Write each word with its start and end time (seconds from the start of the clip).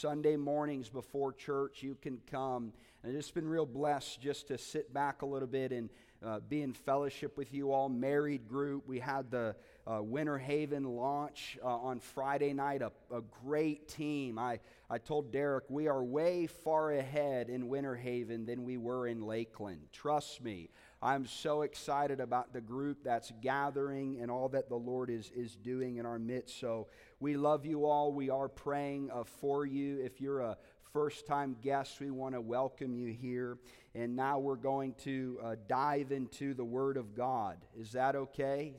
Sunday 0.00 0.36
mornings 0.36 0.88
before 0.88 1.32
church, 1.32 1.82
you 1.82 1.96
can 2.00 2.20
come. 2.30 2.72
And 3.02 3.16
it's 3.16 3.32
been 3.32 3.48
real 3.48 3.66
blessed 3.66 4.20
just 4.20 4.46
to 4.48 4.58
sit 4.58 4.94
back 4.94 5.22
a 5.22 5.26
little 5.26 5.48
bit 5.48 5.72
and 5.72 5.90
uh, 6.24 6.38
be 6.40 6.62
in 6.62 6.72
fellowship 6.72 7.36
with 7.36 7.52
you 7.52 7.72
all. 7.72 7.88
Married 7.88 8.48
group. 8.48 8.86
We 8.86 9.00
had 9.00 9.30
the 9.30 9.56
uh, 9.86 10.00
Winter 10.02 10.38
Haven 10.38 10.84
launch 10.84 11.58
uh, 11.64 11.66
on 11.66 11.98
Friday 11.98 12.52
night, 12.52 12.80
a, 12.80 12.92
a 13.12 13.22
great 13.44 13.88
team. 13.88 14.38
I, 14.38 14.60
I 14.88 14.98
told 14.98 15.32
Derek, 15.32 15.64
we 15.68 15.88
are 15.88 16.02
way 16.02 16.46
far 16.46 16.92
ahead 16.92 17.48
in 17.48 17.68
Winter 17.68 17.96
Haven 17.96 18.46
than 18.46 18.64
we 18.64 18.76
were 18.76 19.08
in 19.08 19.22
Lakeland. 19.22 19.80
Trust 19.92 20.44
me. 20.44 20.70
I'm 21.00 21.26
so 21.26 21.62
excited 21.62 22.18
about 22.18 22.52
the 22.52 22.60
group 22.60 23.04
that's 23.04 23.32
gathering 23.40 24.18
and 24.20 24.32
all 24.32 24.48
that 24.48 24.68
the 24.68 24.76
Lord 24.76 25.10
is, 25.10 25.30
is 25.34 25.54
doing 25.54 25.98
in 25.98 26.06
our 26.06 26.18
midst. 26.18 26.58
So 26.58 26.88
we 27.20 27.36
love 27.36 27.64
you 27.64 27.86
all. 27.86 28.12
We 28.12 28.30
are 28.30 28.48
praying 28.48 29.10
uh, 29.12 29.22
for 29.22 29.64
you. 29.64 30.00
If 30.04 30.20
you're 30.20 30.40
a 30.40 30.58
first 30.92 31.24
time 31.24 31.56
guest, 31.62 32.00
we 32.00 32.10
want 32.10 32.34
to 32.34 32.40
welcome 32.40 32.96
you 32.96 33.12
here. 33.12 33.58
And 33.94 34.16
now 34.16 34.40
we're 34.40 34.56
going 34.56 34.94
to 35.04 35.38
uh, 35.40 35.54
dive 35.68 36.10
into 36.10 36.52
the 36.52 36.64
Word 36.64 36.96
of 36.96 37.14
God. 37.14 37.58
Is 37.78 37.92
that 37.92 38.16
okay? 38.16 38.74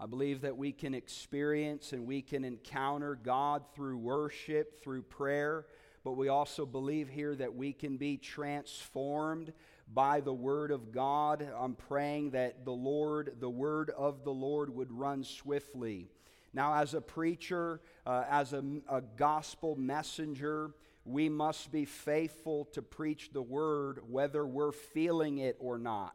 I 0.00 0.06
believe 0.06 0.40
that 0.40 0.56
we 0.56 0.72
can 0.72 0.92
experience 0.92 1.92
and 1.92 2.04
we 2.04 2.20
can 2.20 2.44
encounter 2.44 3.14
God 3.14 3.62
through 3.76 3.98
worship, 3.98 4.82
through 4.82 5.02
prayer, 5.02 5.66
but 6.02 6.12
we 6.12 6.26
also 6.28 6.66
believe 6.66 7.08
here 7.08 7.36
that 7.36 7.54
we 7.54 7.72
can 7.72 7.96
be 7.96 8.16
transformed 8.16 9.52
by 9.92 10.20
the 10.20 10.32
Word 10.32 10.70
of 10.70 10.92
God. 10.92 11.46
I'm 11.58 11.74
praying 11.74 12.30
that 12.30 12.64
the 12.64 12.72
Lord, 12.72 13.36
the 13.40 13.50
Word 13.50 13.90
of 13.90 14.24
the 14.24 14.32
Lord, 14.32 14.74
would 14.74 14.92
run 14.92 15.24
swiftly 15.24 16.08
now, 16.54 16.74
as 16.74 16.94
a 16.94 17.00
preacher, 17.00 17.80
uh, 18.06 18.24
as 18.30 18.52
a, 18.52 18.62
a 18.88 19.00
gospel 19.00 19.74
messenger, 19.74 20.70
we 21.04 21.28
must 21.28 21.72
be 21.72 21.84
faithful 21.84 22.66
to 22.66 22.80
preach 22.80 23.30
the 23.32 23.42
word 23.42 23.98
whether 24.08 24.46
we're 24.46 24.72
feeling 24.72 25.38
it 25.38 25.56
or 25.58 25.78
not. 25.78 26.14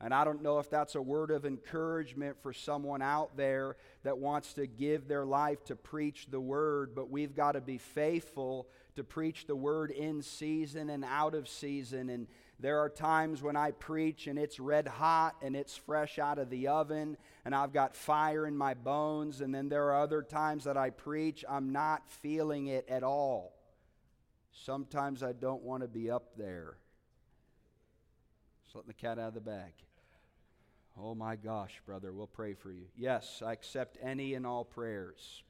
And 0.00 0.12
I 0.12 0.24
don't 0.24 0.42
know 0.42 0.58
if 0.58 0.68
that's 0.68 0.96
a 0.96 1.00
word 1.00 1.30
of 1.30 1.46
encouragement 1.46 2.36
for 2.42 2.52
someone 2.52 3.00
out 3.00 3.36
there 3.36 3.76
that 4.02 4.18
wants 4.18 4.54
to 4.54 4.66
give 4.66 5.06
their 5.06 5.24
life 5.24 5.64
to 5.66 5.76
preach 5.76 6.26
the 6.30 6.40
word, 6.40 6.94
but 6.94 7.08
we've 7.08 7.34
got 7.34 7.52
to 7.52 7.60
be 7.60 7.78
faithful 7.78 8.66
to 8.96 9.04
preach 9.04 9.46
the 9.46 9.56
word 9.56 9.92
in 9.92 10.20
season 10.20 10.90
and 10.90 11.04
out 11.04 11.34
of 11.34 11.48
season. 11.48 12.10
And 12.10 12.26
there 12.60 12.78
are 12.78 12.88
times 12.88 13.42
when 13.42 13.56
I 13.56 13.72
preach 13.72 14.26
and 14.26 14.38
it's 14.38 14.60
red 14.60 14.86
hot 14.86 15.36
and 15.42 15.56
it's 15.56 15.76
fresh 15.76 16.18
out 16.18 16.38
of 16.38 16.50
the 16.50 16.68
oven 16.68 17.16
and 17.44 17.54
I've 17.54 17.72
got 17.72 17.96
fire 17.96 18.46
in 18.46 18.56
my 18.56 18.74
bones. 18.74 19.40
And 19.40 19.54
then 19.54 19.68
there 19.68 19.90
are 19.90 20.02
other 20.02 20.22
times 20.22 20.64
that 20.64 20.76
I 20.76 20.90
preach, 20.90 21.44
I'm 21.48 21.72
not 21.72 22.08
feeling 22.08 22.68
it 22.68 22.86
at 22.88 23.02
all. 23.02 23.52
Sometimes 24.52 25.22
I 25.22 25.32
don't 25.32 25.62
want 25.62 25.82
to 25.82 25.88
be 25.88 26.10
up 26.10 26.36
there. 26.36 26.76
Just 28.62 28.76
letting 28.76 28.88
the 28.88 28.94
cat 28.94 29.18
out 29.18 29.28
of 29.28 29.34
the 29.34 29.40
bag. 29.40 29.72
Oh 30.96 31.14
my 31.14 31.34
gosh, 31.34 31.82
brother, 31.84 32.12
we'll 32.12 32.28
pray 32.28 32.54
for 32.54 32.70
you. 32.70 32.86
Yes, 32.96 33.42
I 33.44 33.52
accept 33.52 33.98
any 34.00 34.34
and 34.34 34.46
all 34.46 34.64
prayers. 34.64 35.42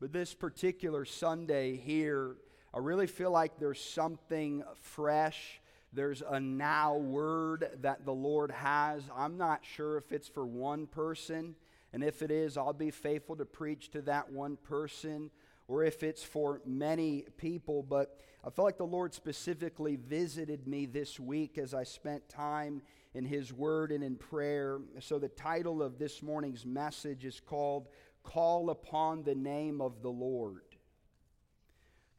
But 0.00 0.12
this 0.12 0.34
particular 0.34 1.04
Sunday 1.04 1.76
here, 1.76 2.34
I 2.74 2.78
really 2.78 3.06
feel 3.06 3.30
like 3.30 3.60
there's 3.60 3.80
something 3.80 4.64
fresh 4.80 5.60
there's 5.92 6.22
a 6.22 6.40
now 6.40 6.96
word 6.96 7.68
that 7.82 8.04
the 8.04 8.12
Lord 8.12 8.50
has. 8.50 9.02
I'm 9.14 9.36
not 9.36 9.60
sure 9.62 9.98
if 9.98 10.10
it's 10.10 10.28
for 10.28 10.46
one 10.46 10.86
person, 10.86 11.54
and 11.92 12.02
if 12.02 12.22
it 12.22 12.30
is, 12.30 12.56
I'll 12.56 12.72
be 12.72 12.90
faithful 12.90 13.36
to 13.36 13.44
preach 13.44 13.90
to 13.90 14.02
that 14.02 14.32
one 14.32 14.56
person, 14.56 15.30
or 15.68 15.84
if 15.84 16.02
it's 16.02 16.22
for 16.22 16.62
many 16.64 17.26
people. 17.36 17.82
But 17.82 18.18
I 18.42 18.50
feel 18.50 18.64
like 18.64 18.78
the 18.78 18.84
Lord 18.84 19.12
specifically 19.12 19.96
visited 19.96 20.66
me 20.66 20.86
this 20.86 21.20
week 21.20 21.58
as 21.58 21.74
I 21.74 21.84
spent 21.84 22.28
time 22.28 22.80
in 23.14 23.26
His 23.26 23.52
Word 23.52 23.92
and 23.92 24.02
in 24.02 24.16
prayer. 24.16 24.80
So 25.00 25.18
the 25.18 25.28
title 25.28 25.82
of 25.82 25.98
this 25.98 26.22
morning's 26.22 26.64
message 26.64 27.26
is 27.26 27.38
called 27.38 27.88
Call 28.22 28.70
Upon 28.70 29.24
the 29.24 29.34
Name 29.34 29.82
of 29.82 30.00
the 30.00 30.10
Lord. 30.10 30.62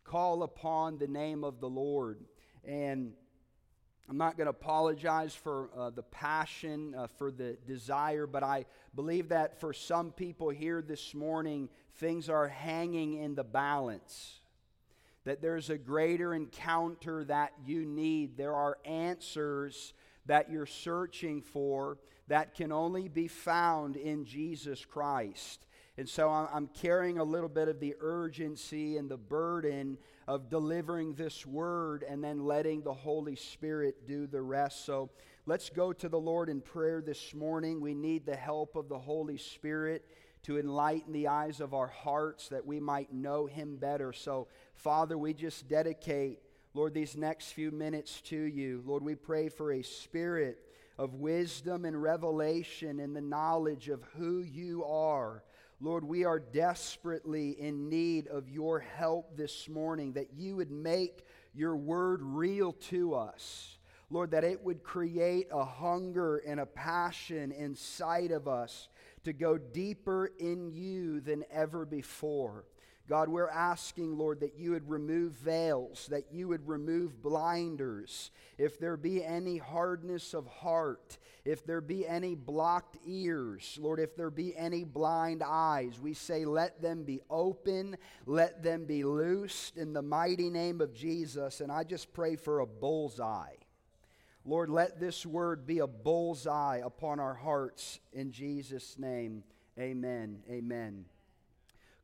Call 0.03 0.43
upon 0.43 0.97
the 0.97 1.07
name 1.07 1.43
of 1.43 1.59
the 1.59 1.69
Lord. 1.69 2.19
And 2.65 3.13
I'm 4.13 4.19
not 4.19 4.37
going 4.37 4.45
to 4.45 4.51
apologize 4.51 5.33
for 5.33 5.71
uh, 5.75 5.89
the 5.89 6.03
passion, 6.03 6.93
uh, 6.95 7.07
for 7.17 7.31
the 7.31 7.57
desire, 7.65 8.27
but 8.27 8.43
I 8.43 8.67
believe 8.93 9.29
that 9.29 9.59
for 9.59 9.73
some 9.73 10.11
people 10.11 10.49
here 10.49 10.83
this 10.83 11.15
morning, 11.15 11.67
things 11.95 12.29
are 12.29 12.47
hanging 12.47 13.15
in 13.15 13.33
the 13.33 13.43
balance. 13.43 14.41
That 15.23 15.41
there's 15.41 15.71
a 15.71 15.79
greater 15.79 16.35
encounter 16.35 17.23
that 17.23 17.53
you 17.65 17.87
need. 17.87 18.37
There 18.37 18.53
are 18.53 18.77
answers 18.85 19.95
that 20.27 20.51
you're 20.51 20.67
searching 20.67 21.41
for 21.41 21.97
that 22.27 22.53
can 22.53 22.71
only 22.71 23.07
be 23.07 23.27
found 23.27 23.95
in 23.95 24.25
Jesus 24.25 24.85
Christ. 24.85 25.65
And 25.97 26.07
so 26.07 26.29
I'm 26.29 26.67
carrying 26.67 27.17
a 27.17 27.23
little 27.23 27.49
bit 27.49 27.67
of 27.67 27.79
the 27.79 27.95
urgency 27.99 28.97
and 28.97 29.09
the 29.09 29.17
burden 29.17 29.97
of 30.27 30.49
delivering 30.49 31.13
this 31.15 31.45
word 31.45 32.03
and 32.07 32.23
then 32.23 32.45
letting 32.45 32.81
the 32.81 32.93
Holy 32.93 33.35
Spirit 33.35 34.07
do 34.07 34.27
the 34.27 34.41
rest. 34.41 34.85
So 34.85 35.09
let's 35.45 35.69
go 35.69 35.93
to 35.93 36.09
the 36.09 36.19
Lord 36.19 36.49
in 36.49 36.61
prayer 36.61 37.01
this 37.01 37.33
morning. 37.33 37.81
We 37.81 37.93
need 37.93 38.25
the 38.25 38.35
help 38.35 38.75
of 38.75 38.89
the 38.89 38.99
Holy 38.99 39.37
Spirit 39.37 40.05
to 40.43 40.59
enlighten 40.59 41.13
the 41.13 41.27
eyes 41.27 41.59
of 41.59 41.73
our 41.73 41.87
hearts 41.87 42.49
that 42.49 42.65
we 42.65 42.79
might 42.79 43.13
know 43.13 43.45
Him 43.45 43.77
better. 43.77 44.13
So, 44.13 44.47
Father, 44.75 45.17
we 45.17 45.33
just 45.33 45.67
dedicate, 45.69 46.39
Lord, 46.73 46.93
these 46.93 47.15
next 47.15 47.53
few 47.53 47.71
minutes 47.71 48.21
to 48.21 48.37
you. 48.37 48.83
Lord, 48.85 49.03
we 49.03 49.15
pray 49.15 49.49
for 49.49 49.71
a 49.71 49.81
spirit 49.81 50.59
of 50.97 51.15
wisdom 51.15 51.85
and 51.85 52.01
revelation 52.01 52.99
in 52.99 53.13
the 53.13 53.21
knowledge 53.21 53.89
of 53.89 54.03
who 54.17 54.41
you 54.41 54.83
are. 54.85 55.43
Lord, 55.83 56.05
we 56.05 56.23
are 56.23 56.39
desperately 56.39 57.59
in 57.59 57.89
need 57.89 58.27
of 58.27 58.49
your 58.49 58.79
help 58.79 59.35
this 59.35 59.67
morning, 59.67 60.13
that 60.13 60.33
you 60.33 60.55
would 60.55 60.71
make 60.71 61.25
your 61.53 61.75
word 61.75 62.21
real 62.23 62.71
to 62.71 63.15
us. 63.15 63.77
Lord, 64.09 64.31
that 64.31 64.45
it 64.45 64.63
would 64.63 64.81
create 64.81 65.47
a 65.51 65.65
hunger 65.65 66.37
and 66.37 66.61
a 66.61 66.65
passion 66.65 67.51
inside 67.51 68.31
of 68.31 68.47
us 68.47 68.87
to 69.25 69.33
go 69.33 69.57
deeper 69.57 70.31
in 70.39 70.71
you 70.71 71.19
than 71.19 71.43
ever 71.51 71.85
before. 71.85 72.63
God, 73.09 73.27
we're 73.27 73.49
asking, 73.49 74.17
Lord, 74.17 74.39
that 74.39 74.55
you 74.57 74.71
would 74.71 74.89
remove 74.89 75.33
veils, 75.33 76.07
that 76.09 76.31
you 76.31 76.47
would 76.47 76.65
remove 76.67 77.21
blinders. 77.21 78.31
If 78.57 78.79
there 78.79 78.95
be 78.95 79.23
any 79.23 79.57
hardness 79.57 80.33
of 80.33 80.47
heart, 80.47 81.17
if 81.43 81.65
there 81.65 81.81
be 81.81 82.07
any 82.07 82.33
blocked 82.33 82.97
ears, 83.05 83.77
Lord, 83.81 83.99
if 83.99 84.15
there 84.15 84.29
be 84.29 84.55
any 84.55 84.85
blind 84.85 85.43
eyes, 85.45 85.99
we 85.99 86.13
say, 86.13 86.45
let 86.45 86.81
them 86.81 87.03
be 87.03 87.19
open, 87.29 87.97
let 88.25 88.63
them 88.63 88.85
be 88.85 89.03
loosed 89.03 89.75
in 89.75 89.91
the 89.91 90.01
mighty 90.01 90.49
name 90.49 90.79
of 90.79 90.93
Jesus. 90.93 91.59
And 91.59 91.73
I 91.73 91.83
just 91.83 92.13
pray 92.13 92.37
for 92.37 92.61
a 92.61 92.65
bullseye. 92.65 93.55
Lord, 94.45 94.69
let 94.69 95.01
this 95.01 95.25
word 95.25 95.67
be 95.67 95.79
a 95.79 95.87
bullseye 95.87 96.77
upon 96.77 97.19
our 97.19 97.33
hearts 97.33 97.99
in 98.13 98.31
Jesus' 98.31 98.97
name. 98.97 99.43
Amen. 99.77 100.39
Amen. 100.49 101.05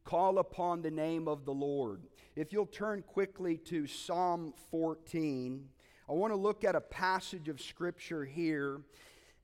Call 0.09 0.39
upon 0.39 0.81
the 0.81 0.89
name 0.89 1.27
of 1.27 1.45
the 1.45 1.53
Lord. 1.53 2.01
If 2.35 2.51
you'll 2.51 2.65
turn 2.65 3.03
quickly 3.03 3.57
to 3.65 3.85
Psalm 3.85 4.55
14, 4.71 5.63
I 6.09 6.13
want 6.13 6.33
to 6.33 6.35
look 6.35 6.63
at 6.63 6.75
a 6.75 6.81
passage 6.81 7.47
of 7.47 7.61
Scripture 7.61 8.25
here. 8.25 8.81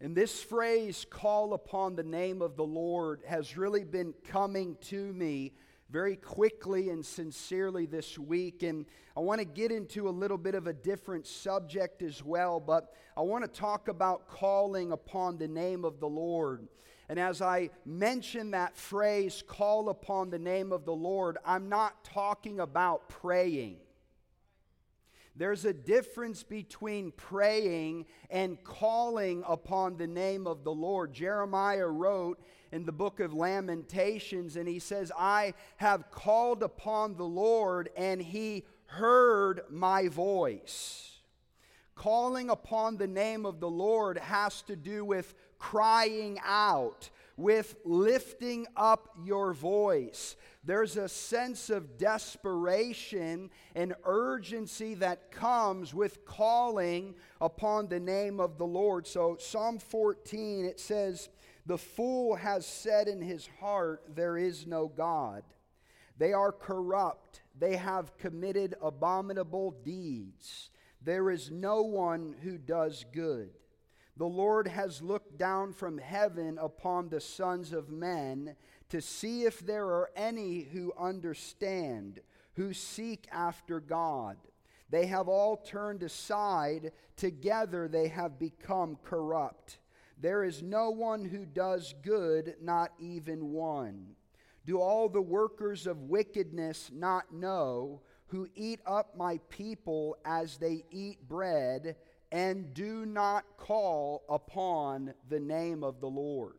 And 0.01 0.17
this 0.17 0.41
phrase, 0.41 1.05
call 1.07 1.53
upon 1.53 1.95
the 1.95 2.01
name 2.01 2.41
of 2.41 2.55
the 2.55 2.63
Lord, 2.63 3.21
has 3.27 3.55
really 3.55 3.83
been 3.83 4.15
coming 4.27 4.75
to 4.85 5.13
me 5.13 5.53
very 5.91 6.15
quickly 6.15 6.89
and 6.89 7.05
sincerely 7.05 7.85
this 7.85 8.17
week. 8.17 8.63
And 8.63 8.87
I 9.15 9.19
want 9.19 9.41
to 9.41 9.45
get 9.45 9.71
into 9.71 10.09
a 10.09 10.09
little 10.09 10.35
bit 10.35 10.56
of 10.56 10.65
a 10.65 10.73
different 10.73 11.27
subject 11.27 12.01
as 12.01 12.23
well, 12.23 12.59
but 12.59 12.91
I 13.15 13.21
want 13.21 13.44
to 13.44 13.59
talk 13.59 13.88
about 13.88 14.27
calling 14.27 14.94
upon 14.94 15.38
the 15.38 15.47
name 15.47 15.85
of 15.85 16.00
the 16.00 16.09
Lord. 16.09 16.68
And 17.07 17.19
as 17.19 17.42
I 17.42 17.69
mention 17.86 18.52
that 18.52 18.75
phrase, 18.75 19.44
call 19.46 19.90
upon 19.90 20.30
the 20.30 20.40
name 20.40 20.72
of 20.72 20.86
the 20.86 20.96
Lord, 20.96 21.38
I'm 21.46 21.69
not 21.69 22.04
talking 22.04 22.60
about 22.60 23.10
praying. 23.10 23.78
There's 25.38 25.66
a 25.66 25.74
difference 25.74 26.44
between 26.44 27.12
praying 27.12 28.06
and 28.30 28.63
calling 28.63 29.44
upon 29.46 29.98
the 29.98 30.07
name 30.07 30.48
of 30.48 30.63
the 30.63 30.74
Lord. 30.74 31.13
Jeremiah 31.13 31.88
wrote 31.88 32.40
in 32.72 32.86
the 32.86 32.94
book 32.94 33.19
of 33.19 33.34
Lamentations, 33.34 34.56
and 34.56 34.68
he 34.68 34.80
says, 34.80 35.12
I 35.18 35.54
have 35.75 36.10
called 36.10 36.63
upon 36.63 37.18
the 37.18 37.25
Lord, 37.25 37.90
and 37.98 38.22
he 38.22 38.66
heard 38.86 39.62
my 39.69 40.07
voice. 40.07 41.19
Calling 41.96 42.50
upon 42.50 42.98
the 42.98 43.07
name 43.07 43.46
of 43.46 43.60
the 43.60 43.69
Lord 43.69 44.18
has 44.18 44.62
to 44.63 44.75
do 44.75 45.04
with 45.04 45.34
crying 45.57 46.40
out, 46.44 47.10
with 47.38 47.75
lifting 47.84 48.66
up 48.75 49.10
your 49.24 49.54
voice. 49.54 50.36
There's 50.63 50.98
a 50.98 51.10
sense 51.10 51.69
of 51.69 51.98
desperation 51.98 53.50
and 53.75 53.94
urgency 54.04 54.96
that 54.96 55.31
comes 55.31 55.94
with 55.94 56.25
calling 56.25 57.16
upon 57.42 57.88
the 57.88 58.00
name 58.00 58.40
of 58.40 58.57
the 58.57 58.66
Lord. 58.66 59.06
So, 59.06 59.38
Psalm 59.40 59.80
14, 59.80 60.66
it 60.66 60.80
says, 60.80 61.30
The 61.66 61.78
fool 61.78 62.36
has 62.36 62.66
said 62.66 63.07
in 63.07 63.22
his 63.22 63.48
heart, 63.60 64.04
There 64.16 64.38
is 64.38 64.66
no 64.66 64.88
God. 64.88 65.44
They 66.18 66.34
are 66.34 66.52
corrupt, 66.52 67.42
they 67.57 67.75
have 67.75 68.18
committed 68.18 68.75
abominable 68.81 69.75
deeds. 69.84 70.69
There 71.02 71.30
is 71.30 71.52
no 71.52 71.84
one 71.84 72.36
who 72.42 72.57
does 72.57 73.06
good. 73.13 73.52
The 74.17 74.25
Lord 74.25 74.67
has 74.67 75.01
looked 75.01 75.38
down 75.38 75.73
from 75.73 75.97
heaven 75.97 76.57
upon 76.57 77.09
the 77.09 77.19
sons 77.19 77.73
of 77.73 77.89
men 77.89 78.56
to 78.89 79.01
see 79.01 79.44
if 79.44 79.59
there 79.65 79.88
are 79.88 80.09
any 80.15 80.62
who 80.62 80.94
understand, 80.97 82.21
who 82.53 82.73
seek 82.73 83.27
after 83.31 83.81
God. 83.81 84.38
They 84.89 85.07
have 85.07 85.27
all 85.27 85.57
turned 85.57 86.03
aside, 86.03 86.91
together 87.17 87.88
they 87.88 88.07
have 88.07 88.39
become 88.39 88.97
corrupt. 89.03 89.79
There 90.18 90.44
is 90.44 90.63
no 90.63 90.91
one 90.91 91.25
who 91.25 91.45
does 91.45 91.94
good, 92.01 92.56
not 92.61 92.91
even 93.00 93.51
one. 93.51 94.15
Do 94.65 94.79
all 94.79 95.09
the 95.09 95.21
workers 95.21 95.88
of 95.88 96.03
wickedness 96.03 96.89
not 96.94 97.33
know, 97.33 98.01
who 98.27 98.47
eat 98.56 98.79
up 98.85 99.18
my 99.18 99.39
people 99.50 100.18
as 100.23 100.57
they 100.57 100.85
eat 100.89 101.27
bread, 101.27 101.95
and 102.31 102.74
do 102.74 103.06
not 103.06 103.45
call 103.57 104.24
upon 104.30 105.13
the 105.30 105.39
name 105.39 105.83
of 105.83 106.00
the 106.00 106.10
Lord? 106.10 106.56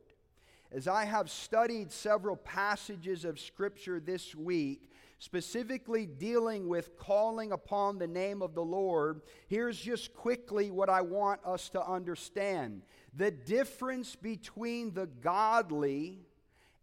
As 0.72 0.88
I 0.88 1.04
have 1.04 1.30
studied 1.30 1.92
several 1.92 2.36
passages 2.36 3.24
of 3.24 3.38
Scripture 3.38 4.00
this 4.00 4.34
week, 4.34 4.90
specifically 5.18 6.06
dealing 6.06 6.68
with 6.68 6.96
calling 6.98 7.52
upon 7.52 7.98
the 7.98 8.06
name 8.06 8.42
of 8.42 8.54
the 8.54 8.64
Lord, 8.64 9.22
here's 9.48 9.80
just 9.80 10.14
quickly 10.14 10.70
what 10.70 10.90
I 10.90 11.00
want 11.00 11.40
us 11.44 11.68
to 11.70 11.84
understand. 11.84 12.82
The 13.14 13.30
difference 13.30 14.16
between 14.16 14.92
the 14.92 15.06
godly 15.06 16.26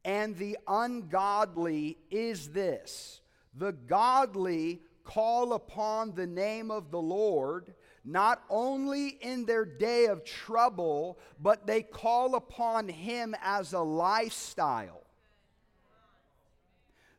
and 0.05 0.35
the 0.37 0.57
ungodly 0.67 1.97
is 2.09 2.49
this 2.49 3.21
the 3.55 3.71
godly 3.71 4.81
call 5.03 5.53
upon 5.53 6.15
the 6.15 6.25
name 6.25 6.71
of 6.71 6.89
the 6.89 7.01
Lord 7.01 7.73
not 8.05 8.43
only 8.49 9.09
in 9.21 9.45
their 9.45 9.65
day 9.65 10.05
of 10.05 10.23
trouble, 10.23 11.17
but 11.39 11.65
they 11.65 11.81
call 11.81 12.35
upon 12.35 12.89
Him 12.89 13.35
as 13.41 13.73
a 13.73 13.79
lifestyle. 13.79 15.03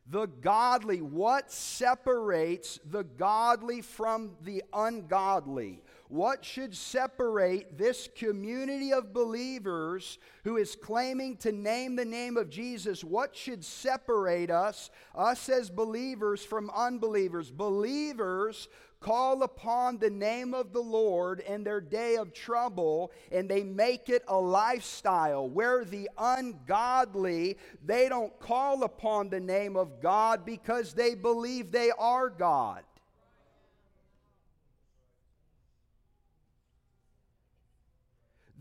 The 0.07 0.27
godly, 0.27 1.01
what 1.01 1.51
separates 1.51 2.79
the 2.85 3.03
godly 3.03 3.81
from 3.81 4.35
the 4.43 4.63
ungodly? 4.71 5.81
What 6.09 6.45
should 6.45 6.75
separate 6.75 7.79
this 7.79 8.07
community 8.15 8.93
of 8.93 9.13
believers 9.13 10.19
who 10.43 10.57
is 10.57 10.75
claiming 10.75 11.37
to 11.37 11.51
name 11.51 11.95
the 11.95 12.05
name 12.05 12.37
of 12.37 12.51
Jesus? 12.51 13.03
What 13.03 13.35
should 13.35 13.65
separate 13.65 14.51
us, 14.51 14.91
us 15.15 15.49
as 15.49 15.71
believers, 15.71 16.45
from 16.45 16.69
unbelievers? 16.69 17.49
Believers 17.49 18.67
call 19.05 19.43
upon 19.43 19.99
the 19.99 20.09
name 20.09 20.55
of 20.55 20.73
the 20.73 20.81
Lord 20.81 21.39
in 21.41 21.63
their 21.63 21.79
day 21.79 22.15
of 22.15 22.33
trouble 22.33 23.11
and 23.31 23.47
they 23.47 23.61
make 23.61 24.09
it 24.09 24.23
a 24.27 24.35
lifestyle. 24.35 25.47
Where 25.47 25.85
the 25.85 26.09
ungodly, 26.17 27.57
they 27.85 28.09
don't 28.09 28.37
call 28.39 28.83
upon 28.83 29.29
the 29.29 29.39
name 29.39 29.75
of 29.75 30.01
God 30.01 30.43
because 30.43 30.93
they 30.93 31.13
believe 31.13 31.71
they 31.71 31.91
are 31.99 32.31
God. 32.31 32.81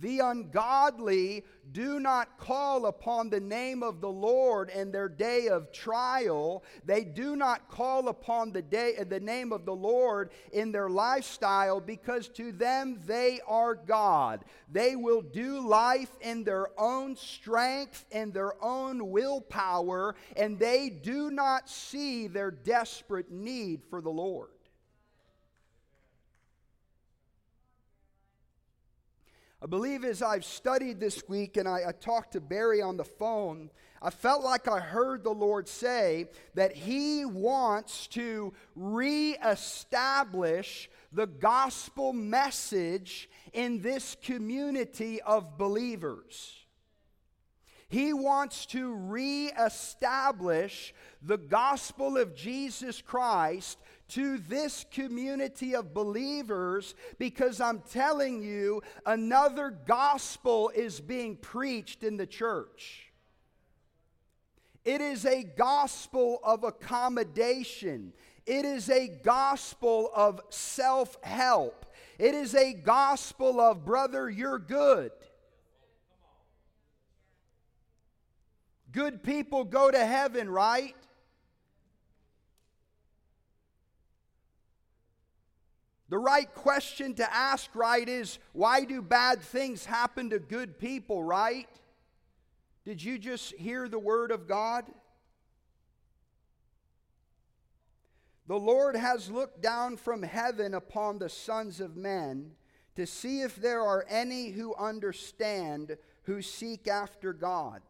The 0.00 0.18
ungodly 0.18 1.44
do 1.72 2.00
not 2.00 2.38
call 2.38 2.86
upon 2.86 3.30
the 3.30 3.40
name 3.40 3.82
of 3.82 4.00
the 4.00 4.10
Lord 4.10 4.70
in 4.70 4.90
their 4.90 5.08
day 5.08 5.48
of 5.48 5.72
trial. 5.72 6.64
They 6.84 7.04
do 7.04 7.36
not 7.36 7.68
call 7.68 8.08
upon 8.08 8.52
the, 8.52 8.62
day, 8.62 8.94
the 9.08 9.20
name 9.20 9.52
of 9.52 9.64
the 9.64 9.74
Lord 9.74 10.30
in 10.52 10.72
their 10.72 10.90
lifestyle 10.90 11.80
because 11.80 12.28
to 12.30 12.50
them 12.52 13.00
they 13.06 13.40
are 13.46 13.74
God. 13.74 14.44
They 14.70 14.96
will 14.96 15.22
do 15.22 15.66
life 15.66 16.10
in 16.20 16.44
their 16.44 16.68
own 16.78 17.16
strength 17.16 18.04
and 18.10 18.32
their 18.32 18.62
own 18.62 19.10
willpower, 19.10 20.16
and 20.36 20.58
they 20.58 20.90
do 20.90 21.30
not 21.30 21.68
see 21.68 22.26
their 22.26 22.50
desperate 22.50 23.30
need 23.30 23.82
for 23.88 24.00
the 24.00 24.10
Lord. 24.10 24.50
I 29.64 29.66
believe 29.66 30.04
as 30.04 30.20
I've 30.20 30.44
studied 30.44 31.00
this 31.00 31.26
week 31.26 31.56
and 31.56 31.66
I, 31.66 31.80
I, 31.88 31.92
talked 31.92 32.34
to 32.34 32.40
Barry 32.42 32.82
on 32.82 32.98
the 32.98 33.04
phone, 33.04 33.70
I 34.02 34.10
felt 34.10 34.44
like 34.44 34.68
I 34.68 34.78
heard 34.78 35.24
the 35.24 35.32
Lord 35.32 35.68
say 35.68 36.26
that 36.52 36.76
He 36.76 37.24
wants 37.24 38.06
to 38.08 38.52
reestablish 38.76 40.90
the 41.12 41.26
gospel 41.26 42.12
message 42.12 43.30
in 43.54 43.80
this 43.80 44.18
community 44.22 45.22
of 45.22 45.56
believers. 45.56 46.66
He 47.88 48.12
wants 48.12 48.66
to 48.66 48.92
reestablish 48.92 50.92
the 51.22 51.38
gospel 51.38 52.18
of 52.18 52.36
Jesus 52.36 53.00
Christ 53.00 53.78
to 54.14 54.38
this 54.38 54.84
community 54.92 55.74
of 55.74 55.92
believers 55.92 56.94
because 57.18 57.60
I'm 57.60 57.80
telling 57.90 58.42
you, 58.42 58.80
another 59.04 59.70
gospel 59.70 60.70
is 60.74 61.00
being 61.00 61.36
preached 61.36 62.04
in 62.04 62.16
the 62.16 62.26
church. 62.26 63.10
It 64.84 65.00
is 65.00 65.26
a 65.26 65.42
gospel 65.42 66.38
of 66.44 66.62
accommodation. 66.62 68.12
It 68.46 68.64
is 68.64 68.88
a 68.88 69.08
gospel 69.08 70.10
of 70.14 70.40
self 70.50 71.16
help. 71.24 71.86
It 72.16 72.36
is 72.36 72.54
a 72.54 72.72
gospel 72.72 73.60
of, 73.60 73.84
brother, 73.84 74.30
you're 74.30 74.60
good. 74.60 75.10
Good 78.92 79.24
people 79.24 79.64
go 79.64 79.90
to 79.90 80.04
heaven, 80.04 80.48
right? 80.48 80.94
The 86.14 86.20
right 86.20 86.54
question 86.54 87.14
to 87.14 87.34
ask, 87.34 87.74
right, 87.74 88.08
is 88.08 88.38
why 88.52 88.84
do 88.84 89.02
bad 89.02 89.40
things 89.42 89.84
happen 89.84 90.30
to 90.30 90.38
good 90.38 90.78
people, 90.78 91.24
right? 91.24 91.68
Did 92.84 93.02
you 93.02 93.18
just 93.18 93.52
hear 93.54 93.88
the 93.88 93.98
word 93.98 94.30
of 94.30 94.46
God? 94.46 94.84
The 98.46 98.56
Lord 98.56 98.94
has 98.94 99.28
looked 99.28 99.60
down 99.60 99.96
from 99.96 100.22
heaven 100.22 100.72
upon 100.74 101.18
the 101.18 101.28
sons 101.28 101.80
of 101.80 101.96
men 101.96 102.52
to 102.94 103.08
see 103.08 103.40
if 103.40 103.56
there 103.56 103.82
are 103.82 104.06
any 104.08 104.50
who 104.50 104.72
understand, 104.76 105.96
who 106.22 106.42
seek 106.42 106.86
after 106.86 107.32
God. 107.32 107.82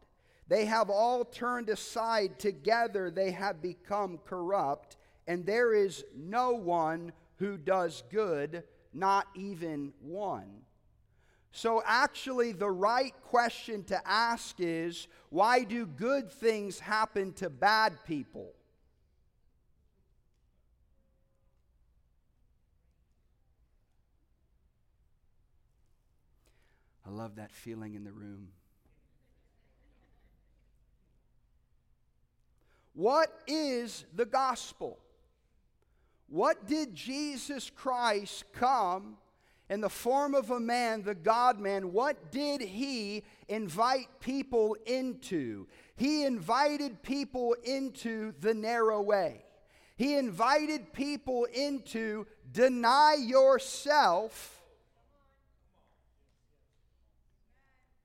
They 0.49 0.65
have 0.65 0.89
all 0.89 1.27
turned 1.27 1.69
aside, 1.69 2.39
together 2.39 3.11
they 3.11 3.33
have 3.33 3.61
become 3.61 4.19
corrupt, 4.25 4.97
and 5.27 5.45
there 5.45 5.75
is 5.75 6.07
no 6.17 6.53
one 6.53 7.13
who 7.37 7.57
does 7.57 8.03
good, 8.11 8.65
not 8.93 9.27
even 9.35 9.93
one. 10.01 10.63
So, 11.53 11.83
actually, 11.87 12.53
the 12.53 12.71
right 12.71 13.15
question 13.23 13.85
to 13.85 14.01
ask 14.05 14.57
is 14.59 15.07
why 15.31 15.63
do 15.63 15.87
good 15.87 16.33
things 16.33 16.81
happen 16.81 17.33
to 17.35 17.49
bad 17.49 17.93
people? 18.05 18.53
I 27.07 27.11
love 27.11 27.37
that 27.37 27.53
feeling 27.53 27.95
in 27.95 28.03
the 28.03 28.13
room. 28.13 28.49
What 32.95 33.29
is 33.47 34.05
the 34.15 34.25
gospel? 34.25 34.99
What 36.29 36.67
did 36.67 36.95
Jesus 36.95 37.71
Christ 37.71 38.45
come 38.53 39.17
in 39.71 39.81
the 39.81 39.89
form 39.89 40.35
of 40.35 40.51
a 40.51 40.61
man, 40.61 41.03
the 41.03 41.15
God 41.15 41.59
man? 41.59 41.93
What 41.93 42.31
did 42.31 42.61
he 42.61 43.25
invite 43.49 44.09
people 44.21 44.77
into? 44.87 45.67
He 45.97 46.25
invited 46.25 47.03
people 47.03 47.57
into 47.63 48.35
the 48.41 48.55
narrow 48.55 49.01
way. 49.01 49.45
He 49.97 50.17
invited 50.17 50.93
people 50.93 51.47
into 51.53 52.27
deny 52.51 53.17
yourself, 53.19 54.63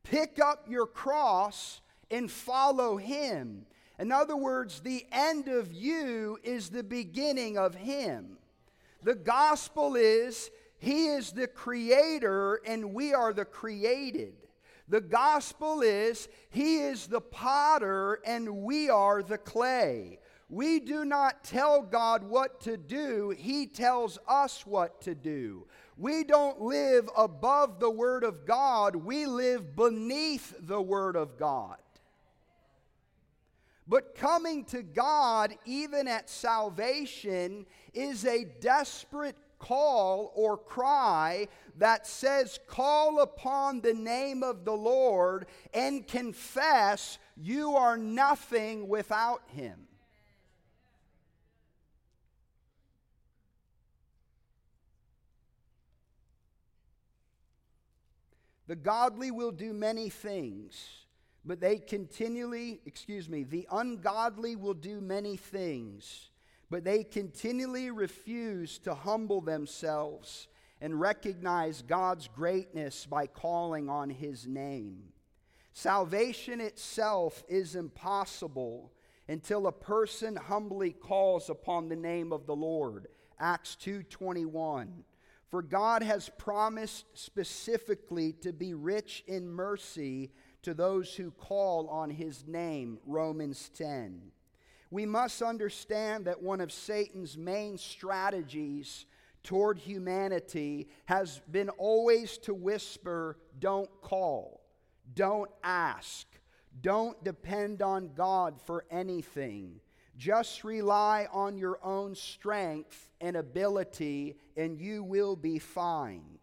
pick 0.04 0.40
up 0.40 0.66
your 0.70 0.86
cross, 0.86 1.82
and 2.12 2.30
follow 2.30 2.98
him. 2.98 3.66
In 4.00 4.14
other 4.14 4.38
words, 4.38 4.80
the 4.80 5.06
end 5.12 5.50
of 5.50 5.74
you 5.74 6.40
is 6.42 6.70
the 6.70 6.84
beginning 6.84 7.58
of 7.58 7.76
him. 7.76 8.38
The 9.04 9.16
gospel 9.16 9.96
is 9.96 10.50
he 10.78 11.08
is 11.08 11.34
the 11.34 11.48
creator 11.48 12.62
and 12.66 12.94
we 12.94 13.14
are 13.14 13.34
the 13.34 13.46
created. 13.46 14.36
The 14.88 15.02
gospel 15.02 15.82
is 15.82 16.30
he 16.50 16.78
is 16.78 17.08
the 17.08 17.22
potter 17.22 18.22
and 18.26 18.64
we 18.64 18.90
are 18.90 19.22
the 19.22 19.38
clay. 19.38 20.20
We 20.50 20.80
do 20.80 21.06
not 21.06 21.44
tell 21.44 21.84
God 21.84 22.24
what 22.24 22.62
to 22.62 22.76
do, 22.76 23.30
He 23.38 23.68
tells 23.68 24.18
us 24.28 24.66
what 24.66 25.00
to 25.02 25.14
do. 25.14 25.68
We 25.96 26.24
don't 26.24 26.60
live 26.60 27.08
above 27.16 27.80
the 27.80 27.92
Word 27.92 28.24
of 28.24 28.48
God, 28.48 28.96
we 28.96 29.28
live 29.28 29.76
beneath 29.76 30.56
the 30.60 30.82
Word 30.82 31.16
of 31.16 31.38
God. 31.38 31.78
But 33.90 34.14
coming 34.14 34.66
to 34.66 34.84
God, 34.84 35.56
even 35.66 36.08
at 36.08 36.30
salvation, 36.30 37.66
is 37.92 38.24
a 38.24 38.46
desperate 38.62 39.36
call 39.58 40.32
or 40.36 40.58
cry 40.58 41.48
that 41.80 42.06
says, 42.06 42.60
Call 42.68 43.20
upon 43.20 43.82
the 43.82 43.96
name 43.96 44.44
of 44.44 44.64
the 44.64 44.76
Lord 44.76 45.48
and 45.74 46.08
confess 46.08 47.18
you 47.36 47.76
are 47.76 47.98
nothing 47.98 48.88
without 48.88 49.42
Him. 49.48 49.88
The 58.68 58.76
godly 58.76 59.32
will 59.32 59.52
do 59.52 59.74
many 59.74 60.10
things, 60.10 60.99
but 61.46 61.60
they 61.60 61.78
continually, 61.78 62.82
excuse 62.86 63.30
me, 63.30 63.44
the 63.44 63.68
ungodly 63.72 64.56
will 64.56 64.74
do 64.74 65.02
many 65.02 65.38
things, 65.38 66.30
but 66.70 66.84
they 66.84 67.04
continually 67.04 67.92
refuse 67.92 68.78
to 68.80 68.94
humble 68.94 69.42
themselves 69.42 70.48
and 70.82 71.00
recognize 71.00 71.82
God's 71.82 72.28
greatness 72.28 73.06
by 73.06 73.28
calling 73.28 73.90
on 73.90 74.10
his 74.10 74.48
name. 74.48 75.04
Salvation 75.74 76.62
itself 76.62 77.44
is 77.48 77.76
impossible 77.76 78.92
until 79.28 79.68
a 79.68 79.72
person 79.72 80.36
humbly 80.36 80.92
calls 80.92 81.50
upon 81.50 81.88
the 81.88 81.96
name 81.96 82.34
of 82.34 82.46
the 82.46 82.56
Lord. 82.56 83.08
Acts 83.40 83.76
2:21. 83.76 85.06
For 85.48 85.62
God 85.62 86.04
has 86.04 86.30
promised 86.38 87.06
specifically 87.14 88.34
to 88.34 88.54
be 88.54 88.74
rich 88.74 89.24
in 89.26 89.50
mercy 89.50 90.32
to 90.70 90.76
those 90.76 91.16
who 91.16 91.32
call 91.32 91.88
on 91.90 92.12
his 92.12 92.46
name. 92.46 93.00
Romans 93.08 93.72
10. 93.74 94.22
We 94.92 95.08
must 95.08 95.42
understand 95.42 96.26
that 96.26 96.44
one 96.44 96.62
of 96.62 96.72
Satan's 96.72 97.36
main 97.36 97.76
strategies 97.76 99.08
toward 99.42 99.80
humanity 99.80 100.90
has 101.06 101.42
been 101.50 101.70
always 101.70 102.38
to 102.40 102.54
whisper, 102.54 103.40
don't 103.58 103.90
call, 104.02 104.62
don't 105.16 105.50
ask, 105.64 106.28
don't 106.82 107.22
depend 107.24 107.82
on 107.82 108.12
God 108.14 108.62
for 108.62 108.86
anything. 108.92 109.80
Just 110.18 110.64
rely 110.64 111.28
on 111.32 111.58
your 111.58 111.80
own 111.84 112.14
strength 112.14 113.10
and 113.22 113.36
ability, 113.36 114.36
and 114.56 114.80
you 114.80 115.04
will 115.04 115.36
be 115.36 115.58
fine. 115.58 116.39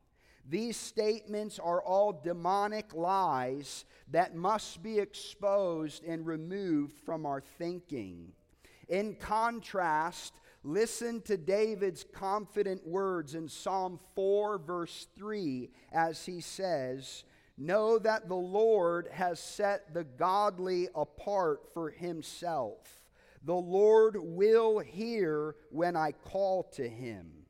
These 0.49 0.77
statements 0.77 1.59
are 1.59 1.83
all 1.83 2.13
demonic 2.13 2.95
lies 2.95 3.85
that 4.13 4.37
must 4.37 4.83
be 4.83 4.99
exposed 4.99 6.05
and 6.05 6.25
removed 6.25 6.97
from 7.05 7.27
our 7.27 7.43
thinking. 7.59 8.33
In 8.89 9.17
contrast, 9.17 10.35
listen 10.63 11.21
to 11.23 11.37
David's 11.37 12.05
confident 12.05 12.87
words 12.87 13.35
in 13.35 13.49
Psalm 13.49 13.99
4, 14.15 14.59
verse 14.59 15.09
3, 15.17 15.69
as 15.93 16.25
he 16.25 16.41
says, 16.41 17.25
Know 17.59 17.99
that 17.99 18.29
the 18.29 18.35
Lord 18.35 19.09
has 19.11 19.41
set 19.41 19.95
the 19.95 20.05
godly 20.05 20.89
apart 20.95 21.73
for 21.75 21.91
himself. 21.91 23.01
The 23.45 23.55
Lord 23.55 24.17
will 24.19 24.79
hear 24.79 25.57
when 25.71 25.97
I 25.97 26.13
call 26.13 26.65
to 26.75 26.89
him. 26.89 27.46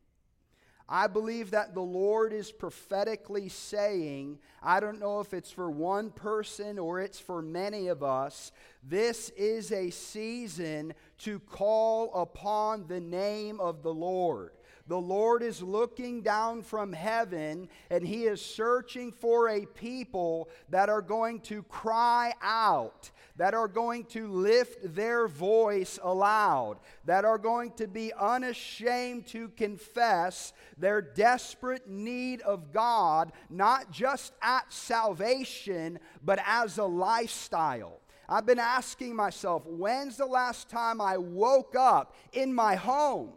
I 0.88 1.08
believe 1.08 1.50
that 1.50 1.74
the 1.74 1.80
Lord 1.80 2.32
is 2.32 2.52
prophetically 2.52 3.48
saying, 3.48 4.38
I 4.62 4.78
don't 4.78 5.00
know 5.00 5.18
if 5.18 5.34
it's 5.34 5.50
for 5.50 5.68
one 5.68 6.10
person 6.10 6.78
or 6.78 7.00
it's 7.00 7.18
for 7.18 7.42
many 7.42 7.88
of 7.88 8.04
us, 8.04 8.52
this 8.84 9.30
is 9.30 9.72
a 9.72 9.90
season 9.90 10.94
to 11.18 11.40
call 11.40 12.14
upon 12.14 12.86
the 12.86 13.00
name 13.00 13.58
of 13.58 13.82
the 13.82 13.92
Lord. 13.92 14.52
The 14.88 14.98
Lord 14.98 15.42
is 15.42 15.62
looking 15.62 16.22
down 16.22 16.62
from 16.62 16.92
heaven 16.92 17.68
and 17.90 18.06
He 18.06 18.24
is 18.24 18.40
searching 18.40 19.10
for 19.10 19.48
a 19.48 19.66
people 19.66 20.48
that 20.68 20.88
are 20.88 21.02
going 21.02 21.40
to 21.40 21.64
cry 21.64 22.32
out, 22.40 23.10
that 23.36 23.52
are 23.52 23.66
going 23.66 24.04
to 24.04 24.28
lift 24.28 24.94
their 24.94 25.26
voice 25.26 25.98
aloud, 26.00 26.78
that 27.04 27.24
are 27.24 27.38
going 27.38 27.72
to 27.72 27.88
be 27.88 28.12
unashamed 28.12 29.26
to 29.28 29.48
confess 29.50 30.52
their 30.78 31.02
desperate 31.02 31.88
need 31.88 32.40
of 32.42 32.72
God, 32.72 33.32
not 33.50 33.90
just 33.90 34.34
at 34.40 34.72
salvation, 34.72 35.98
but 36.24 36.38
as 36.46 36.78
a 36.78 36.84
lifestyle. 36.84 38.00
I've 38.28 38.46
been 38.46 38.58
asking 38.58 39.16
myself, 39.16 39.64
when's 39.66 40.16
the 40.16 40.26
last 40.26 40.68
time 40.68 41.00
I 41.00 41.16
woke 41.16 41.74
up 41.76 42.14
in 42.32 42.52
my 42.52 42.76
home? 42.76 43.32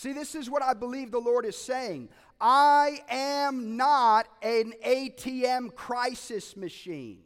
See, 0.00 0.14
this 0.14 0.34
is 0.34 0.48
what 0.48 0.62
I 0.62 0.72
believe 0.72 1.10
the 1.10 1.18
Lord 1.18 1.44
is 1.44 1.58
saying. 1.58 2.08
I 2.40 3.02
am 3.10 3.76
not 3.76 4.28
an 4.40 4.72
ATM 4.82 5.74
crisis 5.74 6.56
machine. 6.56 7.18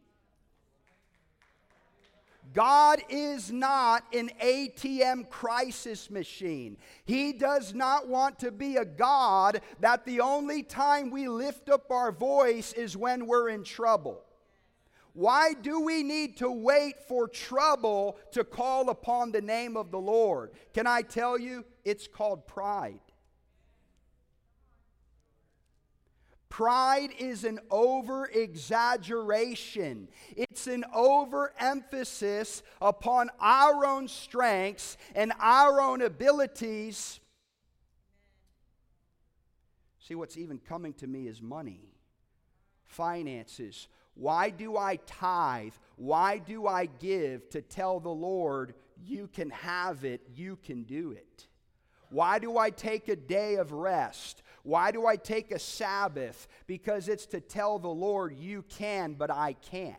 God 2.52 3.00
is 3.08 3.52
not 3.52 4.02
an 4.12 4.28
ATM 4.42 5.30
crisis 5.30 6.10
machine. 6.10 6.76
He 7.04 7.32
does 7.32 7.74
not 7.74 8.08
want 8.08 8.40
to 8.40 8.50
be 8.50 8.74
a 8.74 8.84
God 8.84 9.60
that 9.78 10.04
the 10.04 10.18
only 10.18 10.64
time 10.64 11.12
we 11.12 11.28
lift 11.28 11.68
up 11.68 11.92
our 11.92 12.10
voice 12.10 12.72
is 12.72 12.96
when 12.96 13.28
we're 13.28 13.50
in 13.50 13.62
trouble. 13.62 14.24
Why 15.14 15.54
do 15.54 15.80
we 15.80 16.02
need 16.02 16.36
to 16.38 16.50
wait 16.50 16.96
for 17.06 17.28
trouble 17.28 18.18
to 18.32 18.42
call 18.42 18.90
upon 18.90 19.30
the 19.30 19.40
name 19.40 19.76
of 19.76 19.92
the 19.92 19.98
Lord? 19.98 20.50
Can 20.74 20.88
I 20.88 21.02
tell 21.02 21.38
you? 21.38 21.64
It's 21.84 22.08
called 22.08 22.48
pride. 22.48 22.98
Pride 26.48 27.10
is 27.18 27.44
an 27.44 27.60
over 27.70 28.26
exaggeration. 28.26 30.08
It's 30.36 30.66
an 30.66 30.84
overemphasis 30.92 32.62
upon 32.80 33.30
our 33.40 33.86
own 33.86 34.08
strengths 34.08 34.96
and 35.14 35.32
our 35.40 35.80
own 35.80 36.02
abilities. 36.02 37.20
See, 40.00 40.14
what's 40.14 40.36
even 40.36 40.58
coming 40.58 40.92
to 40.94 41.06
me 41.06 41.28
is 41.28 41.40
money, 41.40 41.94
finances, 42.84 43.88
why 44.14 44.50
do 44.50 44.76
I 44.76 44.96
tithe? 45.06 45.74
Why 45.96 46.38
do 46.38 46.66
I 46.66 46.86
give 46.86 47.48
to 47.50 47.62
tell 47.62 48.00
the 48.00 48.08
Lord, 48.08 48.74
you 49.04 49.28
can 49.32 49.50
have 49.50 50.04
it, 50.04 50.22
you 50.34 50.56
can 50.56 50.84
do 50.84 51.12
it? 51.12 51.46
Why 52.10 52.38
do 52.38 52.58
I 52.58 52.70
take 52.70 53.08
a 53.08 53.16
day 53.16 53.56
of 53.56 53.72
rest? 53.72 54.42
Why 54.62 54.92
do 54.92 55.06
I 55.06 55.16
take 55.16 55.50
a 55.50 55.58
Sabbath? 55.58 56.46
Because 56.66 57.08
it's 57.08 57.26
to 57.26 57.40
tell 57.40 57.78
the 57.78 57.88
Lord, 57.88 58.36
you 58.36 58.62
can, 58.62 59.14
but 59.14 59.30
I 59.30 59.54
can't. 59.54 59.96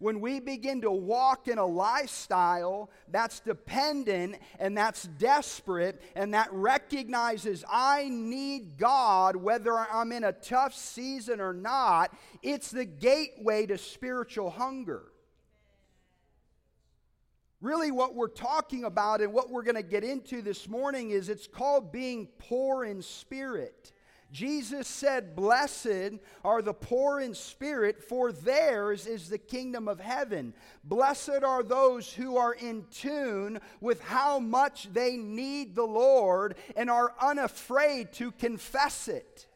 When 0.00 0.20
we 0.20 0.38
begin 0.38 0.82
to 0.82 0.92
walk 0.92 1.48
in 1.48 1.58
a 1.58 1.66
lifestyle 1.66 2.88
that's 3.08 3.40
dependent 3.40 4.36
and 4.60 4.78
that's 4.78 5.04
desperate 5.18 6.00
and 6.14 6.34
that 6.34 6.52
recognizes 6.52 7.64
I 7.68 8.08
need 8.08 8.78
God 8.78 9.34
whether 9.34 9.76
I'm 9.76 10.12
in 10.12 10.22
a 10.22 10.32
tough 10.32 10.72
season 10.72 11.40
or 11.40 11.52
not, 11.52 12.16
it's 12.42 12.70
the 12.70 12.84
gateway 12.84 13.66
to 13.66 13.76
spiritual 13.76 14.50
hunger. 14.50 15.02
Really, 17.60 17.90
what 17.90 18.14
we're 18.14 18.28
talking 18.28 18.84
about 18.84 19.20
and 19.20 19.32
what 19.32 19.50
we're 19.50 19.64
going 19.64 19.74
to 19.74 19.82
get 19.82 20.04
into 20.04 20.42
this 20.42 20.68
morning 20.68 21.10
is 21.10 21.28
it's 21.28 21.48
called 21.48 21.90
being 21.90 22.28
poor 22.38 22.84
in 22.84 23.02
spirit. 23.02 23.92
Jesus 24.30 24.86
said, 24.86 25.34
Blessed 25.34 26.18
are 26.44 26.60
the 26.60 26.74
poor 26.74 27.20
in 27.20 27.34
spirit, 27.34 28.02
for 28.02 28.30
theirs 28.30 29.06
is 29.06 29.28
the 29.28 29.38
kingdom 29.38 29.88
of 29.88 30.00
heaven. 30.00 30.52
Blessed 30.84 31.42
are 31.44 31.62
those 31.62 32.12
who 32.12 32.36
are 32.36 32.52
in 32.52 32.84
tune 32.90 33.60
with 33.80 34.02
how 34.02 34.38
much 34.38 34.92
they 34.92 35.16
need 35.16 35.74
the 35.74 35.86
Lord 35.86 36.56
and 36.76 36.90
are 36.90 37.14
unafraid 37.20 38.12
to 38.14 38.30
confess 38.32 39.08
it. 39.08 39.46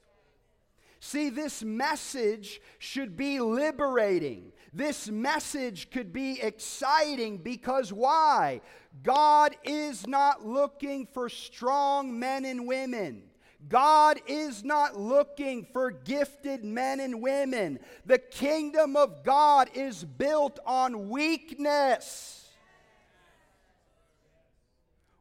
See, 1.01 1.31
this 1.31 1.63
message 1.63 2.61
should 2.79 3.17
be 3.17 3.41
liberating. 3.41 4.53
This 4.73 5.11
message 5.11 5.91
could 5.91 6.13
be 6.13 6.41
exciting 6.41 7.39
because 7.39 7.93
why? 7.93 8.63
God 9.03 9.57
is 9.65 10.07
not 10.07 10.47
looking 10.47 11.07
for 11.07 11.29
strong 11.29 12.19
men 12.19 12.45
and 12.45 12.67
women. 12.67 13.25
God 13.69 14.21
is 14.27 14.65
not 14.65 14.99
looking 14.99 15.67
for 15.73 15.91
gifted 15.91 16.65
men 16.65 17.01
and 17.01 17.23
women. 17.23 17.79
The 18.05 18.19
kingdom 18.19 18.97
of 18.97 19.25
God 19.25 19.71
is 19.75 20.05
built 20.05 20.59
on 20.67 21.09
weakness. 21.09 22.51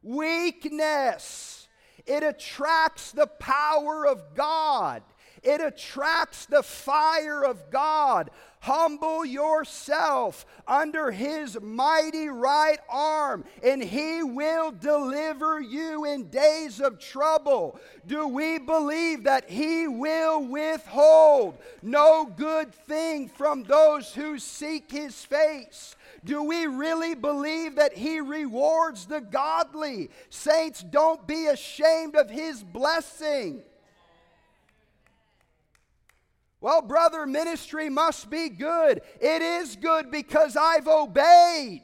Weakness. 0.02 1.68
It 2.06 2.22
attracts 2.22 3.12
the 3.12 3.26
power 3.26 4.06
of 4.06 4.34
God. 4.34 5.02
It 5.42 5.60
attracts 5.60 6.46
the 6.46 6.62
fire 6.62 7.44
of 7.44 7.70
God. 7.70 8.30
Humble 8.60 9.24
yourself 9.24 10.46
under 10.68 11.10
his 11.10 11.60
mighty 11.60 12.28
right 12.28 12.78
arm, 12.88 13.44
and 13.60 13.82
he 13.82 14.22
will 14.22 14.70
deliver 14.70 15.60
you 15.60 16.04
in 16.04 16.28
days 16.28 16.80
of 16.80 17.00
trouble. 17.00 17.80
Do 18.06 18.28
we 18.28 18.58
believe 18.58 19.24
that 19.24 19.50
he 19.50 19.88
will 19.88 20.44
withhold 20.44 21.58
no 21.82 22.24
good 22.24 22.72
thing 22.72 23.28
from 23.28 23.64
those 23.64 24.14
who 24.14 24.38
seek 24.38 24.92
his 24.92 25.24
face? 25.24 25.96
Do 26.24 26.44
we 26.44 26.66
really 26.66 27.14
believe 27.14 27.76
that 27.76 27.94
He 27.94 28.20
rewards 28.20 29.06
the 29.06 29.20
godly? 29.20 30.10
Saints, 30.30 30.82
don't 30.82 31.26
be 31.26 31.46
ashamed 31.46 32.14
of 32.14 32.30
His 32.30 32.62
blessing. 32.62 33.62
Well, 36.62 36.80
brother, 36.80 37.26
ministry 37.26 37.90
must 37.90 38.30
be 38.30 38.48
good. 38.48 39.02
It 39.20 39.42
is 39.42 39.74
good 39.74 40.12
because 40.12 40.56
I've 40.56 40.86
obeyed. 40.86 41.82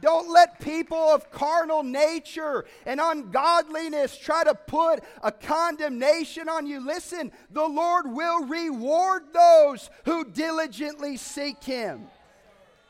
Don't 0.00 0.28
let 0.28 0.60
people 0.60 0.98
of 0.98 1.30
carnal 1.30 1.84
nature 1.84 2.64
and 2.84 3.00
ungodliness 3.00 4.18
try 4.18 4.42
to 4.42 4.54
put 4.54 5.04
a 5.22 5.30
condemnation 5.30 6.48
on 6.48 6.66
you. 6.66 6.84
Listen, 6.84 7.30
the 7.50 7.66
Lord 7.66 8.12
will 8.12 8.44
reward 8.44 9.32
those 9.32 9.88
who 10.04 10.24
diligently 10.24 11.16
seek 11.16 11.62
Him. 11.62 12.08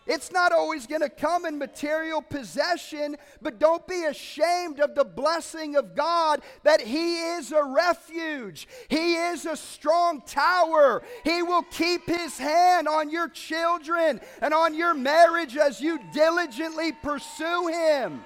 It's 0.09 0.33
not 0.33 0.53
always 0.53 0.87
going 0.87 1.03
to 1.03 1.11
come 1.11 1.45
in 1.45 1.59
material 1.59 2.23
possession, 2.23 3.17
but 3.43 3.59
don't 3.59 3.87
be 3.87 4.05
ashamed 4.05 4.81
of 4.81 4.95
the 4.95 5.05
blessing 5.05 5.77
of 5.77 5.95
God 5.95 6.41
that 6.63 6.81
He 6.81 7.19
is 7.19 7.53
a 7.53 7.63
refuge. 7.63 8.67
He 8.89 9.17
is 9.17 9.45
a 9.45 9.55
strong 9.55 10.23
tower. 10.23 11.03
He 11.25 11.43
will 11.43 11.63
keep 11.63 12.07
His 12.07 12.39
hand 12.39 12.89
on 12.89 13.11
your 13.11 13.29
children 13.29 14.23
and 14.41 14.55
on 14.55 14.75
your 14.75 14.95
marriage 14.95 15.59
as 15.59 15.79
you 15.83 16.01
diligently 16.15 16.93
pursue 16.93 17.69
Him. 17.69 18.25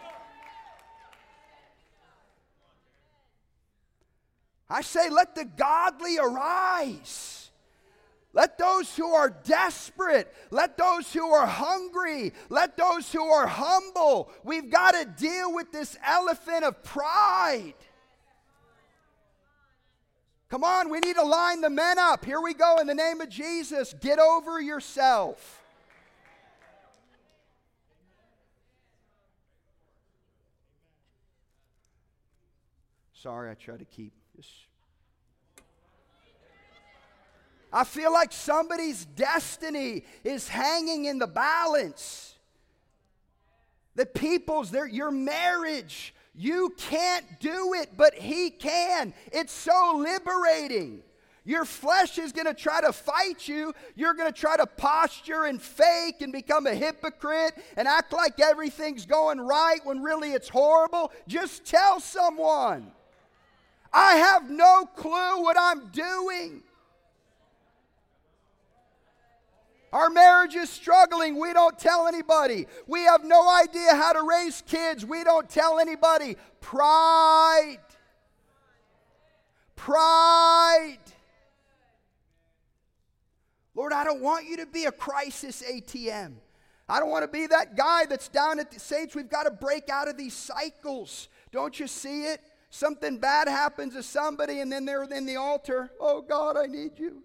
I 4.71 4.83
say, 4.83 5.11
let 5.11 5.35
the 5.35 5.45
godly 5.45 6.17
arise. 6.19 7.42
Let 8.35 8.57
those 8.57 8.97
who 8.97 9.13
are 9.13 9.29
desperate, 9.29 10.33
let 10.51 10.79
those 10.79 11.13
who 11.13 11.31
are 11.33 11.47
hungry, 11.47 12.33
let 12.49 12.79
those 12.79 13.13
who 13.13 13.23
are 13.25 13.47
humble. 13.47 14.31
We've 14.43 14.71
got 14.71 14.93
to 14.93 15.05
deal 15.05 15.53
with 15.55 15.71
this 15.71 15.99
elephant 16.05 16.65
of 16.65 16.83
pride. 16.83 17.75
Come 20.49 20.65
on, 20.65 20.91
we 20.91 21.01
need 21.01 21.17
to 21.17 21.23
line 21.23 21.61
the 21.61 21.71
men 21.71 21.99
up. 21.99 22.25
Here 22.25 22.41
we 22.41 22.55
go 22.55 22.79
in 22.79 22.87
the 22.87 22.95
name 22.95 23.21
of 23.21 23.29
Jesus. 23.29 23.95
Get 24.01 24.19
over 24.19 24.61
yourself. 24.61 25.63
Sorry, 33.15 33.51
I 33.51 33.55
try 33.55 33.77
to 33.77 33.85
keep 33.85 34.13
this 34.35 34.49
I 37.73 37.85
feel 37.85 38.13
like 38.13 38.33
somebody's 38.33 39.05
destiny 39.05 40.05
is 40.25 40.47
hanging 40.49 41.07
in 41.07 41.19
the 41.19 41.27
balance. 41.27 42.35
The 43.95 44.07
people's, 44.07 44.71
their, 44.71 44.87
your 44.87 45.11
marriage, 45.11 46.15
you 46.35 46.75
can't 46.77 47.25
do 47.41 47.75
it, 47.75 47.91
but 47.97 48.15
He 48.15 48.51
can. 48.51 49.15
It's 49.33 49.53
so 49.53 49.97
liberating. 49.97 51.03
Your 51.45 51.65
flesh 51.65 52.19
is 52.19 52.31
going 52.33 52.47
to 52.47 52.55
try 52.55 52.81
to 52.81 52.93
fight 52.93 53.49
you. 53.49 53.75
You're 53.97 54.15
going 54.15 54.33
to 54.33 54.39
try 54.39 54.57
to 54.57 54.67
posture 54.67 55.45
and 55.45 55.61
fake 55.61 56.23
and 56.23 56.33
become 56.33 56.67
a 56.67 56.75
hypocrite 56.75 57.55
and 57.77 57.89
act 57.89 58.13
like 58.13 58.39
everything's 58.39 59.07
going 59.07 59.41
right 59.41 59.81
when 59.83 60.03
really 60.03 60.33
it's 60.33 60.49
horrible. 60.49 61.11
Just 61.27 61.65
tell 61.65 61.99
someone. 61.99 62.93
I 63.93 64.17
have 64.17 64.49
no 64.49 64.87
clue 64.95 65.43
what 65.43 65.57
I'm 65.59 65.89
doing. 65.89 66.63
Our 69.93 70.09
marriage 70.09 70.55
is 70.55 70.71
struggling. 70.71 71.39
We 71.39 71.53
don't 71.53 71.79
tell 71.79 72.07
anybody. 72.09 72.67
We 72.87 73.03
have 73.05 73.25
no 73.25 73.49
idea 73.49 73.95
how 73.95 74.15
to 74.15 74.23
raise 74.23 74.63
kids. 74.67 75.05
We 75.05 75.23
don't 75.23 75.49
tell 75.49 75.79
anybody. 75.79 76.37
Pride. 76.61 77.79
Pride. 79.77 80.99
Lord, 83.75 83.93
I 83.93 84.05
don't 84.05 84.23
want 84.23 84.47
you 84.47 84.59
to 84.59 84.67
be 84.67 84.85
a 84.85 84.93
crisis 84.93 85.63
ATM. 85.63 86.35
I 86.89 87.01
don't 87.01 87.11
want 87.11 87.25
to 87.25 87.29
be 87.29 87.47
that 87.47 87.77
guy 87.77 88.07
that's 88.07 88.29
down 88.29 88.61
at 88.61 88.71
the 88.71 88.81
saints. 88.81 89.15
We've 89.15 89.29
got 89.29 89.45
to 89.45 89.51
break 89.51 89.89
out 89.89 90.09
of 90.09 90.17
these 90.17 90.35
cycles. 90.35 91.29
Don't 91.51 91.79
you 91.79 91.87
see 91.87 92.25
it? 92.25 92.41
Something 92.71 93.19
bad 93.19 93.49
happens 93.49 93.95
to 93.95 94.03
somebody, 94.03 94.61
and 94.61 94.73
then 94.73 94.87
they're 94.87 95.05
in 95.05 95.27
the 95.27 95.37
altar. 95.37 95.91
Oh, 96.01 96.23
God, 96.23 96.57
I 96.57 96.67
need 96.67 96.99
you. 96.99 97.23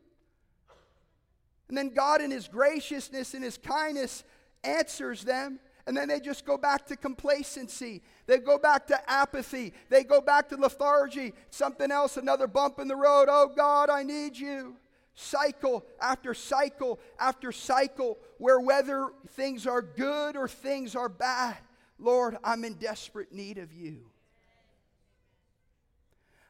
And 1.69 1.77
then 1.77 1.89
God, 1.89 2.21
in 2.21 2.31
His 2.31 2.47
graciousness 2.47 3.33
and 3.33 3.43
His 3.43 3.57
kindness, 3.57 4.23
answers 4.63 5.23
them. 5.23 5.59
And 5.85 5.95
then 5.95 6.09
they 6.09 6.19
just 6.19 6.45
go 6.45 6.57
back 6.57 6.85
to 6.87 6.97
complacency. 6.97 8.01
They 8.25 8.39
go 8.39 8.57
back 8.57 8.87
to 8.87 9.09
apathy. 9.09 9.73
They 9.89 10.03
go 10.03 10.19
back 10.19 10.49
to 10.49 10.57
lethargy. 10.57 11.33
Something 11.49 11.91
else, 11.91 12.17
another 12.17 12.47
bump 12.47 12.79
in 12.79 12.89
the 12.89 12.95
road. 12.95 13.27
Oh 13.29 13.51
God, 13.55 13.89
I 13.89 14.03
need 14.03 14.37
you. 14.37 14.75
Cycle 15.15 15.85
after 16.01 16.33
cycle 16.33 16.99
after 17.19 17.51
cycle, 17.51 18.19
where 18.37 18.59
whether 18.59 19.09
things 19.29 19.65
are 19.65 19.81
good 19.81 20.35
or 20.35 20.47
things 20.47 20.95
are 20.95 21.09
bad, 21.09 21.57
Lord, 21.97 22.37
I'm 22.43 22.63
in 22.63 22.73
desperate 22.73 23.31
need 23.31 23.57
of 23.57 23.73
you. 23.73 24.11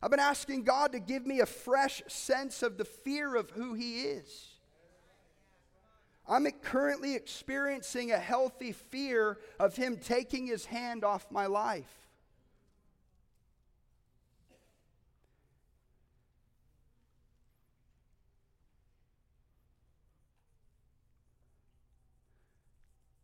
I've 0.01 0.11
been 0.11 0.19
asking 0.19 0.63
God 0.63 0.91
to 0.91 0.99
give 0.99 1.25
me 1.25 1.39
a 1.39 1.45
fresh 1.45 2.03
sense 2.07 2.61
of 2.61 2.77
the 2.77 2.85
fear 2.85 3.35
of 3.35 3.51
who 3.51 3.73
He 3.73 4.01
is. 4.01 4.56
I'm 6.29 6.45
currently 6.61 7.15
experiencing 7.15 8.11
a 8.11 8.17
healthy 8.17 8.73
fear 8.73 9.37
of 9.59 9.75
Him 9.75 9.97
taking 9.97 10.47
His 10.47 10.65
hand 10.65 11.03
off 11.03 11.25
my 11.31 11.45
life. 11.45 12.07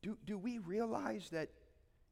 Do, 0.02 0.18
do 0.26 0.38
we 0.38 0.60
realize 0.60 1.30
that 1.32 1.50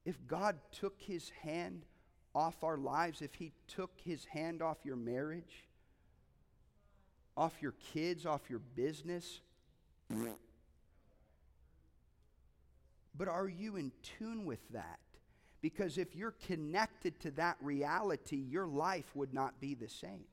if 0.05 0.15
God 0.27 0.57
took 0.71 0.99
His 0.99 1.29
hand 1.41 1.85
off 2.33 2.63
our 2.63 2.77
lives, 2.77 3.21
if 3.21 3.33
He 3.35 3.51
took 3.67 3.91
His 4.03 4.25
hand 4.25 4.61
off 4.61 4.77
your 4.83 4.95
marriage, 4.95 5.67
off 7.37 7.53
your 7.61 7.73
kids, 7.93 8.25
off 8.25 8.49
your 8.49 8.61
business, 8.75 9.41
but 13.17 13.27
are 13.27 13.47
you 13.47 13.75
in 13.75 13.91
tune 14.01 14.45
with 14.45 14.67
that? 14.69 14.99
Because 15.61 15.97
if 15.97 16.15
you're 16.15 16.35
connected 16.47 17.19
to 17.21 17.31
that 17.31 17.57
reality, 17.61 18.37
your 18.37 18.67
life 18.67 19.15
would 19.15 19.33
not 19.33 19.59
be 19.61 19.75
the 19.75 19.89
same. 19.89 20.25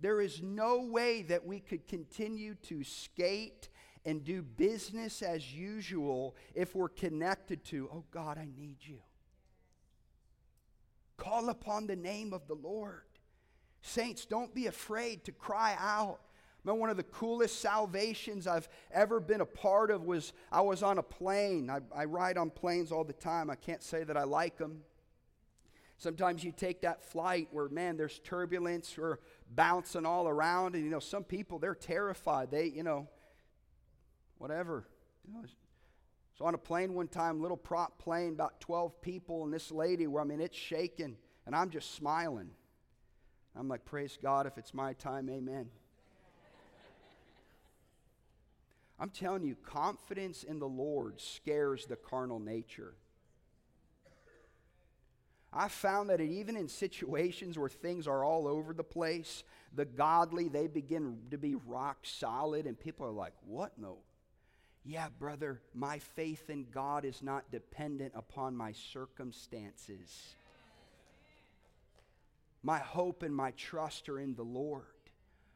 There 0.00 0.20
is 0.20 0.42
no 0.42 0.82
way 0.82 1.22
that 1.22 1.44
we 1.44 1.60
could 1.60 1.86
continue 1.86 2.54
to 2.62 2.84
skate 2.84 3.68
and 4.04 4.24
do 4.24 4.42
business 4.42 5.20
as 5.22 5.52
usual 5.52 6.34
if 6.54 6.74
we're 6.74 6.88
connected 6.88 7.64
to, 7.66 7.90
oh 7.92 8.04
God, 8.10 8.38
I 8.38 8.48
need 8.56 8.78
you. 8.80 8.98
Call 11.16 11.50
upon 11.50 11.86
the 11.86 11.96
name 11.96 12.32
of 12.32 12.46
the 12.48 12.54
Lord. 12.54 13.02
Saints, 13.82 14.24
don't 14.24 14.54
be 14.54 14.66
afraid 14.66 15.24
to 15.24 15.32
cry 15.32 15.76
out. 15.78 16.20
Remember, 16.64 16.80
one 16.80 16.90
of 16.90 16.96
the 16.96 17.02
coolest 17.04 17.60
salvations 17.60 18.46
I've 18.46 18.68
ever 18.90 19.18
been 19.18 19.40
a 19.40 19.46
part 19.46 19.90
of 19.90 20.04
was 20.04 20.32
I 20.52 20.60
was 20.60 20.82
on 20.82 20.98
a 20.98 21.02
plane. 21.02 21.70
I, 21.70 21.80
I 21.94 22.04
ride 22.04 22.36
on 22.36 22.50
planes 22.50 22.92
all 22.92 23.04
the 23.04 23.14
time. 23.14 23.48
I 23.48 23.54
can't 23.54 23.82
say 23.82 24.04
that 24.04 24.16
I 24.16 24.24
like 24.24 24.58
them. 24.58 24.82
Sometimes 25.96 26.42
you 26.44 26.52
take 26.52 26.82
that 26.82 27.02
flight 27.02 27.48
where, 27.50 27.68
man, 27.68 27.96
there's 27.96 28.18
turbulence 28.20 28.96
or 28.98 29.20
bouncing 29.54 30.06
all 30.06 30.28
around. 30.28 30.74
And, 30.74 30.84
you 30.84 30.90
know, 30.90 30.98
some 30.98 31.24
people, 31.24 31.58
they're 31.58 31.74
terrified. 31.74 32.50
They, 32.50 32.66
you 32.66 32.82
know, 32.82 33.08
whatever. 34.38 34.86
You 35.26 35.34
know, 35.34 35.44
so 36.38 36.46
on 36.46 36.54
a 36.54 36.58
plane 36.58 36.94
one 36.94 37.08
time, 37.08 37.42
little 37.42 37.56
prop 37.56 37.98
plane, 37.98 38.32
about 38.32 38.60
12 38.60 39.02
people, 39.02 39.44
and 39.44 39.52
this 39.52 39.70
lady, 39.70 40.06
where 40.06 40.22
I 40.22 40.26
mean, 40.26 40.40
it's 40.40 40.56
shaking, 40.56 41.16
and 41.44 41.54
I'm 41.54 41.68
just 41.68 41.94
smiling. 41.94 42.48
I'm 43.54 43.68
like, 43.68 43.84
praise 43.84 44.18
God, 44.22 44.46
if 44.46 44.56
it's 44.56 44.72
my 44.72 44.94
time, 44.94 45.28
amen. 45.28 45.68
I'm 49.00 49.08
telling 49.08 49.44
you, 49.44 49.56
confidence 49.64 50.44
in 50.44 50.58
the 50.58 50.68
Lord 50.68 51.18
scares 51.20 51.86
the 51.86 51.96
carnal 51.96 52.38
nature. 52.38 52.92
I 55.52 55.68
found 55.68 56.10
that 56.10 56.20
even 56.20 56.54
in 56.54 56.68
situations 56.68 57.58
where 57.58 57.70
things 57.70 58.06
are 58.06 58.22
all 58.22 58.46
over 58.46 58.74
the 58.74 58.84
place, 58.84 59.42
the 59.74 59.86
godly, 59.86 60.48
they 60.48 60.66
begin 60.66 61.16
to 61.30 61.38
be 61.38 61.54
rock 61.54 61.98
solid, 62.02 62.66
and 62.66 62.78
people 62.78 63.06
are 63.06 63.10
like, 63.10 63.32
What 63.46 63.72
no? 63.78 63.98
Yeah, 64.84 65.08
brother, 65.18 65.60
my 65.74 65.98
faith 65.98 66.48
in 66.48 66.66
God 66.70 67.04
is 67.04 67.22
not 67.22 67.50
dependent 67.50 68.12
upon 68.14 68.56
my 68.56 68.72
circumstances. 68.72 70.34
My 72.62 72.78
hope 72.78 73.22
and 73.22 73.34
my 73.34 73.52
trust 73.52 74.08
are 74.08 74.20
in 74.20 74.34
the 74.34 74.42
Lord. 74.42 74.84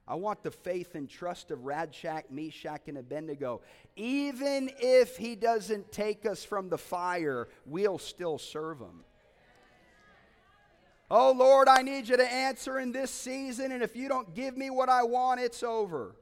I 0.06 0.16
want 0.16 0.42
the 0.42 0.50
faith 0.50 0.94
and 0.94 1.08
trust 1.08 1.50
of 1.50 1.60
Shadrach, 1.60 2.30
Meshach, 2.30 2.82
and 2.88 2.98
Abednego. 2.98 3.62
Even 3.96 4.70
if 4.78 5.16
he 5.16 5.34
doesn't 5.34 5.90
take 5.92 6.26
us 6.26 6.44
from 6.44 6.68
the 6.68 6.76
fire, 6.76 7.48
we'll 7.64 7.98
still 7.98 8.36
serve 8.38 8.80
him. 8.80 9.04
Oh 11.10 11.32
Lord, 11.32 11.68
I 11.68 11.82
need 11.82 12.08
you 12.08 12.16
to 12.16 12.32
answer 12.32 12.78
in 12.78 12.92
this 12.92 13.10
season, 13.10 13.72
and 13.72 13.82
if 13.82 13.96
you 13.96 14.08
don't 14.08 14.34
give 14.34 14.56
me 14.56 14.68
what 14.68 14.88
I 14.88 15.04
want, 15.04 15.40
it's 15.40 15.62
over. 15.62 16.16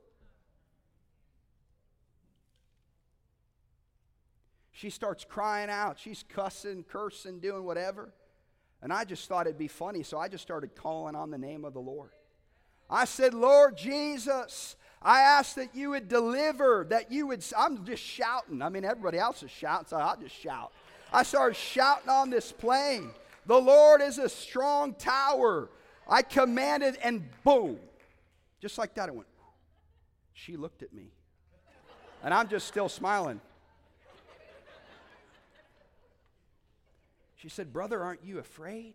She 4.71 4.91
starts 4.91 5.25
crying 5.25 5.71
out. 5.71 5.99
She's 5.99 6.25
cussing, 6.29 6.85
cursing, 6.85 7.39
doing 7.39 7.65
whatever. 7.65 8.13
And 8.81 8.93
I 8.93 9.05
just 9.05 9.29
thought 9.29 9.47
it'd 9.47 9.57
be 9.57 9.69
funny, 9.69 10.03
so 10.03 10.19
I 10.19 10.29
just 10.29 10.43
started 10.43 10.75
calling 10.75 11.15
on 11.15 11.31
the 11.31 11.39
name 11.39 11.65
of 11.65 11.73
the 11.73 11.81
Lord. 11.81 12.11
I 12.93 13.07
said, 13.07 13.33
Lord 13.33 13.79
Jesus, 13.79 14.77
I 15.01 15.21
ask 15.21 15.55
that 15.55 15.75
you 15.75 15.91
would 15.91 16.09
deliver, 16.09 16.87
that 16.91 17.11
you 17.11 17.27
would. 17.29 17.43
I'm 17.57 17.87
just 17.87 18.03
shouting. 18.03 18.61
I 18.61 18.69
mean, 18.69 18.85
everybody 18.85 19.17
else 19.17 19.43
is 19.43 19.51
shouting, 19.51 19.87
so 19.89 19.97
I'll 19.97 20.19
just 20.19 20.35
shout. 20.35 20.73
I 21.11 21.23
started 21.23 21.57
shouting 21.57 22.11
on 22.11 22.29
this 22.29 22.53
plane. 22.53 23.11
The 23.47 23.59
Lord 23.59 24.03
is 24.03 24.19
a 24.19 24.29
strong 24.29 24.93
tower. 24.95 25.71
I 26.07 26.21
commanded, 26.21 26.99
and 27.03 27.27
boom. 27.43 27.79
Just 28.61 28.77
like 28.77 28.95
that, 28.95 29.09
it 29.09 29.15
went. 29.15 29.27
She 30.35 30.59
looked 30.59 30.83
at 30.83 30.93
me. 30.93 31.13
And 32.23 32.35
I'm 32.35 32.49
just 32.49 32.69
still 32.69 32.91
smiling. 32.91 33.41
She 37.37 37.49
said, 37.49 37.73
Brother, 37.73 38.03
aren't 38.03 38.23
you 38.23 38.39
afraid? 38.39 38.95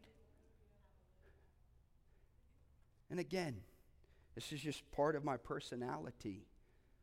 And 3.09 3.19
again, 3.19 3.57
this 4.37 4.51
is 4.51 4.61
just 4.61 4.83
part 4.91 5.15
of 5.15 5.23
my 5.23 5.35
personality. 5.35 6.45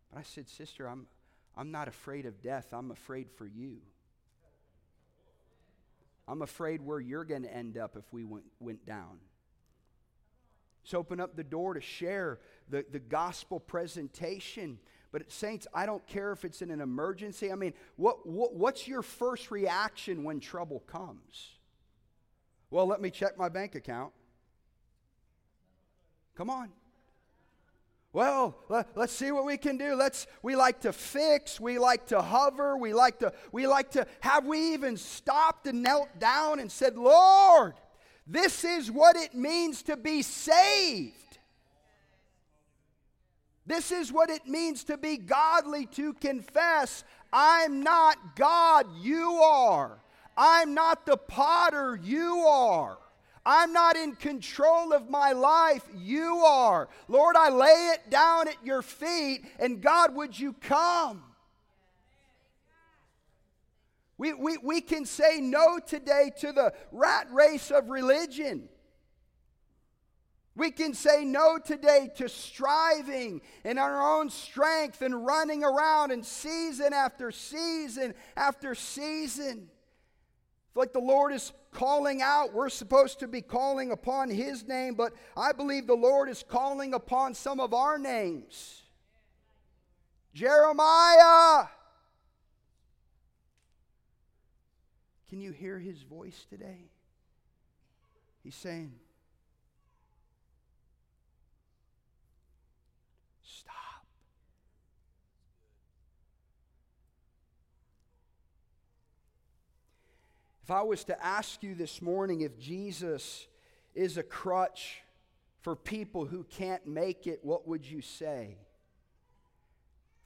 But 0.08 0.20
I 0.20 0.22
said, 0.22 0.48
Sister, 0.48 0.86
I'm, 0.86 1.08
I'm 1.56 1.72
not 1.72 1.88
afraid 1.88 2.26
of 2.26 2.40
death, 2.40 2.68
I'm 2.72 2.92
afraid 2.92 3.28
for 3.28 3.44
you. 3.44 3.78
I'm 6.28 6.42
afraid 6.42 6.80
where 6.80 7.00
you're 7.00 7.24
going 7.24 7.42
to 7.42 7.52
end 7.52 7.76
up 7.76 7.96
if 7.96 8.04
we 8.12 8.22
went, 8.22 8.44
went 8.60 8.86
down. 8.86 9.18
So 10.84 10.98
open 10.98 11.18
up 11.18 11.34
the 11.34 11.42
door 11.42 11.74
to 11.74 11.80
share 11.80 12.38
the, 12.70 12.84
the 12.88 13.00
gospel 13.00 13.58
presentation. 13.58 14.78
But, 15.10 15.32
saints, 15.32 15.66
I 15.74 15.86
don't 15.86 16.06
care 16.06 16.30
if 16.30 16.44
it's 16.44 16.62
in 16.62 16.70
an 16.70 16.80
emergency. 16.80 17.50
I 17.50 17.56
mean, 17.56 17.74
what, 17.96 18.24
what, 18.28 18.54
what's 18.54 18.86
your 18.86 19.02
first 19.02 19.50
reaction 19.50 20.22
when 20.22 20.38
trouble 20.38 20.84
comes? 20.86 21.58
Well, 22.70 22.86
let 22.86 23.00
me 23.00 23.10
check 23.10 23.36
my 23.36 23.48
bank 23.48 23.74
account. 23.74 24.12
Come 26.36 26.48
on. 26.48 26.70
Well, 28.14 28.57
let, 28.68 28.96
us 28.96 29.11
see 29.11 29.33
what 29.33 29.44
we 29.44 29.57
can 29.57 29.77
do. 29.77 29.96
Let's 29.96 30.29
we 30.40 30.55
like 30.55 30.83
to 30.83 30.92
fix, 30.92 31.59
we 31.59 31.81
like 31.81 32.07
to 32.07 32.22
hover, 32.22 32.77
we 32.77 32.94
like 32.94 33.18
to 33.18 33.33
we 33.50 33.66
like 33.66 33.90
to 33.90 34.07
have 34.20 34.46
we 34.46 34.72
even 34.72 34.96
stopped 34.96 35.66
and 35.66 35.83
knelt 35.83 36.20
down 36.20 36.61
and 36.61 36.70
said, 36.70 36.96
"Lord, 36.96 37.74
this 38.24 38.64
is 38.64 38.88
what 38.88 39.16
it 39.16 39.35
means 39.35 39.83
to 39.83 39.96
be 39.96 40.22
saved." 40.22 41.38
This 43.66 43.90
is 43.90 44.12
what 44.12 44.31
it 44.31 44.46
means 44.46 44.85
to 44.85 44.96
be 44.96 45.16
godly, 45.16 45.87
to 45.87 46.12
confess, 46.12 47.03
I'm 47.33 47.83
not 47.83 48.37
God, 48.37 48.87
you 49.00 49.40
are. 49.42 49.98
I'm 50.37 50.74
not 50.74 51.07
the 51.07 51.16
potter, 51.16 51.98
you 52.00 52.40
are. 52.46 52.98
I'm 53.46 53.72
not 53.72 53.96
in 53.96 54.14
control 54.14 54.92
of 54.92 55.11
my 55.11 55.33
life. 55.33 55.83
You 55.94 56.38
are. 56.38 56.88
Lord, 57.09 57.37
I 57.37 57.50
lay 57.50 57.92
it 57.94 58.11
down 58.11 58.48
at 58.48 58.64
your 58.64 58.80
feet, 58.80 59.44
and 59.59 59.83
God, 59.83 60.14
would 60.14 60.38
you 60.38 60.54
come? 60.54 61.22
We, 64.16 64.33
we, 64.33 64.57
we 64.59 64.80
can 64.80 65.04
say 65.04 65.40
no 65.40 65.78
today 65.78 66.30
to 66.38 66.52
the 66.52 66.72
rat 66.92 67.26
race 67.30 67.70
of 67.70 67.90
religion. 67.90 68.68
We 70.57 70.70
can 70.70 70.94
say 70.94 71.24
no 71.24 71.59
today 71.59 72.11
to 72.16 72.28
striving 72.28 73.42
in 73.64 73.76
our 73.76 74.18
own 74.18 74.30
strength 74.30 75.02
and 75.02 75.26
running 75.26 75.64
around 75.64 76.12
and 76.12 76.24
season 76.24 76.92
after 76.92 77.33
season 77.33 78.14
after 78.37 78.76
season 78.76 79.68
like 80.74 80.92
the 80.92 81.00
Lord 81.00 81.33
is 81.33 81.52
calling 81.74 82.22
out. 82.22 82.54
We're 82.54 82.70
supposed 82.70 83.18
to 83.18 83.28
be 83.28 83.42
calling 83.42 83.90
upon 83.90 84.30
His 84.30 84.66
name, 84.66 84.94
but 84.94 85.12
I 85.37 85.52
believe 85.52 85.87
the 85.87 85.94
Lord 85.94 86.30
is 86.30 86.42
calling 86.42 86.94
upon 86.94 87.34
some 87.34 87.60
of 87.60 87.74
our 87.74 87.98
names. 87.98 88.82
Jeremiah! 90.32 91.66
Can 95.28 95.40
you 95.40 95.50
hear 95.52 95.78
His 95.78 96.02
voice 96.02 96.46
today? 96.48 96.88
He's 98.42 98.54
saying, 98.54 98.92
If 110.64 110.70
I 110.70 110.81
was 110.81 111.05
to 111.05 111.22
ask 111.22 111.62
you 111.62 111.74
this 111.74 112.00
morning 112.00 112.40
if 112.40 112.59
Jesus 112.59 113.46
is 113.94 114.16
a 114.16 114.22
crutch 114.22 115.03
for 115.61 115.77
people 115.77 116.24
who 116.24 116.44
can't 116.44 116.87
make 116.87 117.27
it, 117.27 117.40
what 117.42 117.68
would 117.68 117.85
you 117.85 118.00
say? 118.00 118.57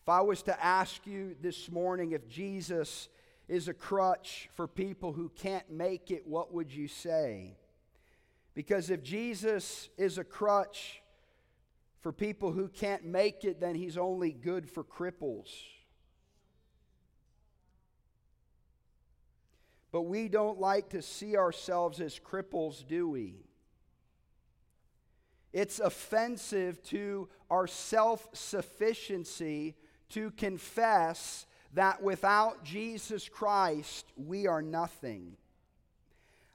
If 0.01 0.09
I 0.09 0.20
was 0.20 0.44
to 0.44 0.64
ask 0.64 1.05
you 1.09 1.35
this 1.42 1.68
morning 1.72 2.12
if 2.12 2.29
Jesus 2.29 3.09
is 3.48 3.66
a 3.66 3.74
crutch 3.74 4.48
for 4.55 4.68
people 4.68 5.12
who 5.12 5.29
can't 5.31 5.68
make 5.72 6.12
it, 6.12 6.24
what 6.24 6.55
would 6.55 6.72
you 6.72 6.87
say? 6.87 7.57
Because 8.55 8.90
if 8.90 9.03
Jesus 9.03 9.88
is 9.98 10.18
a 10.18 10.24
crutch 10.24 11.03
for 12.01 12.12
people 12.12 12.53
who 12.53 12.68
can't 12.68 13.05
make 13.05 13.42
it, 13.42 13.59
then 13.61 13.74
he's 13.74 13.98
only 13.98 14.31
good 14.31 14.70
for 14.70 14.85
cripples. 14.85 15.48
But 19.90 20.03
we 20.03 20.29
don't 20.29 20.61
like 20.61 20.90
to 20.90 21.03
see 21.03 21.37
ourselves 21.37 22.01
as 22.01 22.18
cripples, 22.18 22.87
do 22.87 23.09
we? 23.09 23.37
It's 25.53 25.81
offensive 25.81 26.83
to 26.85 27.29
our 27.51 27.66
self 27.66 28.29
sufficiency 28.33 29.77
to 30.11 30.31
confess 30.33 31.46
that 31.74 32.03
without 32.03 32.64
Jesus 32.64 33.29
Christ, 33.29 34.07
we 34.16 34.46
are 34.46 34.62
nothing. 34.62 35.37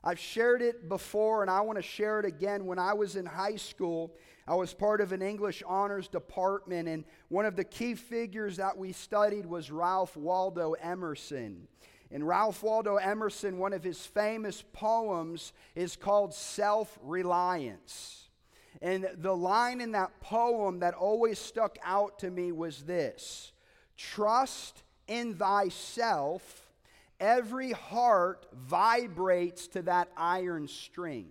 I've 0.04 0.20
shared 0.20 0.62
it 0.62 0.90
before 0.90 1.42
and 1.42 1.50
I 1.50 1.62
want 1.62 1.78
to 1.78 1.84
share 1.84 2.20
it 2.20 2.26
again. 2.26 2.66
When 2.66 2.78
I 2.78 2.94
was 2.94 3.16
in 3.16 3.26
high 3.26 3.56
school, 3.56 4.14
I 4.48 4.56
was 4.56 4.74
part 4.74 5.00
of 5.00 5.14
an 5.14 5.22
English 5.22 5.64
honors 5.66 6.10
department, 6.10 6.90
and 6.90 7.06
one 7.30 7.46
of 7.46 7.56
the 7.56 7.64
key 7.64 7.96
figures 7.96 8.58
that 8.58 8.78
we 8.78 8.92
studied 8.92 9.46
was 9.46 9.72
Ralph 9.72 10.18
Waldo 10.18 10.74
Emerson. 10.74 11.68
And 12.14 12.28
Ralph 12.28 12.62
Waldo 12.62 12.98
Emerson, 12.98 13.58
one 13.58 13.74
of 13.74 13.84
his 13.84 14.06
famous 14.06 14.64
poems 14.72 15.52
is 15.76 15.96
called 15.96 16.34
Self 16.34 16.98
Reliance. 17.02 18.30
And 18.82 19.10
the 19.18 19.36
line 19.36 19.82
in 19.82 19.92
that 19.94 20.20
poem 20.20 20.80
that 20.80 20.94
always 20.94 21.40
stuck 21.40 21.78
out 21.84 22.20
to 22.20 22.30
me 22.30 22.52
was 22.52 22.84
this 22.84 23.52
Trust 23.98 24.84
in 25.08 25.36
thyself, 25.36 26.72
every 27.20 27.72
heart 27.72 28.46
vibrates 28.54 29.68
to 29.70 29.82
that 29.82 30.10
iron 30.16 30.68
string. 30.68 31.28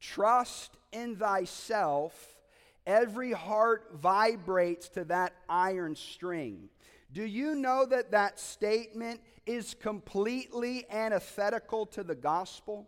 Trust 0.00 0.76
in 0.92 1.16
thyself, 1.16 2.38
Every 2.88 3.32
heart 3.32 3.90
vibrates 4.00 4.88
to 4.90 5.04
that 5.04 5.34
iron 5.46 5.94
string. 5.94 6.70
Do 7.12 7.24
you 7.24 7.54
know 7.54 7.86
that 7.86 8.10
that 8.10 8.38
statement 8.38 9.20
is 9.46 9.74
completely 9.74 10.84
antithetical 10.90 11.86
to 11.86 12.02
the 12.02 12.14
gospel? 12.14 12.86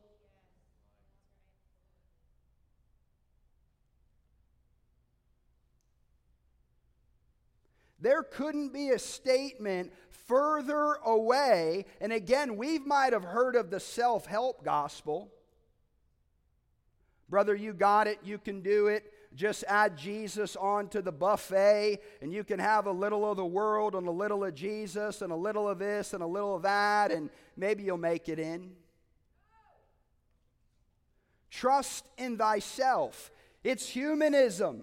There 8.01 8.23
couldn't 8.23 8.73
be 8.73 8.91
a 8.91 8.99
statement 8.99 9.93
further 10.27 10.95
away. 11.05 11.85
And 12.01 12.13
again, 12.13 12.57
we 12.57 12.79
might 12.79 13.13
have 13.13 13.25
heard 13.25 13.57
of 13.57 13.71
the 13.71 13.81
self 13.81 14.27
help 14.27 14.65
gospel. 14.65 15.31
Brother, 17.29 17.55
you 17.55 17.73
got 17.73 18.07
it, 18.07 18.19
you 18.25 18.39
can 18.39 18.63
do 18.63 18.89
it. 18.89 19.13
Just 19.35 19.63
add 19.69 19.97
Jesus 19.97 20.57
onto 20.57 21.01
the 21.01 21.13
buffet, 21.13 22.01
and 22.21 22.33
you 22.33 22.43
can 22.43 22.59
have 22.59 22.87
a 22.87 22.93
little 22.93 23.31
of 23.31 23.37
the 23.37 23.47
world 23.47 23.95
and 23.95 24.07
a 24.09 24.11
little 24.11 24.45
of 24.45 24.55
Jesus 24.55 25.23
and 25.23 25.33
a 25.33 25.37
little 25.37 25.69
of 25.69 25.79
this 25.79 26.15
and 26.15 26.23
a 26.23 26.27
little 26.27 26.57
of 26.57 26.63
that, 26.63 27.13
and 27.13 27.31
maybe 27.57 27.85
you'll 27.85 27.97
make 27.97 28.29
it 28.29 28.41
in. 28.41 28.73
Trust 31.49 32.09
in 32.19 32.39
thyself. 32.39 33.31
It's 33.63 33.89
humanism. 33.89 34.83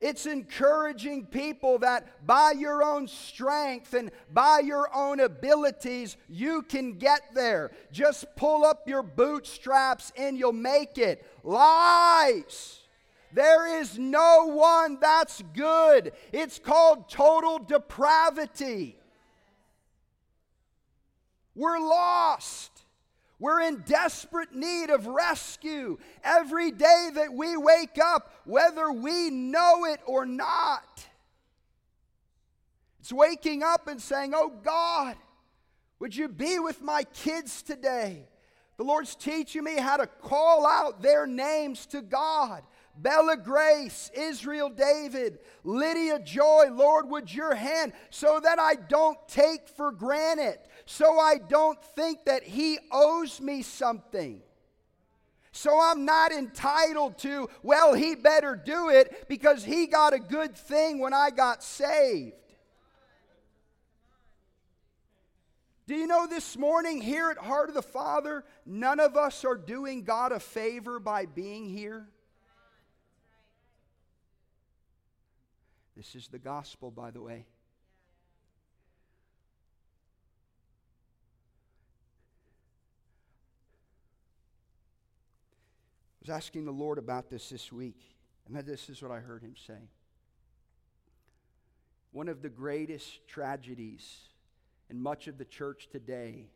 It's 0.00 0.26
encouraging 0.26 1.26
people 1.26 1.78
that 1.78 2.26
by 2.26 2.52
your 2.52 2.82
own 2.82 3.08
strength 3.08 3.94
and 3.94 4.10
by 4.32 4.60
your 4.60 4.94
own 4.94 5.20
abilities, 5.20 6.16
you 6.28 6.62
can 6.62 6.98
get 6.98 7.22
there. 7.34 7.70
Just 7.90 8.26
pull 8.36 8.64
up 8.64 8.86
your 8.86 9.02
bootstraps 9.02 10.12
and 10.16 10.36
you'll 10.36 10.52
make 10.52 10.98
it. 10.98 11.24
Lies. 11.42 12.80
There 13.32 13.80
is 13.80 13.98
no 13.98 14.46
one 14.46 14.98
that's 15.00 15.42
good. 15.54 16.12
It's 16.32 16.58
called 16.58 17.08
total 17.08 17.58
depravity. 17.58 18.98
We're 21.54 21.80
lost. 21.80 22.73
We're 23.38 23.62
in 23.62 23.82
desperate 23.86 24.54
need 24.54 24.90
of 24.90 25.06
rescue 25.06 25.98
every 26.22 26.70
day 26.70 27.10
that 27.14 27.32
we 27.32 27.56
wake 27.56 27.98
up, 28.02 28.32
whether 28.44 28.92
we 28.92 29.30
know 29.30 29.84
it 29.86 30.00
or 30.06 30.24
not. 30.24 31.06
It's 33.00 33.12
waking 33.12 33.62
up 33.62 33.86
and 33.86 34.00
saying, 34.00 34.32
Oh 34.34 34.52
God, 34.62 35.16
would 35.98 36.14
you 36.14 36.28
be 36.28 36.58
with 36.58 36.80
my 36.80 37.02
kids 37.02 37.62
today? 37.62 38.28
The 38.76 38.84
Lord's 38.84 39.14
teaching 39.14 39.64
me 39.64 39.76
how 39.76 39.96
to 39.96 40.06
call 40.06 40.66
out 40.66 41.02
their 41.02 41.26
names 41.26 41.86
to 41.86 42.02
God. 42.02 42.62
Bella 42.96 43.36
Grace, 43.36 44.10
Israel 44.14 44.70
David, 44.70 45.38
Lydia 45.64 46.20
Joy, 46.20 46.66
Lord, 46.72 47.08
would 47.08 47.32
your 47.32 47.54
hand, 47.54 47.92
so 48.10 48.40
that 48.40 48.58
I 48.58 48.74
don't 48.74 49.18
take 49.26 49.68
for 49.68 49.90
granted 49.90 50.58
so 50.86 51.18
I 51.18 51.38
don't 51.38 51.82
think 51.96 52.24
that 52.26 52.42
he 52.42 52.78
owes 52.92 53.40
me 53.40 53.62
something. 53.62 54.40
So 55.52 55.80
I'm 55.80 56.04
not 56.04 56.32
entitled 56.32 57.18
to, 57.18 57.48
well, 57.62 57.94
he 57.94 58.16
better 58.16 58.56
do 58.56 58.88
it 58.88 59.28
because 59.28 59.62
he 59.62 59.86
got 59.86 60.12
a 60.12 60.18
good 60.18 60.56
thing 60.56 60.98
when 60.98 61.14
I 61.14 61.30
got 61.30 61.62
saved. 61.62 62.34
Do 65.86 65.94
you 65.94 66.06
know 66.06 66.26
this 66.26 66.56
morning 66.56 67.00
here 67.00 67.30
at 67.30 67.38
Heart 67.38 67.68
of 67.68 67.74
the 67.74 67.82
Father, 67.82 68.44
none 68.66 68.98
of 68.98 69.16
us 69.16 69.44
are 69.44 69.56
doing 69.56 70.02
God 70.02 70.32
a 70.32 70.40
favor 70.40 70.98
by 70.98 71.26
being 71.26 71.68
here? 71.68 72.08
This 75.96 76.16
is 76.16 76.28
the 76.28 76.38
gospel, 76.38 76.90
by 76.90 77.10
the 77.10 77.20
way. 77.20 77.46
Was 86.24 86.34
asking 86.34 86.64
the 86.64 86.72
Lord 86.72 86.96
about 86.96 87.28
this 87.28 87.50
this 87.50 87.70
week, 87.70 88.00
and 88.46 88.56
this 88.66 88.88
is 88.88 89.02
what 89.02 89.10
I 89.10 89.18
heard 89.18 89.42
him 89.42 89.56
say. 89.66 89.90
One 92.12 92.28
of 92.28 92.40
the 92.40 92.48
greatest 92.48 93.28
tragedies 93.28 94.08
in 94.88 95.02
much 95.02 95.28
of 95.28 95.36
the 95.36 95.44
church 95.44 95.88
today 95.92 96.46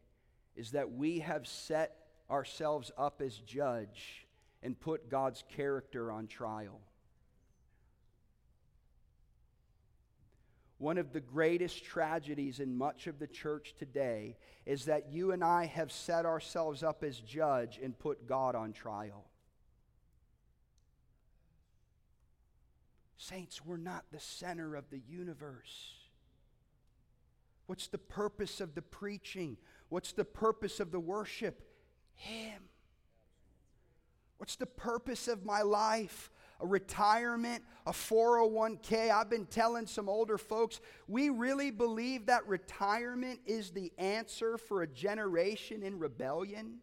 is 0.57 0.71
that 0.71 0.93
we 0.93 1.19
have 1.19 1.47
set 1.47 1.97
ourselves 2.31 2.91
up 2.97 3.21
as 3.21 3.37
judge 3.37 4.27
and 4.63 4.79
put 4.79 5.11
God's 5.11 5.45
character 5.55 6.11
on 6.11 6.29
trial. 6.29 6.81
One 10.79 10.97
of 10.97 11.13
the 11.13 11.21
greatest 11.21 11.85
tragedies 11.85 12.59
in 12.61 12.75
much 12.75 13.07
of 13.07 13.19
the 13.19 13.27
church 13.27 13.75
today 13.79 14.39
is 14.65 14.87
that 14.87 15.13
you 15.13 15.33
and 15.33 15.45
I 15.45 15.67
have 15.67 15.93
set 15.93 16.25
ourselves 16.25 16.83
up 16.83 17.05
as 17.05 17.21
judge 17.21 17.79
and 17.83 17.99
put 17.99 18.27
God 18.27 18.55
on 18.55 18.73
trial. 18.73 19.27
Saints, 23.19 23.65
we're 23.65 23.77
not 23.77 24.05
the 24.13 24.21
center 24.21 24.77
of 24.77 24.89
the 24.91 25.01
universe. 25.09 25.95
What's 27.67 27.89
the 27.89 27.99
purpose 27.99 28.61
of 28.61 28.75
the 28.75 28.83
preaching? 28.83 29.57
What's 29.89 30.13
the 30.13 30.25
purpose 30.25 30.81
of 30.81 30.93
the 30.93 31.01
worship? 31.01 31.63
Him. 32.15 32.63
What's 34.39 34.55
the 34.55 34.67
purpose 34.67 35.27
of 35.27 35.45
my 35.45 35.63
life? 35.63 36.31
A 36.61 36.67
retirement, 36.67 37.65
a 37.87 37.93
401k. 37.93 39.11
I've 39.11 39.29
been 39.29 39.47
telling 39.47 39.87
some 39.87 40.09
older 40.09 40.39
folks, 40.39 40.81
we 41.09 41.29
really 41.29 41.71
believe 41.73 42.27
that 42.27 42.47
retirement 42.47 43.41
is 43.47 43.71
the 43.71 43.93
answer 43.99 44.57
for 44.59 44.83
a 44.83 44.87
generation 44.87 45.83
in 45.83 45.99
rebellion. 45.99 46.79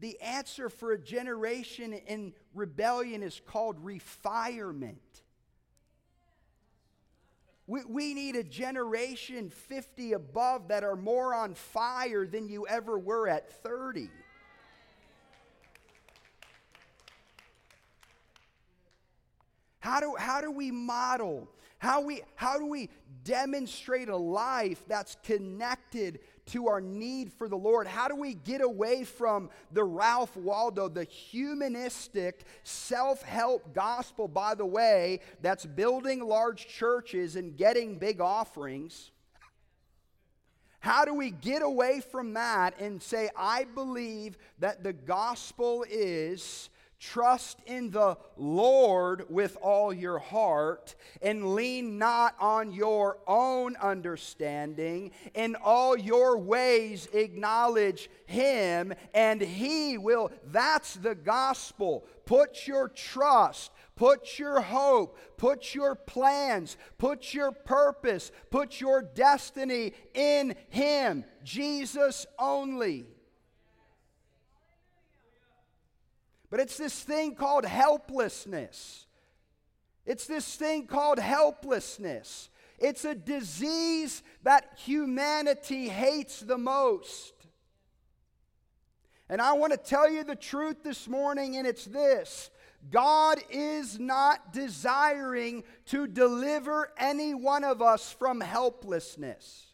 The 0.00 0.18
answer 0.20 0.70
for 0.70 0.92
a 0.92 0.98
generation 0.98 1.92
in 1.92 2.32
rebellion 2.54 3.22
is 3.22 3.40
called 3.46 3.84
refirement. 3.84 4.96
We, 7.66 7.84
we 7.84 8.14
need 8.14 8.34
a 8.34 8.42
generation 8.42 9.50
50 9.50 10.14
above 10.14 10.68
that 10.68 10.82
are 10.82 10.96
more 10.96 11.34
on 11.34 11.54
fire 11.54 12.26
than 12.26 12.48
you 12.48 12.66
ever 12.66 12.98
were 12.98 13.28
at 13.28 13.52
30. 13.62 14.08
How 19.80 20.00
do, 20.00 20.14
how 20.18 20.40
do 20.40 20.50
we 20.50 20.70
model? 20.70 21.48
How, 21.78 22.00
we, 22.00 22.22
how 22.36 22.58
do 22.58 22.66
we 22.66 22.90
demonstrate 23.24 24.08
a 24.08 24.16
life 24.16 24.82
that's 24.88 25.16
connected 25.24 26.20
to 26.52 26.68
our 26.68 26.80
need 26.80 27.32
for 27.32 27.48
the 27.48 27.56
Lord? 27.56 27.86
How 27.86 28.08
do 28.08 28.16
we 28.16 28.34
get 28.34 28.60
away 28.60 29.04
from 29.04 29.50
the 29.72 29.84
Ralph 29.84 30.36
Waldo, 30.36 30.88
the 30.88 31.04
humanistic 31.04 32.44
self 32.64 33.22
help 33.22 33.74
gospel, 33.74 34.28
by 34.28 34.54
the 34.54 34.66
way, 34.66 35.20
that's 35.42 35.66
building 35.66 36.20
large 36.20 36.66
churches 36.66 37.36
and 37.36 37.56
getting 37.56 37.96
big 37.96 38.20
offerings? 38.20 39.10
How 40.80 41.04
do 41.04 41.12
we 41.12 41.30
get 41.30 41.62
away 41.62 42.00
from 42.00 42.32
that 42.34 42.80
and 42.80 43.02
say, 43.02 43.28
I 43.36 43.64
believe 43.64 44.38
that 44.60 44.82
the 44.82 44.94
gospel 44.94 45.84
is 45.88 46.69
Trust 47.00 47.60
in 47.64 47.90
the 47.90 48.18
Lord 48.36 49.24
with 49.30 49.56
all 49.62 49.90
your 49.90 50.18
heart 50.18 50.94
and 51.22 51.54
lean 51.54 51.96
not 51.96 52.34
on 52.38 52.72
your 52.72 53.16
own 53.26 53.74
understanding. 53.76 55.10
In 55.32 55.56
all 55.56 55.96
your 55.96 56.36
ways, 56.36 57.08
acknowledge 57.14 58.10
Him, 58.26 58.92
and 59.14 59.40
He 59.40 59.96
will. 59.96 60.30
That's 60.48 60.92
the 60.92 61.14
gospel. 61.14 62.06
Put 62.26 62.66
your 62.66 62.88
trust, 62.88 63.72
put 63.96 64.38
your 64.38 64.60
hope, 64.60 65.16
put 65.38 65.74
your 65.74 65.94
plans, 65.94 66.76
put 66.98 67.32
your 67.32 67.50
purpose, 67.50 68.30
put 68.50 68.78
your 68.78 69.00
destiny 69.00 69.94
in 70.12 70.54
Him, 70.68 71.24
Jesus 71.44 72.26
only. 72.38 73.06
But 76.50 76.60
it's 76.60 76.76
this 76.76 77.02
thing 77.02 77.36
called 77.36 77.64
helplessness. 77.64 79.06
It's 80.04 80.26
this 80.26 80.56
thing 80.56 80.86
called 80.86 81.18
helplessness. 81.18 82.50
It's 82.78 83.04
a 83.04 83.14
disease 83.14 84.22
that 84.42 84.72
humanity 84.76 85.88
hates 85.88 86.40
the 86.40 86.58
most. 86.58 87.34
And 89.28 89.40
I 89.40 89.52
want 89.52 89.72
to 89.72 89.78
tell 89.78 90.10
you 90.10 90.24
the 90.24 90.34
truth 90.34 90.82
this 90.82 91.06
morning, 91.06 91.56
and 91.56 91.66
it's 91.66 91.84
this 91.84 92.50
God 92.90 93.38
is 93.50 94.00
not 94.00 94.52
desiring 94.52 95.62
to 95.86 96.06
deliver 96.06 96.90
any 96.98 97.34
one 97.34 97.62
of 97.62 97.82
us 97.82 98.12
from 98.12 98.40
helplessness. 98.40 99.69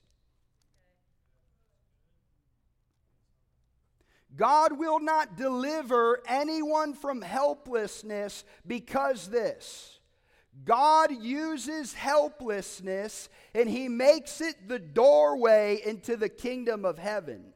God 4.36 4.78
will 4.78 5.00
not 5.00 5.36
deliver 5.36 6.22
anyone 6.28 6.94
from 6.94 7.22
helplessness 7.22 8.44
because 8.66 9.28
this. 9.28 9.98
God 10.64 11.10
uses 11.10 11.94
helplessness 11.94 13.28
and 13.54 13.68
he 13.68 13.88
makes 13.88 14.40
it 14.40 14.68
the 14.68 14.78
doorway 14.78 15.80
into 15.84 16.16
the 16.16 16.28
kingdom 16.28 16.84
of 16.84 16.98
heaven. 16.98 17.52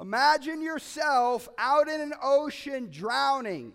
Imagine 0.00 0.62
yourself 0.62 1.48
out 1.58 1.88
in 1.88 2.00
an 2.00 2.12
ocean 2.20 2.88
drowning, 2.90 3.72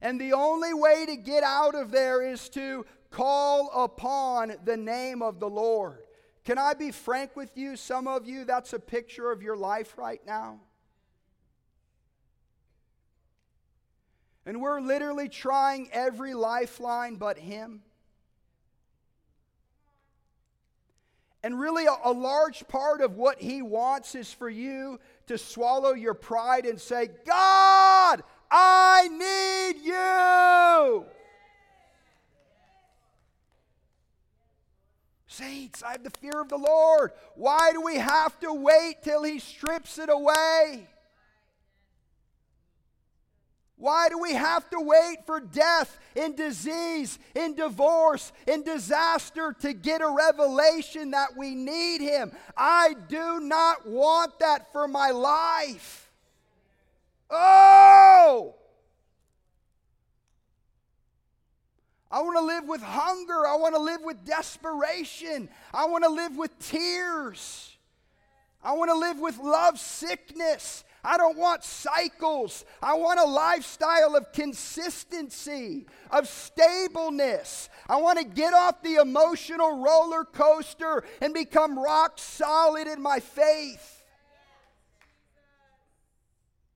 and 0.00 0.20
the 0.20 0.32
only 0.32 0.72
way 0.72 1.04
to 1.06 1.16
get 1.16 1.42
out 1.42 1.74
of 1.74 1.90
there 1.90 2.22
is 2.22 2.48
to 2.50 2.86
call 3.10 3.70
upon 3.74 4.54
the 4.64 4.76
name 4.76 5.22
of 5.22 5.40
the 5.40 5.48
Lord. 5.48 5.98
Can 6.44 6.58
I 6.58 6.74
be 6.74 6.90
frank 6.90 7.36
with 7.36 7.56
you? 7.56 7.76
Some 7.76 8.08
of 8.08 8.26
you, 8.26 8.44
that's 8.44 8.72
a 8.72 8.78
picture 8.78 9.30
of 9.30 9.42
your 9.42 9.56
life 9.56 9.98
right 9.98 10.20
now. 10.26 10.60
And 14.46 14.60
we're 14.60 14.80
literally 14.80 15.28
trying 15.28 15.90
every 15.92 16.34
lifeline 16.34 17.16
but 17.16 17.38
Him. 17.38 17.82
And 21.42 21.58
really, 21.58 21.86
a, 21.86 21.96
a, 22.04 22.12
large 22.12 22.66
part 22.68 23.00
of 23.00 23.16
what 23.16 23.40
He 23.40 23.62
wants 23.62 24.14
is 24.14 24.32
for 24.32 24.48
you 24.48 24.98
to 25.26 25.38
swallow 25.38 25.94
your 25.94 26.14
pride 26.14 26.66
and 26.66 26.80
say, 26.80 27.08
God, 27.24 28.22
I 28.50 29.08
need 29.08 29.84
you. 29.84 31.06
Saints, 35.40 35.82
I 35.82 35.92
have 35.92 36.04
the 36.04 36.10
fear 36.10 36.38
of 36.38 36.50
the 36.50 36.58
Lord. 36.58 37.12
Why 37.34 37.72
do 37.72 37.80
we 37.80 37.96
have 37.96 38.38
to 38.40 38.52
wait 38.52 38.96
till 39.02 39.22
He 39.22 39.38
strips 39.38 39.98
it 39.98 40.10
away? 40.10 40.86
Why 43.76 44.10
do 44.10 44.18
we 44.18 44.34
have 44.34 44.68
to 44.68 44.80
wait 44.80 45.24
for 45.24 45.40
death 45.40 45.98
and 46.14 46.36
disease 46.36 47.18
and 47.34 47.56
divorce 47.56 48.32
and 48.46 48.62
disaster 48.62 49.56
to 49.60 49.72
get 49.72 50.02
a 50.02 50.10
revelation 50.10 51.12
that 51.12 51.34
we 51.34 51.54
need 51.54 52.02
Him? 52.02 52.32
I 52.54 52.94
do 53.08 53.40
not 53.40 53.88
want 53.88 54.38
that 54.40 54.70
for 54.72 54.86
my 54.86 55.10
life. 55.10 56.10
Oh! 57.30 58.56
I 62.10 62.22
want 62.22 62.36
to 62.38 62.44
live 62.44 62.64
with 62.66 62.82
hunger. 62.82 63.46
I 63.46 63.56
want 63.56 63.74
to 63.74 63.80
live 63.80 64.00
with 64.02 64.24
desperation. 64.24 65.48
I 65.72 65.86
want 65.86 66.04
to 66.04 66.10
live 66.10 66.36
with 66.36 66.58
tears. 66.58 67.76
I 68.62 68.72
want 68.72 68.90
to 68.90 68.96
live 68.96 69.18
with 69.18 69.38
love 69.38 69.78
sickness. 69.78 70.84
I 71.04 71.16
don't 71.16 71.38
want 71.38 71.64
cycles. 71.64 72.64
I 72.82 72.94
want 72.94 73.20
a 73.20 73.24
lifestyle 73.24 74.16
of 74.16 74.32
consistency, 74.32 75.86
of 76.10 76.28
stableness. 76.28 77.68
I 77.88 77.96
want 77.96 78.18
to 78.18 78.24
get 78.24 78.52
off 78.52 78.82
the 78.82 78.96
emotional 78.96 79.82
roller 79.82 80.24
coaster 80.24 81.04
and 81.22 81.32
become 81.32 81.78
rock 81.78 82.14
solid 82.16 82.86
in 82.86 83.00
my 83.00 83.20
faith. 83.20 84.04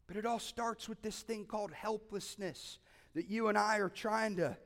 But 0.06 0.16
it 0.16 0.26
all 0.26 0.38
starts 0.38 0.88
with 0.88 1.02
this 1.02 1.20
thing 1.20 1.44
called 1.44 1.72
helplessness 1.72 2.78
that 3.14 3.28
you 3.28 3.48
and 3.48 3.58
I 3.58 3.78
are 3.78 3.88
trying 3.88 4.36
to 4.36 4.56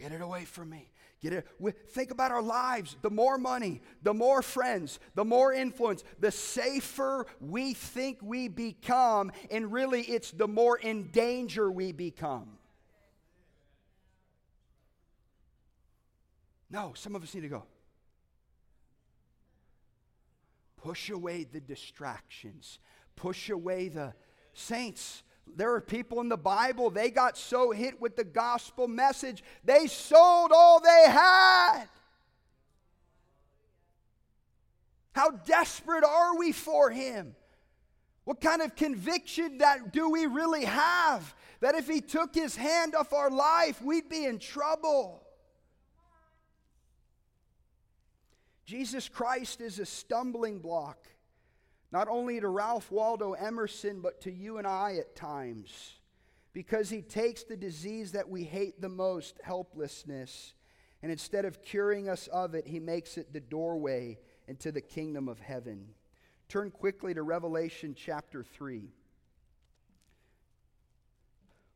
get 0.00 0.12
it 0.12 0.20
away 0.20 0.44
from 0.44 0.70
me. 0.70 0.90
Get 1.20 1.34
it. 1.34 1.46
Think 1.90 2.10
about 2.10 2.30
our 2.30 2.40
lives. 2.40 2.96
The 3.02 3.10
more 3.10 3.36
money, 3.36 3.82
the 4.02 4.14
more 4.14 4.40
friends, 4.40 4.98
the 5.14 5.24
more 5.24 5.52
influence, 5.52 6.02
the 6.18 6.30
safer 6.30 7.26
we 7.40 7.74
think 7.74 8.18
we 8.22 8.48
become. 8.48 9.30
And 9.50 9.70
really, 9.70 10.00
it's 10.02 10.30
the 10.30 10.48
more 10.48 10.78
in 10.78 11.10
danger 11.10 11.70
we 11.70 11.92
become. 11.92 12.56
No, 16.70 16.92
some 16.94 17.14
of 17.14 17.22
us 17.22 17.34
need 17.34 17.42
to 17.42 17.48
go. 17.48 17.64
Push 20.82 21.10
away 21.10 21.44
the 21.44 21.60
distractions. 21.60 22.78
Push 23.16 23.50
away 23.50 23.88
the 23.88 24.14
saints. 24.54 25.22
There 25.56 25.74
are 25.74 25.80
people 25.80 26.20
in 26.20 26.28
the 26.28 26.36
Bible, 26.36 26.90
they 26.90 27.10
got 27.10 27.36
so 27.36 27.70
hit 27.70 28.00
with 28.00 28.16
the 28.16 28.24
gospel 28.24 28.88
message, 28.88 29.42
they 29.64 29.86
sold 29.86 30.52
all 30.54 30.80
they 30.80 31.10
had. 31.10 31.84
How 35.12 35.30
desperate 35.30 36.04
are 36.04 36.36
we 36.36 36.52
for 36.52 36.90
him? 36.90 37.34
What 38.24 38.40
kind 38.40 38.62
of 38.62 38.76
conviction 38.76 39.58
that 39.58 39.92
do 39.92 40.10
we 40.10 40.26
really 40.26 40.64
have 40.64 41.34
that 41.60 41.74
if 41.74 41.88
he 41.88 42.00
took 42.00 42.34
his 42.34 42.56
hand 42.56 42.94
off 42.94 43.12
our 43.12 43.30
life, 43.30 43.82
we'd 43.82 44.08
be 44.08 44.24
in 44.24 44.38
trouble? 44.38 45.22
Jesus 48.64 49.08
Christ 49.08 49.60
is 49.60 49.80
a 49.80 49.86
stumbling 49.86 50.60
block 50.60 51.08
not 51.92 52.08
only 52.08 52.40
to 52.40 52.48
Ralph 52.48 52.90
Waldo 52.90 53.32
Emerson, 53.32 54.00
but 54.00 54.20
to 54.22 54.32
you 54.32 54.58
and 54.58 54.66
I 54.66 54.96
at 54.96 55.16
times, 55.16 55.94
because 56.52 56.90
he 56.90 57.02
takes 57.02 57.42
the 57.42 57.56
disease 57.56 58.12
that 58.12 58.28
we 58.28 58.44
hate 58.44 58.80
the 58.80 58.88
most, 58.88 59.38
helplessness, 59.42 60.54
and 61.02 61.10
instead 61.10 61.44
of 61.44 61.62
curing 61.62 62.08
us 62.08 62.26
of 62.28 62.54
it, 62.54 62.66
he 62.66 62.78
makes 62.78 63.16
it 63.16 63.32
the 63.32 63.40
doorway 63.40 64.18
into 64.46 64.70
the 64.70 64.80
kingdom 64.80 65.28
of 65.28 65.40
heaven. 65.40 65.88
Turn 66.48 66.70
quickly 66.70 67.14
to 67.14 67.22
Revelation 67.22 67.94
chapter 67.96 68.42
3. 68.42 68.92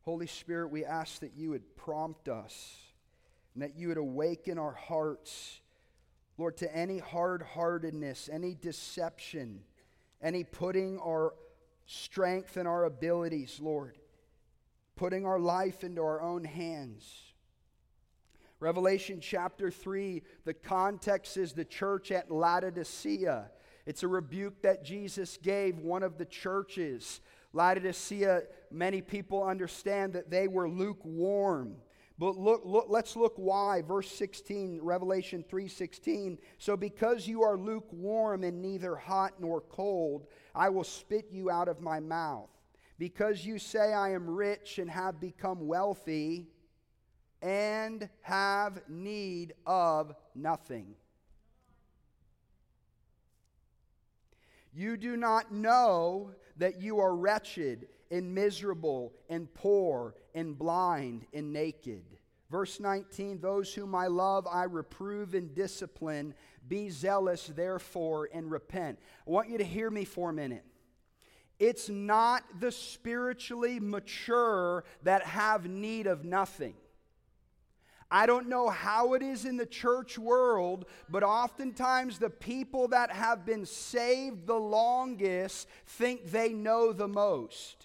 Holy 0.01 0.27
Spirit, 0.27 0.69
we 0.69 0.85
ask 0.85 1.19
that 1.21 1.35
you 1.35 1.49
would 1.49 1.75
prompt 1.75 2.29
us 2.29 2.77
and 3.53 3.63
that 3.63 3.75
you 3.75 3.87
would 3.87 3.97
awaken 3.97 4.59
our 4.59 4.73
hearts, 4.73 5.61
Lord, 6.37 6.57
to 6.57 6.75
any 6.75 6.99
hard 6.99 7.41
heartedness, 7.41 8.29
any 8.31 8.53
deception 8.53 9.61
any 10.21 10.43
putting 10.43 10.99
our 10.99 11.33
strength 11.85 12.57
and 12.57 12.67
our 12.67 12.85
abilities, 12.85 13.59
Lord, 13.61 13.97
putting 14.95 15.25
our 15.25 15.39
life 15.39 15.83
into 15.83 16.01
our 16.01 16.21
own 16.21 16.43
hands. 16.43 17.33
Revelation 18.59 19.19
chapter 19.19 19.69
3, 19.69 20.23
the 20.45 20.53
context 20.53 21.37
is 21.37 21.53
the 21.53 21.65
church 21.65 22.11
at 22.11 22.31
Laodicea. 22.31 23.51
It's 23.85 24.03
a 24.03 24.07
rebuke 24.07 24.61
that 24.63 24.83
Jesus 24.83 25.37
gave 25.37 25.77
one 25.77 26.03
of 26.03 26.17
the 26.17 26.25
churches. 26.25 27.21
Laodicea, 27.53 28.43
many 28.71 29.01
people 29.01 29.43
understand 29.43 30.13
that 30.13 30.31
they 30.31 30.47
were 30.47 30.69
lukewarm. 30.69 31.75
But 32.17 32.37
look, 32.37 32.61
look, 32.63 32.85
let's 32.87 33.15
look 33.15 33.33
why. 33.35 33.81
Verse 33.81 34.09
16, 34.09 34.79
Revelation 34.81 35.43
3:16. 35.49 36.37
So 36.57 36.77
because 36.77 37.27
you 37.27 37.43
are 37.43 37.57
lukewarm 37.57 38.43
and 38.43 38.61
neither 38.61 38.95
hot 38.95 39.33
nor 39.39 39.61
cold, 39.61 40.27
I 40.53 40.69
will 40.69 40.85
spit 40.85 41.27
you 41.31 41.49
out 41.49 41.67
of 41.67 41.81
my 41.81 41.99
mouth. 41.99 42.49
Because 42.97 43.45
you 43.45 43.59
say 43.59 43.93
I 43.93 44.11
am 44.11 44.29
rich 44.29 44.79
and 44.79 44.89
have 44.89 45.19
become 45.19 45.67
wealthy 45.67 46.47
and 47.41 48.09
have 48.21 48.81
need 48.87 49.53
of 49.65 50.15
nothing. 50.33 50.95
You 54.73 54.95
do 54.95 55.17
not 55.17 55.53
know 55.53 56.31
that 56.57 56.81
you 56.81 56.99
are 56.99 57.15
wretched 57.15 57.87
and 58.11 58.33
miserable 58.33 59.13
and 59.29 59.53
poor 59.53 60.15
and 60.33 60.57
blind 60.57 61.25
and 61.33 61.51
naked. 61.51 62.03
Verse 62.49 62.79
19 62.79 63.39
Those 63.39 63.73
whom 63.73 63.95
I 63.95 64.07
love, 64.07 64.47
I 64.47 64.63
reprove 64.63 65.33
and 65.33 65.53
discipline. 65.53 66.33
Be 66.67 66.89
zealous, 66.89 67.47
therefore, 67.47 68.29
and 68.33 68.49
repent. 68.51 68.99
I 69.27 69.29
want 69.29 69.49
you 69.49 69.57
to 69.57 69.63
hear 69.63 69.89
me 69.89 70.05
for 70.05 70.29
a 70.29 70.33
minute. 70.33 70.65
It's 71.59 71.89
not 71.89 72.43
the 72.59 72.71
spiritually 72.71 73.79
mature 73.79 74.83
that 75.03 75.23
have 75.23 75.67
need 75.69 76.05
of 76.05 76.25
nothing. 76.25 76.75
I 78.11 78.25
don't 78.25 78.49
know 78.49 78.69
how 78.69 79.13
it 79.13 79.23
is 79.23 79.45
in 79.45 79.57
the 79.57 79.65
church 79.65 80.17
world, 80.17 80.85
but 81.09 81.23
oftentimes 81.23 82.19
the 82.19 82.29
people 82.29 82.89
that 82.89 83.11
have 83.11 83.45
been 83.45 83.65
saved 83.65 84.45
the 84.45 84.53
longest 84.53 85.67
think 85.85 86.31
they 86.31 86.53
know 86.53 86.93
the 86.93 87.07
most. 87.07 87.84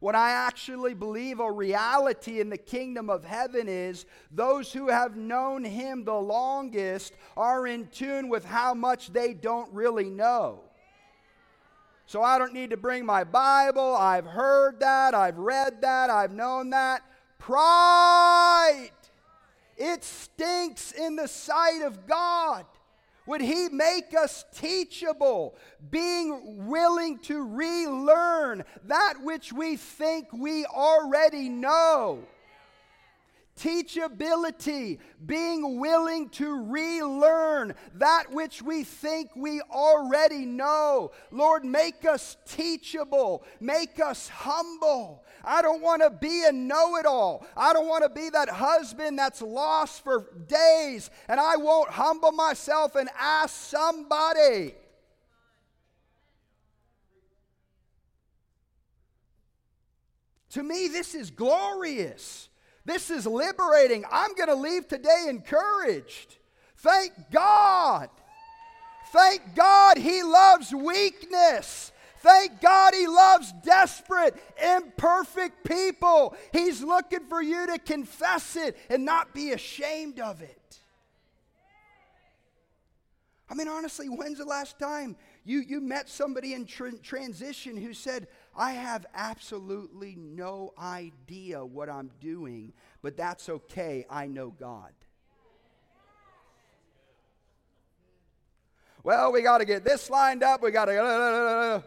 What 0.00 0.14
I 0.14 0.30
actually 0.30 0.94
believe 0.94 1.40
a 1.40 1.50
reality 1.50 2.40
in 2.40 2.50
the 2.50 2.58
kingdom 2.58 3.10
of 3.10 3.24
heaven 3.24 3.68
is 3.68 4.06
those 4.30 4.72
who 4.72 4.88
have 4.88 5.16
known 5.16 5.64
him 5.64 6.04
the 6.04 6.14
longest 6.14 7.14
are 7.36 7.66
in 7.66 7.88
tune 7.88 8.28
with 8.28 8.44
how 8.44 8.74
much 8.74 9.12
they 9.12 9.34
don't 9.34 9.72
really 9.72 10.08
know. 10.08 10.60
So 12.06 12.22
I 12.22 12.38
don't 12.38 12.54
need 12.54 12.70
to 12.70 12.76
bring 12.76 13.04
my 13.04 13.24
Bible. 13.24 13.94
I've 13.94 14.24
heard 14.24 14.80
that. 14.80 15.14
I've 15.14 15.36
read 15.36 15.82
that. 15.82 16.10
I've 16.10 16.32
known 16.32 16.70
that. 16.70 17.02
Pride. 17.38 18.90
It 19.76 20.04
stinks 20.04 20.92
in 20.92 21.16
the 21.16 21.28
sight 21.28 21.82
of 21.82 22.06
God 22.06 22.64
Would 23.28 23.42
He 23.42 23.68
make 23.68 24.14
us 24.14 24.46
teachable, 24.54 25.54
being 25.90 26.66
willing 26.66 27.18
to 27.24 27.46
relearn 27.46 28.64
that 28.86 29.22
which 29.22 29.52
we 29.52 29.76
think 29.76 30.32
we 30.32 30.64
already 30.64 31.50
know? 31.50 32.24
teachability, 33.58 34.98
being 35.26 35.80
willing 35.80 36.28
to 36.28 36.62
relearn 36.62 37.74
that 37.94 38.30
which 38.30 38.62
we 38.62 38.84
think 38.84 39.30
we 39.34 39.60
already 39.62 40.46
know. 40.46 41.10
Lord, 41.32 41.64
make 41.64 42.04
us 42.04 42.36
teachable, 42.46 43.42
make 43.58 44.00
us 44.00 44.28
humble. 44.28 45.24
I 45.44 45.62
don't 45.62 45.82
want 45.82 46.02
to 46.02 46.10
be 46.10 46.44
a 46.44 46.52
know 46.52 46.96
it 46.96 47.06
all. 47.06 47.46
I 47.56 47.72
don't 47.72 47.88
want 47.88 48.04
to 48.04 48.10
be 48.10 48.30
that 48.30 48.48
husband 48.48 49.18
that's 49.18 49.42
lost 49.42 50.02
for 50.02 50.26
days 50.46 51.10
and 51.28 51.38
I 51.40 51.56
won't 51.56 51.90
humble 51.90 52.32
myself 52.32 52.94
and 52.96 53.08
ask 53.18 53.54
somebody. 53.54 54.74
To 60.50 60.62
me, 60.62 60.88
this 60.88 61.14
is 61.14 61.30
glorious. 61.30 62.48
This 62.84 63.10
is 63.10 63.26
liberating. 63.26 64.04
I'm 64.10 64.34
going 64.34 64.48
to 64.48 64.54
leave 64.54 64.88
today 64.88 65.26
encouraged. 65.28 66.36
Thank 66.76 67.12
God. 67.30 68.08
Thank 69.12 69.54
God 69.54 69.98
He 69.98 70.22
loves 70.22 70.72
weakness. 70.74 71.92
Thank 72.20 72.60
God 72.60 72.94
He 72.94 73.06
loves 73.06 73.52
desperate, 73.62 74.34
imperfect 74.62 75.64
people. 75.64 76.36
He's 76.52 76.82
looking 76.82 77.26
for 77.28 77.40
you 77.40 77.66
to 77.66 77.78
confess 77.78 78.56
it 78.56 78.76
and 78.90 79.04
not 79.04 79.34
be 79.34 79.52
ashamed 79.52 80.20
of 80.20 80.42
it. 80.42 80.78
I 83.50 83.54
mean, 83.54 83.68
honestly, 83.68 84.08
when's 84.08 84.38
the 84.38 84.44
last 84.44 84.78
time 84.78 85.16
you, 85.44 85.60
you 85.60 85.80
met 85.80 86.08
somebody 86.08 86.52
in 86.52 86.66
tr- 86.66 86.90
transition 87.02 87.76
who 87.76 87.94
said, 87.94 88.28
I 88.54 88.72
have 88.72 89.06
absolutely 89.14 90.16
no 90.18 90.74
idea 90.78 91.64
what 91.64 91.88
I'm 91.88 92.10
doing, 92.20 92.74
but 93.00 93.16
that's 93.16 93.48
okay. 93.48 94.04
I 94.10 94.26
know 94.26 94.50
God. 94.50 94.92
Well, 99.02 99.32
we 99.32 99.40
got 99.40 99.58
to 99.58 99.64
get 99.64 99.84
this 99.84 100.10
lined 100.10 100.42
up. 100.42 100.62
We 100.62 100.70
got 100.70 100.86
to. 100.86 101.82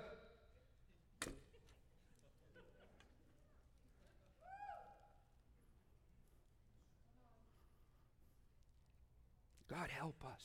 God 9.82 9.90
help 9.90 10.24
us. 10.32 10.44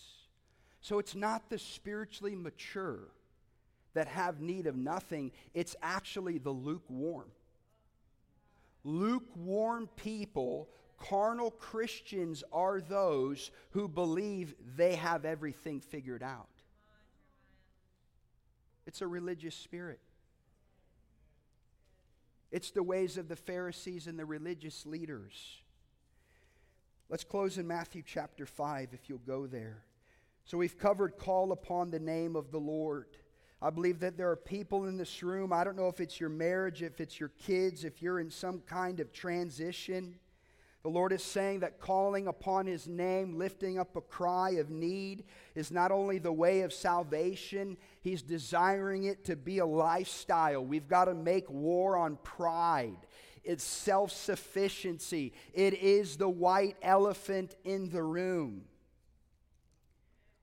So 0.81 0.99
it's 0.99 1.15
not 1.15 1.51
the 1.51 1.59
spiritually 1.59 2.35
mature 2.35 3.01
that 3.93 4.09
have 4.09 4.41
need 4.41 4.67
of 4.67 4.77
nothing, 4.77 5.31
it's 5.53 5.77
actually 5.83 6.39
the 6.39 6.51
lukewarm. 6.51 7.29
Lukewarm 8.83 9.89
people, 9.97 10.69
carnal 10.99 11.51
Christians, 11.51 12.45
are 12.51 12.81
those 12.81 13.51
who 13.71 13.89
believe 13.89 14.55
they 14.77 14.95
have 14.95 15.27
everything 15.27 15.81
figured 15.81 16.23
out. 16.23 16.49
It's 18.87 19.03
a 19.03 19.07
religious 19.07 19.55
spirit. 19.55 20.01
It's 22.51 22.71
the 22.71 22.83
ways 22.83 23.19
of 23.19 23.29
the 23.29 23.37
Pharisees 23.37 24.07
and 24.07 24.19
the 24.19 24.25
religious 24.25 24.87
leaders. 24.87 25.61
Let's 27.09 27.23
close 27.23 27.57
in 27.57 27.69
Matthew 27.69 28.03
chapter 28.05 28.47
5, 28.47 28.89
if 28.93 29.09
you'll 29.09 29.19
go 29.19 29.47
there. 29.47 29.85
So 30.45 30.59
we've 30.59 30.77
covered 30.77 31.17
call 31.17 31.53
upon 31.53 31.93
the 31.93 32.01
name 32.01 32.35
of 32.35 32.51
the 32.51 32.59
Lord. 32.59 33.07
I 33.63 33.71
believe 33.71 34.01
that 34.01 34.17
there 34.17 34.29
are 34.29 34.37
people 34.37 34.87
in 34.87 34.97
this 34.97 35.23
room. 35.23 35.53
I 35.53 35.63
don't 35.63 35.77
know 35.77 35.87
if 35.87 36.01
it's 36.01 36.19
your 36.19 36.31
marriage, 36.31 36.83
if 36.83 37.01
it's 37.01 37.21
your 37.21 37.29
kids, 37.29 37.85
if 37.85 38.03
you're 38.03 38.19
in 38.19 38.29
some 38.29 38.59
kind 38.61 38.99
of 38.99 39.13
transition. 39.13 40.17
The 40.83 40.89
Lord 40.89 41.13
is 41.13 41.23
saying 41.23 41.61
that 41.61 41.79
calling 41.79 42.27
upon 42.27 42.67
His 42.67 42.89
name, 42.89 43.39
lifting 43.39 43.79
up 43.79 43.95
a 43.95 44.01
cry 44.01 44.51
of 44.59 44.69
need, 44.69 45.25
is 45.55 45.71
not 45.71 45.93
only 45.93 46.19
the 46.19 46.33
way 46.33 46.63
of 46.63 46.73
salvation, 46.73 47.77
He's 48.01 48.23
desiring 48.23 49.05
it 49.05 49.25
to 49.27 49.37
be 49.37 49.59
a 49.59 49.67
lifestyle. 49.67 50.65
We've 50.65 50.89
got 50.89 51.05
to 51.05 51.15
make 51.15 51.49
war 51.49 51.97
on 51.97 52.17
pride. 52.25 52.99
It's 53.47 53.65
self 53.65 54.11
sufficiency. 54.11 55.33
It 55.55 55.75
is 55.75 56.17
the 56.17 56.29
white 56.29 56.77
elephant 56.83 57.55
in 57.65 57.91
the 57.91 58.03
room. 58.03 58.65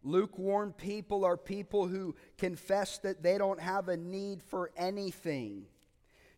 Lukewarm 0.04 0.74
people 0.74 1.24
are 1.24 1.38
people 1.38 1.88
who 1.88 2.16
confess 2.38 2.98
that 3.00 3.24
they 3.24 3.38
don't 3.38 3.60
have 3.60 3.90
a 3.90 3.98
need 3.98 4.42
for 4.44 4.72
anything. 4.76 5.66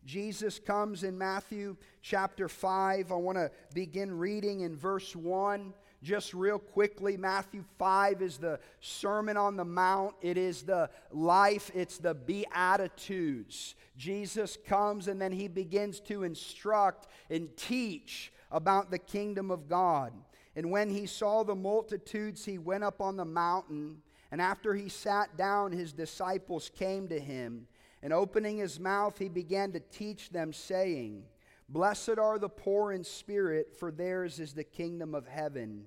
Jesus 0.04 0.60
comes 0.60 1.02
in 1.02 1.18
Matthew 1.18 1.76
chapter 2.00 2.48
5. 2.48 3.10
I 3.10 3.14
want 3.16 3.38
to 3.38 3.50
begin 3.74 4.16
reading 4.16 4.60
in 4.60 4.76
verse 4.76 5.16
1. 5.16 5.74
Just 6.06 6.34
real 6.34 6.60
quickly, 6.60 7.16
Matthew 7.16 7.64
5 7.80 8.22
is 8.22 8.38
the 8.38 8.60
Sermon 8.78 9.36
on 9.36 9.56
the 9.56 9.64
Mount. 9.64 10.14
It 10.22 10.38
is 10.38 10.62
the 10.62 10.88
life, 11.10 11.68
it's 11.74 11.98
the 11.98 12.14
Beatitudes. 12.14 13.74
Jesus 13.96 14.56
comes 14.68 15.08
and 15.08 15.20
then 15.20 15.32
he 15.32 15.48
begins 15.48 15.98
to 16.02 16.22
instruct 16.22 17.08
and 17.28 17.48
teach 17.56 18.32
about 18.52 18.92
the 18.92 19.00
kingdom 19.00 19.50
of 19.50 19.68
God. 19.68 20.12
And 20.54 20.70
when 20.70 20.90
he 20.90 21.06
saw 21.06 21.42
the 21.42 21.56
multitudes, 21.56 22.44
he 22.44 22.56
went 22.56 22.84
up 22.84 23.00
on 23.00 23.16
the 23.16 23.24
mountain. 23.24 23.96
And 24.30 24.40
after 24.40 24.74
he 24.74 24.88
sat 24.88 25.36
down, 25.36 25.72
his 25.72 25.92
disciples 25.92 26.70
came 26.78 27.08
to 27.08 27.18
him. 27.18 27.66
And 28.00 28.12
opening 28.12 28.58
his 28.58 28.78
mouth, 28.78 29.18
he 29.18 29.28
began 29.28 29.72
to 29.72 29.80
teach 29.80 30.30
them, 30.30 30.52
saying, 30.52 31.24
Blessed 31.68 32.16
are 32.16 32.38
the 32.38 32.48
poor 32.48 32.92
in 32.92 33.02
spirit, 33.02 33.74
for 33.76 33.90
theirs 33.90 34.38
is 34.38 34.54
the 34.54 34.62
kingdom 34.62 35.12
of 35.12 35.26
heaven. 35.26 35.86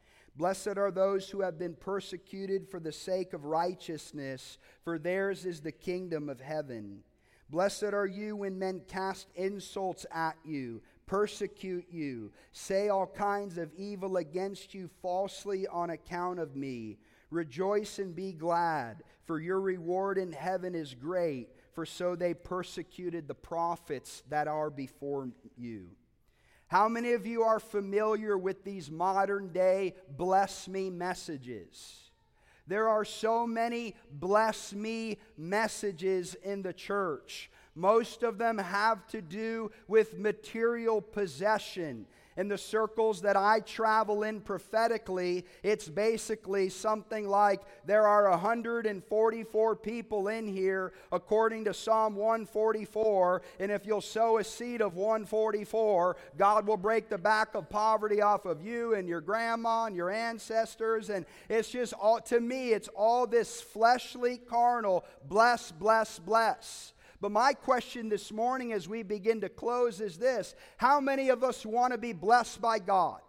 Blessed 0.35 0.77
are 0.77 0.91
those 0.91 1.29
who 1.29 1.41
have 1.41 1.59
been 1.59 1.75
persecuted 1.75 2.69
for 2.69 2.79
the 2.79 2.91
sake 2.91 3.33
of 3.33 3.45
righteousness, 3.45 4.57
for 4.83 4.97
theirs 4.97 5.45
is 5.45 5.61
the 5.61 5.71
kingdom 5.71 6.29
of 6.29 6.39
heaven. 6.39 7.03
Blessed 7.49 7.83
are 7.93 8.07
you 8.07 8.37
when 8.37 8.57
men 8.57 8.81
cast 8.87 9.27
insults 9.35 10.05
at 10.09 10.37
you, 10.45 10.81
persecute 11.05 11.85
you, 11.91 12.31
say 12.53 12.87
all 12.87 13.07
kinds 13.07 13.57
of 13.57 13.73
evil 13.73 14.15
against 14.15 14.73
you 14.73 14.89
falsely 15.01 15.67
on 15.67 15.89
account 15.89 16.39
of 16.39 16.55
me. 16.55 16.97
Rejoice 17.29 17.99
and 17.99 18.15
be 18.15 18.31
glad, 18.31 19.03
for 19.25 19.39
your 19.39 19.59
reward 19.59 20.17
in 20.17 20.31
heaven 20.31 20.73
is 20.73 20.95
great, 20.95 21.49
for 21.73 21.85
so 21.85 22.15
they 22.15 22.33
persecuted 22.33 23.27
the 23.27 23.35
prophets 23.35 24.23
that 24.29 24.47
are 24.47 24.69
before 24.69 25.29
you. 25.57 25.89
How 26.71 26.87
many 26.87 27.11
of 27.11 27.27
you 27.27 27.43
are 27.43 27.59
familiar 27.59 28.37
with 28.37 28.63
these 28.63 28.89
modern 28.89 29.51
day 29.51 29.93
bless 30.15 30.69
me 30.69 30.89
messages? 30.89 32.11
There 32.65 32.87
are 32.87 33.03
so 33.03 33.45
many 33.45 33.97
bless 34.09 34.71
me 34.71 35.17
messages 35.37 36.33
in 36.35 36.61
the 36.61 36.71
church. 36.71 37.51
Most 37.75 38.23
of 38.23 38.37
them 38.37 38.57
have 38.57 39.05
to 39.07 39.21
do 39.21 39.69
with 39.89 40.17
material 40.17 41.01
possession 41.01 42.05
in 42.41 42.47
the 42.47 42.57
circles 42.57 43.21
that 43.21 43.37
I 43.37 43.59
travel 43.59 44.23
in 44.23 44.41
prophetically, 44.41 45.45
it's 45.61 45.87
basically 45.87 46.69
something 46.69 47.27
like 47.29 47.61
there 47.85 48.07
are 48.07 48.31
144 48.31 49.75
people 49.75 50.27
in 50.27 50.47
here 50.47 50.91
according 51.11 51.65
to 51.65 51.73
Psalm 51.75 52.15
144. 52.15 53.43
And 53.59 53.71
if 53.71 53.85
you'll 53.85 54.01
sow 54.01 54.39
a 54.39 54.43
seed 54.43 54.81
of 54.81 54.95
144, 54.95 56.17
God 56.35 56.65
will 56.65 56.77
break 56.77 57.09
the 57.09 57.17
back 57.19 57.53
of 57.53 57.69
poverty 57.69 58.23
off 58.23 58.45
of 58.45 58.65
you 58.65 58.95
and 58.95 59.07
your 59.07 59.21
grandma 59.21 59.85
and 59.85 59.95
your 59.95 60.09
ancestors. 60.09 61.11
And 61.11 61.27
it's 61.47 61.69
just 61.69 61.93
all, 61.93 62.21
to 62.21 62.39
me, 62.39 62.73
it's 62.73 62.89
all 62.95 63.27
this 63.27 63.61
fleshly, 63.61 64.37
carnal, 64.37 65.05
bless, 65.27 65.71
bless, 65.71 66.17
bless. 66.17 66.93
But 67.21 67.31
my 67.31 67.53
question 67.53 68.09
this 68.09 68.31
morning 68.31 68.73
as 68.73 68.89
we 68.89 69.03
begin 69.03 69.41
to 69.41 69.49
close 69.49 70.01
is 70.01 70.17
this 70.17 70.55
How 70.77 70.99
many 70.99 71.29
of 71.29 71.43
us 71.43 71.65
want 71.65 71.93
to 71.93 71.99
be 71.99 72.13
blessed 72.13 72.59
by 72.59 72.79
God? 72.79 73.21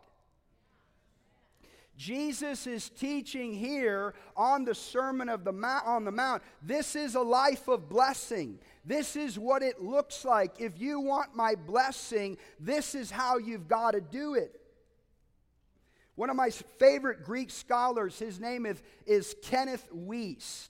Jesus 1.94 2.66
is 2.66 2.88
teaching 2.88 3.52
here 3.52 4.14
on 4.34 4.64
the 4.64 4.74
Sermon 4.74 5.28
of 5.28 5.44
the 5.44 5.52
Mount, 5.52 5.86
on 5.86 6.04
the 6.06 6.10
Mount. 6.10 6.42
This 6.62 6.96
is 6.96 7.14
a 7.14 7.20
life 7.20 7.68
of 7.68 7.90
blessing. 7.90 8.58
This 8.84 9.14
is 9.14 9.38
what 9.38 9.62
it 9.62 9.80
looks 9.80 10.24
like. 10.24 10.54
If 10.58 10.80
you 10.80 10.98
want 10.98 11.36
my 11.36 11.54
blessing, 11.54 12.38
this 12.58 12.94
is 12.94 13.10
how 13.10 13.36
you've 13.36 13.68
got 13.68 13.90
to 13.90 14.00
do 14.00 14.34
it. 14.34 14.58
One 16.14 16.30
of 16.30 16.36
my 16.36 16.50
favorite 16.50 17.24
Greek 17.24 17.50
scholars, 17.50 18.18
his 18.18 18.40
name 18.40 18.64
is, 18.64 18.82
is 19.06 19.36
Kenneth 19.42 19.86
Wuest, 19.94 20.68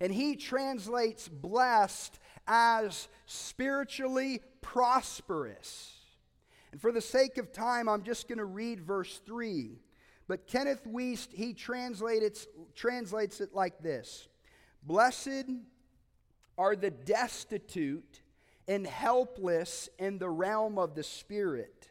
and 0.00 0.12
he 0.12 0.36
translates 0.36 1.28
blessed 1.28 2.18
as 2.46 3.08
spiritually 3.26 4.40
prosperous. 4.60 5.96
And 6.72 6.80
for 6.80 6.92
the 6.92 7.00
sake 7.00 7.38
of 7.38 7.52
time, 7.52 7.88
I'm 7.88 8.02
just 8.02 8.28
going 8.28 8.38
to 8.38 8.44
read 8.44 8.80
verse 8.80 9.20
3. 9.26 9.80
But 10.28 10.46
Kenneth 10.46 10.84
Wuest, 10.84 11.32
he 11.32 11.54
translates, 11.54 12.46
translates 12.74 13.40
it 13.40 13.54
like 13.54 13.82
this 13.82 14.28
Blessed 14.82 15.50
are 16.56 16.76
the 16.76 16.90
destitute 16.90 18.20
and 18.68 18.86
helpless 18.86 19.88
in 19.98 20.18
the 20.18 20.28
realm 20.28 20.78
of 20.78 20.94
the 20.94 21.02
Spirit. 21.02 21.88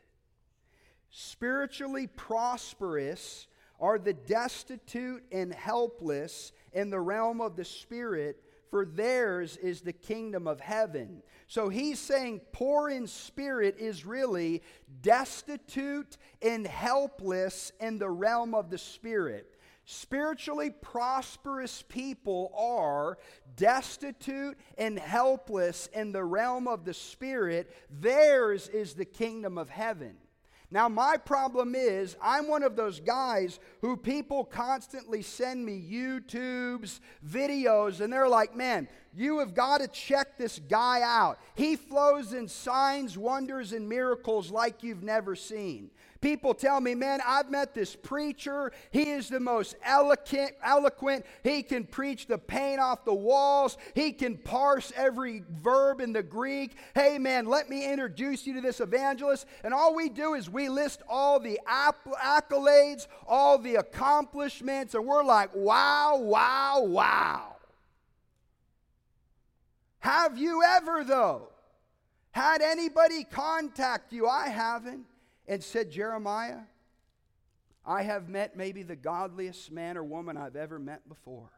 Spiritually 1.10 2.08
prosperous 2.08 3.48
are 3.80 3.98
the 3.98 4.14
destitute 4.14 5.24
and 5.32 5.54
helpless 5.54 6.52
in 6.72 6.90
the 6.90 7.00
realm 7.00 7.42
of 7.42 7.56
the 7.56 7.66
Spirit, 7.66 8.44
for 8.70 8.86
theirs 8.86 9.58
is 9.58 9.82
the 9.82 9.94
kingdom 9.94 10.48
of 10.48 10.60
heaven. 10.60 11.24
So 11.48 11.70
he's 11.70 12.00
saying 12.00 12.42
poor 12.52 12.90
in 12.90 13.08
spirit 13.08 13.78
is 13.80 14.06
really 14.06 14.62
destitute 15.02 16.18
and 16.42 16.66
helpless 16.68 17.72
in 17.80 17.98
the 17.98 18.10
realm 18.10 18.54
of 18.54 18.70
the 18.70 18.78
Spirit. 18.78 19.56
Spiritually 19.86 20.70
prosperous 20.70 21.82
people 21.82 22.52
are 22.56 23.18
destitute 23.56 24.56
and 24.78 25.00
helpless 25.00 25.88
in 25.94 26.12
the 26.12 26.24
realm 26.24 26.68
of 26.68 26.86
the 26.86 26.94
Spirit. 26.94 27.76
Theirs 27.90 28.68
is 28.68 28.94
the 28.94 29.06
kingdom 29.06 29.58
of 29.58 29.70
heaven. 29.70 30.18
Now, 30.72 30.88
my 30.88 31.18
problem 31.18 31.74
is, 31.74 32.16
I'm 32.22 32.48
one 32.48 32.62
of 32.62 32.76
those 32.76 33.00
guys 33.00 33.60
who 33.82 33.98
people 33.98 34.44
constantly 34.44 35.24
send 35.24 35.66
me 35.66 35.84
YouTubes, 35.92 37.00
videos, 37.28 38.02
and 38.02 38.14
they're 38.14 38.28
like, 38.28 38.56
man, 38.56 38.88
you 39.16 39.40
have 39.40 39.56
got 39.56 39.82
to 39.82 39.88
check 39.88 40.38
this 40.38 40.60
guy 40.70 41.02
out. 41.04 41.40
He 41.56 41.76
flows 41.76 42.34
in 42.34 42.48
signs, 42.48 43.18
wonders, 43.18 43.74
and 43.74 43.90
miracles 43.90 44.52
like 44.52 44.84
you've 44.84 45.02
never 45.02 45.36
seen. 45.36 45.90
People 46.22 46.54
tell 46.54 46.82
me, 46.82 46.96
man, 46.96 47.22
I've 47.26 47.50
met 47.50 47.74
this 47.74 47.96
preacher. 47.96 48.74
He 48.92 49.12
is 49.12 49.30
the 49.30 49.40
most 49.40 49.78
eloquent, 49.84 50.52
eloquent. 50.62 51.26
He 51.44 51.64
can 51.64 51.86
preach 51.86 52.28
the 52.28 52.38
paint 52.38 52.82
off 52.82 53.06
the 53.06 53.14
walls. 53.14 53.78
He 53.96 54.12
can 54.12 54.38
parse 54.38 54.92
every 54.98 55.44
verb 55.50 56.02
in 56.02 56.12
the 56.12 56.22
Greek. 56.22 56.76
Hey, 56.94 57.18
man, 57.20 57.46
let 57.46 57.70
me 57.70 57.90
introduce 57.90 58.46
you 58.46 58.54
to 58.56 58.62
this 58.62 58.82
evangelist. 58.82 59.46
And 59.64 59.74
all 59.74 59.96
we 59.96 60.10
do 60.10 60.34
is 60.34 60.50
we 60.50 60.68
list 60.68 61.02
all 61.08 61.40
the 61.40 61.58
accolades, 61.66 63.08
all 63.26 63.58
the 63.58 63.76
accomplishments, 63.76 64.96
and 64.96 65.06
we're 65.06 65.24
like, 65.24 65.56
wow, 65.56 66.18
wow, 66.18 66.82
wow. 66.84 67.56
Have 70.00 70.38
you 70.38 70.64
ever, 70.64 71.06
though, 71.06 71.50
had 72.32 72.62
anybody 72.62 73.24
contact 73.24 74.12
you? 74.12 74.28
I 74.28 74.50
haven't 74.50 75.06
and 75.50 75.64
said, 75.64 75.90
Jeremiah, 75.90 76.60
I 77.84 78.04
have 78.04 78.30
met 78.30 78.56
maybe 78.56 78.84
the 78.84 78.96
godliest 78.96 79.72
man 79.72 79.98
or 79.98 80.04
woman 80.04 80.38
I've 80.38 80.56
ever 80.56 80.78
met 80.78 81.10
before. 81.10 81.50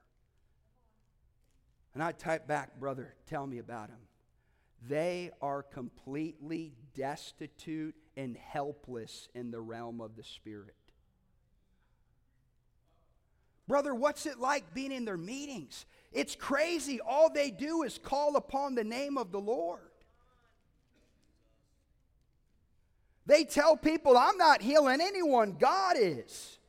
And 1.94 2.02
I 2.02 2.14
type 2.14 2.48
back, 2.48 2.80
brother, 2.80 3.14
tell 3.28 3.46
me 3.46 3.58
about 3.58 3.90
him. 3.90 4.00
They 4.88 5.32
are 5.42 5.62
completely 5.62 6.74
destitute 6.96 7.96
and 8.16 8.38
helpless 8.38 9.28
in 9.36 9.52
the 9.52 9.60
realm 9.60 10.00
of 10.00 10.16
the 10.16 10.24
Spirit. 10.24 10.76
Brother, 13.68 13.94
what's 13.94 14.26
it 14.26 14.40
like 14.40 14.74
being 14.74 14.94
in 14.94 15.04
their 15.04 15.18
meetings? 15.18 15.86
It's 16.14 16.36
crazy. 16.36 17.02
All 17.02 17.30
they 17.32 17.52
do 17.52 17.84
is 17.84 17.98
call 17.98 18.38
upon 18.38 18.76
the 18.76 18.84
name 18.86 19.18
of 19.18 19.34
the 19.34 19.40
Lord. 19.40 19.91
They 23.26 23.44
tell 23.44 23.78
people, 23.78 24.18
I'm 24.18 24.38
not 24.38 24.62
healing 24.62 25.00
anyone, 25.02 25.58
God 25.60 25.96
is. 25.98 26.60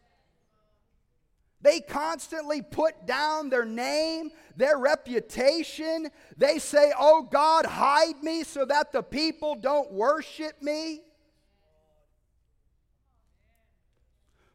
They 1.63 1.81
constantly 1.81 2.61
put 2.61 3.07
down 3.07 3.49
their 3.49 3.65
name, 3.65 4.31
their 4.57 4.79
reputation. 4.79 6.09
They 6.37 6.59
say, 6.59 6.93
Oh 6.99 7.23
God, 7.23 7.67
hide 7.67 8.23
me 8.23 8.43
so 8.43 8.65
that 8.65 8.93
the 8.93 9.03
people 9.03 9.55
don't 9.55 9.93
worship 9.93 10.61
me. 10.61 11.03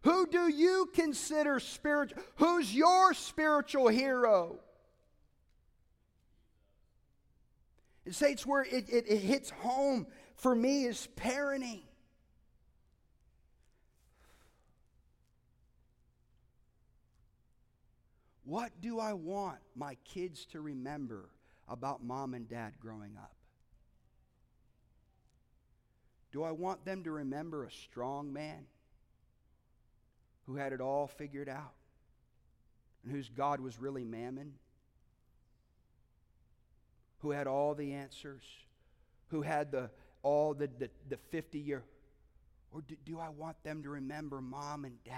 Who 0.02 0.28
do 0.28 0.50
you 0.50 0.90
consider 0.94 1.60
spiritual? 1.60 2.22
Who's 2.36 2.74
your 2.74 3.14
spiritual 3.14 3.88
hero? 3.88 4.60
It 8.06 8.16
says 8.16 8.46
where 8.46 8.64
it, 8.64 8.90
it, 8.90 9.06
it 9.08 9.20
hits 9.20 9.50
home 9.50 10.08
for 10.38 10.56
me 10.56 10.86
is 10.86 11.08
parenting. 11.18 11.82
What 18.46 18.72
do 18.80 19.00
I 19.00 19.12
want 19.14 19.58
my 19.76 19.98
kids 20.06 20.46
to 20.52 20.62
remember 20.62 21.30
about 21.68 22.02
mom 22.02 22.34
and 22.34 22.48
dad 22.48 22.74
growing 22.80 23.18
up? 23.18 23.36
Do 26.32 26.44
I 26.44 26.52
want 26.52 26.86
them 26.86 27.04
to 27.04 27.12
remember 27.12 27.66
a 27.66 27.72
strong 27.72 28.32
man 28.32 28.68
who 30.46 30.56
had 30.56 30.72
it 30.72 30.80
all 30.80 31.08
figured 31.08 31.50
out 31.50 31.74
and 33.04 33.12
whose 33.12 33.28
God 33.28 33.60
was 33.60 33.80
really 33.80 34.06
mammon? 34.06 34.54
Who 37.20 37.32
had 37.32 37.48
all 37.48 37.74
the 37.74 37.94
answers? 37.94 38.44
Who 39.30 39.42
had 39.42 39.72
the 39.72 39.90
all 40.24 40.54
the, 40.54 40.70
the, 40.80 40.90
the 41.10 41.18
50 41.32 41.60
year 41.60 41.84
or 42.72 42.82
do, 42.82 42.96
do 43.06 43.20
I 43.20 43.30
want 43.30 43.62
them 43.64 43.84
to 43.84 43.90
remember 43.90 44.42
mom 44.42 44.86
and 44.86 45.04
dad 45.04 45.14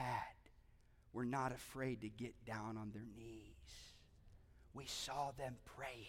were 1.13 1.25
not 1.25 1.51
afraid 1.51 2.01
to 2.01 2.09
get 2.09 2.33
down 2.45 2.77
on 2.77 2.91
their 2.93 3.05
knees. 3.17 3.95
We 4.73 4.85
saw 4.85 5.31
them 5.37 5.55
praying, 5.75 6.05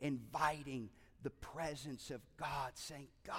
inviting 0.00 0.90
the 1.22 1.30
presence 1.30 2.10
of 2.10 2.20
God, 2.36 2.72
saying, 2.74 3.08
God, 3.24 3.36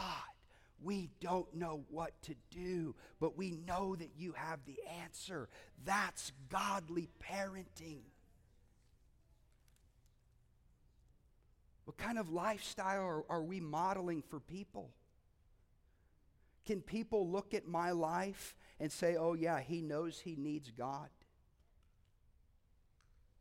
we 0.82 1.10
don't 1.20 1.54
know 1.54 1.84
what 1.89 2.14
to 2.24 2.36
do, 2.49 2.95
but 3.20 3.38
we 3.38 3.51
know 3.51 3.95
that 3.95 4.12
you 4.18 4.34
have 4.34 4.60
the 4.66 4.80
answer. 5.04 5.49
That's 5.86 6.32
godly 6.49 7.10
parenting. 7.22 8.01
What 11.86 11.97
kind 11.97 12.17
of 12.17 12.31
lifestyle 12.31 13.01
are, 13.01 13.23
are 13.29 13.43
we 13.43 13.59
modeling 13.59 14.21
for 14.21 14.39
people? 14.39 14.91
Can 16.65 16.81
people 16.81 17.29
look 17.29 17.53
at 17.53 17.67
my 17.67 17.91
life 17.91 18.55
and 18.79 18.91
say, 18.91 19.17
oh, 19.17 19.34
yeah, 19.34 19.59
he 19.59 19.81
knows 19.81 20.19
he 20.19 20.36
needs 20.38 20.71
God? 20.71 21.09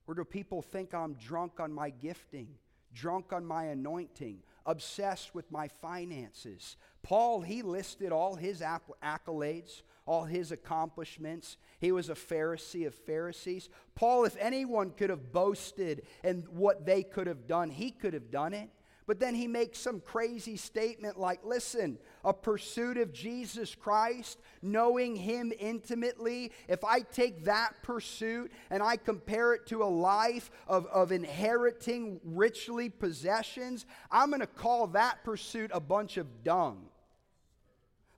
Or 0.07 0.15
do 0.15 0.25
people 0.25 0.63
think 0.63 0.93
I'm 0.93 1.15
drunk 1.15 1.61
on 1.61 1.73
my 1.73 1.91
gifting, 1.91 2.49
drunk 2.93 3.33
on 3.33 3.45
my 3.47 3.67
anointing, 3.67 4.39
obsessed 4.67 5.35
with 5.35 5.51
my 5.53 5.69
finances? 5.69 6.77
Paul, 7.03 7.43
he 7.43 7.63
listed 7.63 8.11
all 8.11 8.35
his 8.35 8.61
accolades, 8.61 9.83
all 10.07 10.25
his 10.25 10.53
accomplishments. 10.53 11.57
He 11.81 11.93
was 11.93 12.09
a 12.09 12.15
Pharisee 12.15 12.87
of 12.87 12.95
Pharisees. 12.95 13.69
Paul, 13.95 14.25
if 14.25 14.37
anyone 14.39 14.91
could 14.91 15.11
have 15.11 15.33
boasted 15.33 16.03
in 16.25 16.45
what 16.51 16.87
they 16.87 17.03
could 17.03 17.27
have 17.27 17.47
done, 17.47 17.71
he 17.71 17.91
could 17.91 18.15
have 18.15 18.31
done 18.31 18.55
it. 18.55 18.71
But 19.07 19.19
then 19.19 19.35
he 19.35 19.49
makes 19.49 19.79
some 19.79 20.01
crazy 20.01 20.57
statement 20.57 21.19
like, 21.19 21.45
listen, 21.45 21.99
a 22.25 22.33
pursuit 22.33 22.97
of 22.99 23.13
Jesus 23.13 23.75
Christ, 23.75 24.39
knowing 24.63 25.17
him 25.17 25.53
intimately, 25.59 26.53
if 26.69 26.85
I 26.85 27.01
take 27.01 27.45
that 27.45 27.83
pursuit 27.83 28.53
and 28.71 28.83
I 28.83 28.97
compare 28.97 29.55
it 29.55 29.67
to 29.67 29.83
a 29.83 29.87
life 29.87 30.51
of, 30.69 30.87
of 30.87 31.11
inheriting 31.11 32.21
richly 32.25 32.89
possessions, 32.89 33.87
I'm 34.11 34.31
going 34.31 34.41
to 34.41 34.47
call 34.47 34.87
that 34.89 35.25
pursuit 35.25 35.73
a 35.75 35.81
bunch 35.81 36.17
of 36.17 36.45
dung. 36.45 36.87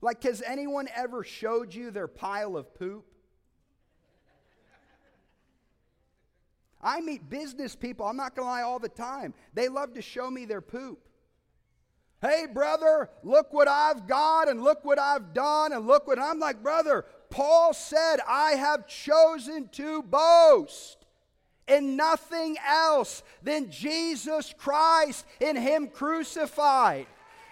Like, 0.05 0.23
has 0.25 0.43
anyone 0.43 0.87
ever 0.95 1.25
showed 1.25 1.75
you 1.75 1.91
their 1.91 2.07
pile 2.07 2.59
of 2.59 2.75
poop? 2.75 3.07
I 6.83 7.01
meet 7.01 7.31
business 7.31 7.75
people, 7.75 8.05
I'm 8.05 8.19
not 8.19 8.37
going 8.37 8.45
to 8.47 8.51
lie, 8.51 8.61
all 8.61 8.79
the 8.79 8.91
time. 8.91 9.33
They 9.55 9.71
love 9.71 9.95
to 9.95 10.03
show 10.03 10.31
me 10.31 10.45
their 10.45 10.61
poop. 10.61 10.99
Hey, 12.21 12.45
brother, 12.53 13.09
look 13.23 13.55
what 13.55 13.67
I've 13.67 14.07
got 14.07 14.51
and 14.51 14.63
look 14.63 14.85
what 14.85 14.99
I've 14.99 15.33
done 15.33 15.73
and 15.73 15.87
look 15.87 16.07
what 16.07 16.19
I'm 16.19 16.39
like, 16.39 16.63
brother, 16.63 17.07
Paul 17.31 17.73
said, 17.73 18.19
I 18.29 18.53
have 18.53 18.87
chosen 18.87 19.71
to 19.71 20.03
boast 20.03 21.07
in 21.67 21.97
nothing 21.97 22.59
else 22.63 23.23
than 23.43 23.71
Jesus 23.71 24.55
Christ 24.59 25.25
in 25.41 25.57
Him 25.57 25.89
crucified. 25.89 27.07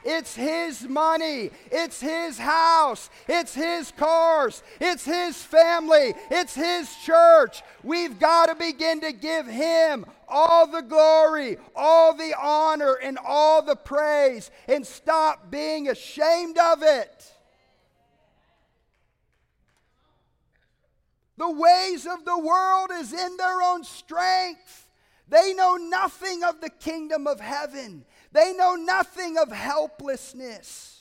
It's 0.04 0.34
His 0.34 0.88
money. 0.88 1.50
It's 1.70 2.00
His 2.00 2.38
house. 2.38 3.10
It's 3.28 3.54
His 3.54 3.92
cars. 3.92 4.62
It's 4.80 5.04
His 5.04 5.36
family. 5.36 6.14
It's 6.30 6.54
His 6.54 6.94
church. 7.04 7.62
We've 7.82 8.18
got 8.18 8.46
to 8.46 8.54
begin 8.54 9.00
to 9.00 9.12
give 9.12 9.46
Him 9.46 10.06
all 10.28 10.66
the 10.66 10.82
glory, 10.82 11.58
all 11.76 12.14
the 12.14 12.34
honor, 12.40 12.94
and 12.94 13.18
all 13.24 13.62
the 13.62 13.76
praise 13.76 14.50
and 14.66 14.86
stop 14.86 15.50
being 15.50 15.88
ashamed 15.88 16.58
of 16.58 16.82
it. 16.82 17.32
The 21.36 21.50
ways 21.50 22.06
of 22.06 22.24
the 22.24 22.38
world 22.38 22.90
is 22.92 23.12
in 23.12 23.36
their 23.36 23.62
own 23.62 23.84
strength. 23.84 24.88
They 25.28 25.54
know 25.54 25.76
nothing 25.76 26.44
of 26.44 26.60
the 26.60 26.70
kingdom 26.70 27.26
of 27.26 27.40
heaven. 27.40 28.04
They 28.32 28.52
know 28.54 28.74
nothing 28.74 29.38
of 29.38 29.52
helplessness. 29.52 31.00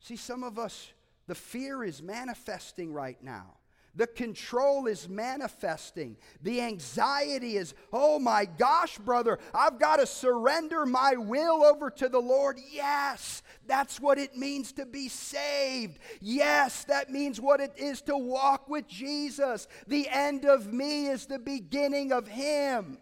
See, 0.00 0.16
some 0.16 0.42
of 0.42 0.58
us, 0.58 0.92
the 1.28 1.34
fear 1.34 1.84
is 1.84 2.02
manifesting 2.02 2.92
right 2.92 3.22
now. 3.22 3.54
The 3.94 4.06
control 4.06 4.86
is 4.86 5.06
manifesting. 5.06 6.16
The 6.42 6.62
anxiety 6.62 7.56
is, 7.58 7.74
oh 7.92 8.18
my 8.18 8.46
gosh, 8.46 8.96
brother, 8.96 9.38
I've 9.54 9.78
got 9.78 9.96
to 9.96 10.06
surrender 10.06 10.86
my 10.86 11.16
will 11.16 11.62
over 11.62 11.90
to 11.90 12.08
the 12.08 12.18
Lord. 12.18 12.58
Yes, 12.70 13.42
that's 13.66 14.00
what 14.00 14.18
it 14.18 14.34
means 14.34 14.72
to 14.72 14.86
be 14.86 15.08
saved. 15.08 15.98
Yes, 16.22 16.84
that 16.84 17.10
means 17.10 17.38
what 17.38 17.60
it 17.60 17.74
is 17.76 18.00
to 18.02 18.16
walk 18.16 18.66
with 18.66 18.88
Jesus. 18.88 19.68
The 19.86 20.08
end 20.08 20.46
of 20.46 20.72
me 20.72 21.08
is 21.08 21.26
the 21.26 21.38
beginning 21.38 22.12
of 22.12 22.26
Him. 22.26 22.96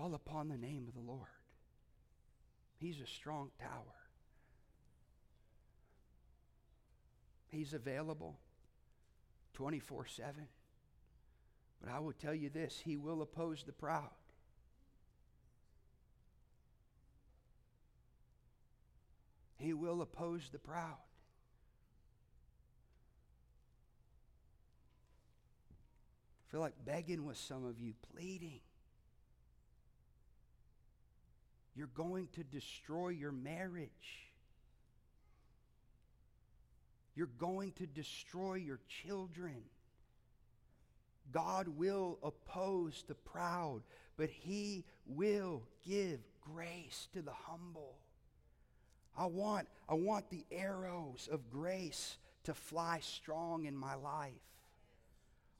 Call 0.00 0.14
upon 0.14 0.48
the 0.48 0.56
name 0.56 0.86
of 0.88 0.94
the 0.94 1.00
Lord. 1.00 1.28
He's 2.78 3.02
a 3.02 3.06
strong 3.06 3.50
tower. 3.60 3.98
He's 7.48 7.74
available 7.74 8.38
24 9.52 10.06
7. 10.06 10.48
But 11.82 11.92
I 11.92 11.98
will 11.98 12.14
tell 12.14 12.34
you 12.34 12.48
this 12.48 12.80
He 12.82 12.96
will 12.96 13.20
oppose 13.20 13.62
the 13.64 13.72
proud. 13.72 14.08
He 19.58 19.74
will 19.74 20.00
oppose 20.00 20.48
the 20.50 20.58
proud. 20.58 20.96
I 26.48 26.50
feel 26.50 26.60
like 26.60 26.86
begging 26.86 27.26
with 27.26 27.36
some 27.36 27.66
of 27.66 27.78
you, 27.78 27.92
pleading. 28.14 28.60
You're 31.74 31.88
going 31.94 32.28
to 32.34 32.44
destroy 32.44 33.08
your 33.10 33.32
marriage. 33.32 34.30
You're 37.14 37.28
going 37.38 37.72
to 37.72 37.86
destroy 37.86 38.54
your 38.54 38.80
children. 38.88 39.62
God 41.32 41.68
will 41.68 42.18
oppose 42.22 43.04
the 43.06 43.14
proud, 43.14 43.82
but 44.16 44.30
He 44.30 44.84
will 45.06 45.62
give 45.86 46.20
grace 46.40 47.08
to 47.12 47.22
the 47.22 47.32
humble. 47.32 47.96
I 49.16 49.26
want, 49.26 49.68
I 49.88 49.94
want 49.94 50.30
the 50.30 50.44
arrows 50.50 51.28
of 51.30 51.50
grace 51.50 52.16
to 52.44 52.54
fly 52.54 53.00
strong 53.02 53.66
in 53.66 53.76
my 53.76 53.94
life. 53.94 54.32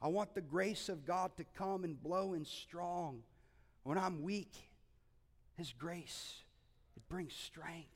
I 0.01 0.07
want 0.07 0.33
the 0.33 0.41
grace 0.41 0.89
of 0.89 1.05
God 1.05 1.31
to 1.37 1.43
come 1.55 1.83
and 1.83 2.01
blow 2.01 2.33
in 2.33 2.43
strong 2.43 3.21
when 3.83 3.97
I'm 3.97 4.23
weak 4.23 4.51
his 5.57 5.73
grace, 5.73 6.43
it 6.95 7.07
brings 7.09 7.33
strength. 7.33 7.87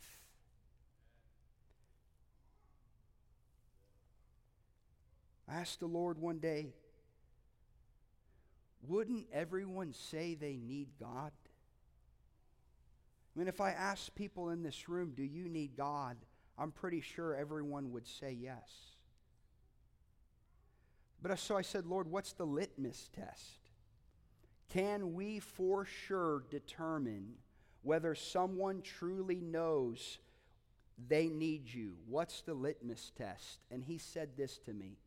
I 5.48 5.56
asked 5.56 5.80
the 5.80 5.86
Lord 5.86 6.18
one 6.18 6.40
day, 6.40 6.74
wouldn't 8.88 9.28
everyone 9.32 9.94
say 9.94 10.36
they 10.36 10.58
need 10.58 10.90
God? 11.00 11.32
I 13.36 13.40
mean, 13.40 13.48
if 13.48 13.60
I 13.60 13.72
ask 13.72 14.14
people 14.16 14.50
in 14.50 14.64
this 14.64 14.88
room, 14.88 15.14
do 15.16 15.24
you 15.24 15.50
need 15.50 15.76
God? 15.76 16.18
I'm 16.58 16.72
pretty 16.72 17.02
sure 17.02 17.36
everyone 17.36 17.92
would 17.92 18.08
say 18.08 18.32
yes. 18.32 18.70
But 21.22 21.38
so 21.40 21.58
I 21.58 21.64
said, 21.64 21.86
Lord, 21.86 22.10
what's 22.10 22.34
the 22.34 22.46
litmus 22.46 23.10
test? 23.14 23.60
Can 24.70 25.14
we 25.14 25.40
for 25.40 25.86
sure 25.86 26.44
determine 26.50 27.34
whether 27.86 28.16
someone 28.16 28.82
truly 28.82 29.40
knows 29.40 30.18
they 31.08 31.28
need 31.28 31.72
you. 31.72 31.94
What's 32.08 32.42
the 32.42 32.54
litmus 32.54 33.12
test? 33.16 33.60
And 33.70 33.84
he 33.84 33.98
said 33.98 34.30
this 34.36 34.58
to 34.66 34.74
me 34.74 34.98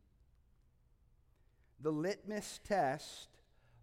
The 1.81 1.91
litmus 1.91 2.59
test 2.63 3.27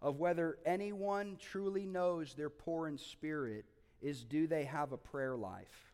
of 0.01 0.19
whether 0.19 0.57
anyone 0.65 1.37
truly 1.39 1.85
knows 1.85 2.33
they're 2.33 2.49
poor 2.49 2.87
in 2.87 2.97
spirit 2.97 3.65
is 4.01 4.23
do 4.23 4.47
they 4.47 4.65
have 4.65 4.91
a 4.91 4.97
prayer 4.97 5.35
life? 5.35 5.93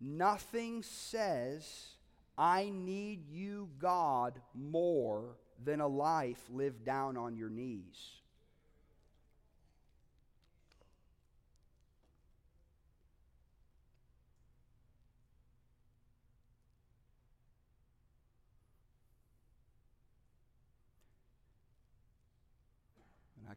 Nothing 0.00 0.82
says, 0.82 1.88
I 2.36 2.70
need 2.72 3.28
you, 3.28 3.68
God, 3.78 4.40
more 4.54 5.36
than 5.64 5.80
a 5.80 5.88
life 5.88 6.40
lived 6.50 6.84
down 6.84 7.16
on 7.16 7.36
your 7.36 7.50
knees. 7.50 8.18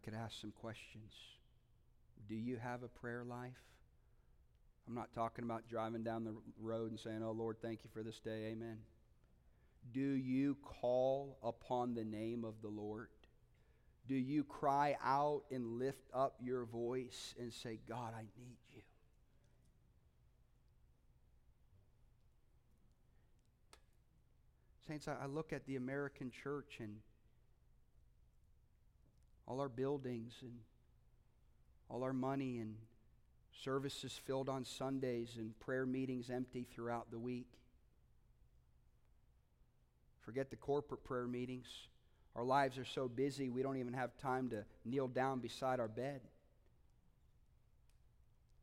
Could 0.03 0.13
ask 0.13 0.39
some 0.39 0.51
questions. 0.51 1.13
Do 2.27 2.35
you 2.35 2.57
have 2.57 2.83
a 2.83 2.87
prayer 2.87 3.23
life? 3.23 3.51
I'm 4.87 4.95
not 4.95 5.13
talking 5.13 5.45
about 5.45 5.67
driving 5.69 6.03
down 6.03 6.23
the 6.23 6.35
road 6.59 6.91
and 6.91 6.99
saying, 6.99 7.21
Oh 7.23 7.31
Lord, 7.31 7.57
thank 7.61 7.83
you 7.83 7.89
for 7.93 8.03
this 8.03 8.19
day. 8.19 8.49
Amen. 8.51 8.77
Do 9.93 10.01
you 10.01 10.57
call 10.63 11.37
upon 11.43 11.93
the 11.93 12.03
name 12.03 12.43
of 12.43 12.55
the 12.61 12.69
Lord? 12.69 13.07
Do 14.07 14.15
you 14.15 14.43
cry 14.43 14.97
out 15.03 15.43
and 15.51 15.79
lift 15.79 16.09
up 16.13 16.35
your 16.41 16.65
voice 16.65 17.35
and 17.39 17.53
say, 17.53 17.79
God, 17.87 18.13
I 18.15 18.21
need 18.21 18.57
you? 18.73 18.81
Saints, 24.87 25.07
I 25.07 25.25
look 25.27 25.53
at 25.53 25.65
the 25.65 25.75
American 25.75 26.31
church 26.31 26.77
and 26.79 26.97
all 29.51 29.59
our 29.59 29.67
buildings 29.67 30.33
and 30.43 30.53
all 31.89 32.03
our 32.03 32.13
money 32.13 32.59
and 32.59 32.73
services 33.65 34.17
filled 34.25 34.47
on 34.47 34.63
Sundays 34.63 35.35
and 35.37 35.59
prayer 35.59 35.85
meetings 35.85 36.29
empty 36.29 36.65
throughout 36.73 37.11
the 37.11 37.19
week. 37.19 37.49
Forget 40.21 40.51
the 40.51 40.55
corporate 40.55 41.03
prayer 41.03 41.27
meetings. 41.27 41.67
Our 42.33 42.45
lives 42.45 42.77
are 42.77 42.85
so 42.85 43.09
busy, 43.09 43.49
we 43.49 43.61
don't 43.61 43.75
even 43.75 43.91
have 43.91 44.17
time 44.19 44.49
to 44.51 44.63
kneel 44.85 45.09
down 45.09 45.39
beside 45.39 45.81
our 45.81 45.89
bed. 45.89 46.21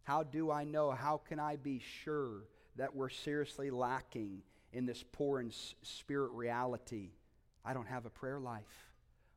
How 0.05 0.23
do 0.23 0.51
I 0.51 0.65
know? 0.65 0.91
How 0.91 1.21
can 1.29 1.39
I 1.39 1.57
be 1.57 1.83
sure 2.03 2.45
that 2.77 2.97
we're 2.97 3.11
seriously 3.11 3.71
lacking 3.71 4.41
in 4.73 4.87
this 4.87 5.05
poor 5.13 5.39
in 5.39 5.53
spirit 5.83 6.31
reality? 6.33 7.11
I 7.63 7.75
don't 7.75 7.89
have 7.89 8.07
a 8.07 8.11
prayer 8.11 8.41
life. 8.41 8.88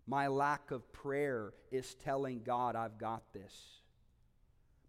My 0.08 0.28
lack 0.28 0.72
of 0.72 0.92
prayer 0.92 1.54
is 1.72 1.96
telling 1.96 2.42
God, 2.44 2.76
I've 2.76 2.98
got 2.98 3.24
this. 3.34 3.82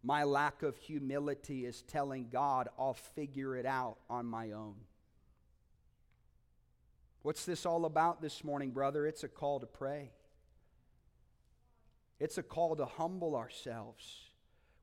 My 0.03 0.25
lack 0.25 0.63
of 0.63 0.77
humility 0.79 1.65
is 1.65 1.83
telling 1.83 2.29
God, 2.29 2.69
I'll 2.79 2.95
figure 2.95 3.57
it 3.57 3.67
out 3.67 3.99
on 4.11 4.27
my 4.27 4.53
own. 4.53 4.75
What's 7.23 7.45
this 7.45 7.65
all 7.65 7.85
about 7.85 8.21
this 8.21 8.43
morning, 8.43 8.71
brother? 8.71 9.07
It's 9.07 9.23
a 9.23 9.29
call 9.29 9.61
to 9.61 9.67
pray. 9.67 10.11
It's 12.19 12.39
a 12.39 12.43
call 12.43 12.75
to 12.77 12.85
humble 12.85 13.37
ourselves. 13.37 14.03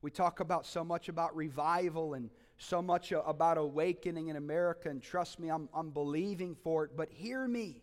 We 0.01 0.11
talk 0.11 0.39
about 0.39 0.65
so 0.65 0.85
much 0.85 1.09
about 1.09 1.35
revival 1.35 2.13
and 2.13 2.29
so 2.57 2.81
much 2.81 3.11
about 3.11 3.57
awakening 3.57 4.29
in 4.29 4.37
America, 4.37 4.89
and 4.89 5.01
trust 5.01 5.39
me, 5.39 5.49
I'm, 5.49 5.67
I'm 5.73 5.89
believing 5.89 6.55
for 6.55 6.85
it. 6.85 6.91
But 6.95 7.09
hear 7.11 7.45
me 7.45 7.81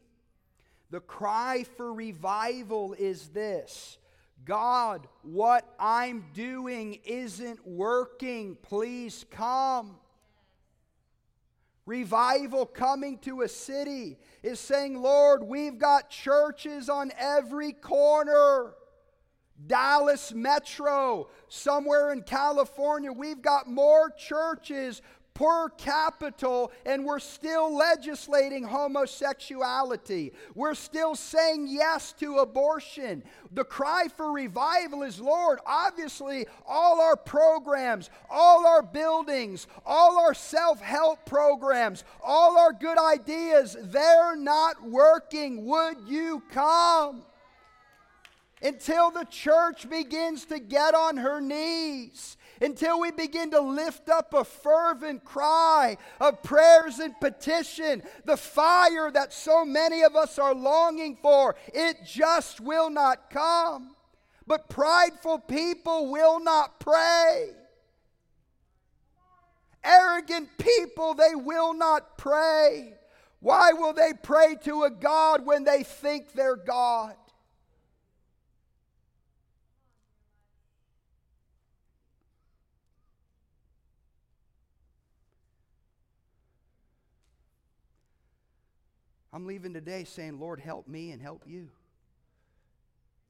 The 0.91 1.01
cry 1.01 1.65
for 1.77 1.93
revival 1.93 2.95
is 2.99 3.29
this 3.29 3.99
God, 4.45 5.09
what 5.23 5.75
I'm 5.79 6.27
doing 6.33 7.01
isn't 7.05 7.67
working. 7.67 8.57
Please 8.63 9.25
come. 9.31 9.97
Revival 11.85 12.67
coming 12.67 13.19
to 13.19 13.43
a 13.43 13.49
city 13.49 14.19
is 14.43 14.59
saying, 14.59 15.01
Lord, 15.01 15.45
we've 15.45 15.79
got 15.79 16.11
churches 16.11 16.89
on 16.89 17.13
every 17.19 17.73
corner. 17.73 18.75
Dallas 19.67 20.35
Metro, 20.35 21.29
somewhere 21.49 22.13
in 22.13 22.23
California, 22.23 23.11
we've 23.11 23.41
got 23.41 23.69
more 23.69 24.11
churches 24.11 25.01
per 25.37 25.69
capita, 25.69 26.67
and 26.87 27.05
we're 27.05 27.19
still 27.19 27.77
legislating 27.77 28.65
homosexuality. 28.65 30.33
We're 30.55 30.75
still 30.75 31.15
saying 31.15 31.69
yes 31.69 32.15
to 32.21 32.39
abortion. 32.39 33.23
The 33.53 33.65
cry 33.65 34.07
for 34.17 34.33
revival 34.33 35.03
is 35.03 35.21
Lord, 35.21 35.59
obviously, 35.67 36.47
all 36.67 37.03
our 37.03 37.17
programs, 37.17 38.09
all 38.31 38.67
our 38.67 38.83
buildings, 38.83 39.67
all 39.85 40.19
our 40.19 40.33
self 40.33 40.81
help 40.81 41.27
programs, 41.27 42.03
all 42.25 42.57
our 42.59 42.73
good 42.73 42.99
ideas, 42.99 43.77
they're 43.79 44.37
not 44.37 44.89
working. 44.89 45.67
Would 45.67 45.99
you 46.09 46.43
come? 46.51 47.25
Until 48.63 49.11
the 49.11 49.25
church 49.25 49.89
begins 49.89 50.47
to 50.47 50.59
get 50.59 50.95
on 50.95 51.19
her 51.19 51.43
knees 51.43 52.39
until 52.61 53.01
we 53.01 53.11
begin 53.11 53.51
to 53.51 53.61
lift 53.61 54.09
up 54.09 54.35
a 54.35 54.45
fervent 54.45 55.25
cry 55.25 55.97
of 56.21 56.43
prayers 56.43 56.99
and 56.99 57.19
petition, 57.21 58.03
the 58.25 58.37
fire 58.37 59.11
that 59.11 59.33
so 59.33 59.65
many 59.65 60.03
of 60.03 60.17
us 60.17 60.39
are 60.39 60.55
longing 60.55 61.17
for, 61.21 61.57
it 61.73 61.99
just 62.05 62.61
will 62.61 62.91
not 62.91 63.31
come. 63.31 63.97
But 64.47 64.69
prideful 64.69 65.41
people 65.41 66.11
will 66.11 66.41
not 66.41 66.79
pray. 66.79 67.51
Arrogant 69.83 70.49
people, 70.59 71.15
they 71.15 71.35
will 71.35 71.75
not 71.75 72.19
pray. 72.19 72.95
Why 73.41 73.73
will 73.73 73.93
they 73.93 74.13
pray 74.21 74.57
to 74.65 74.85
a 74.85 74.91
God 74.91 75.45
when 75.47 75.65
they 75.65 75.83
think 75.83 76.33
they're 76.33 76.57
God? 76.57 77.15
I'm 89.37 89.47
leaving 89.47 89.75
today 89.75 90.05
saying, 90.05 90.41
Lord, 90.41 90.61
help 90.61 90.89
me 90.89 91.11
and 91.11 91.21
help 91.21 91.43
you. 91.47 91.69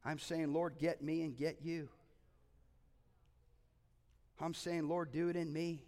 I'm 0.05 0.21
saying, 0.21 0.53
Lord, 0.53 0.79
get 0.79 1.03
me 1.03 1.23
and 1.23 1.37
get 1.37 1.57
you. 1.65 1.89
I'm 4.41 4.55
saying, 4.55 4.87
Lord, 4.87 5.11
do 5.11 5.31
it 5.31 5.35
in 5.35 5.53
me. 5.53 5.83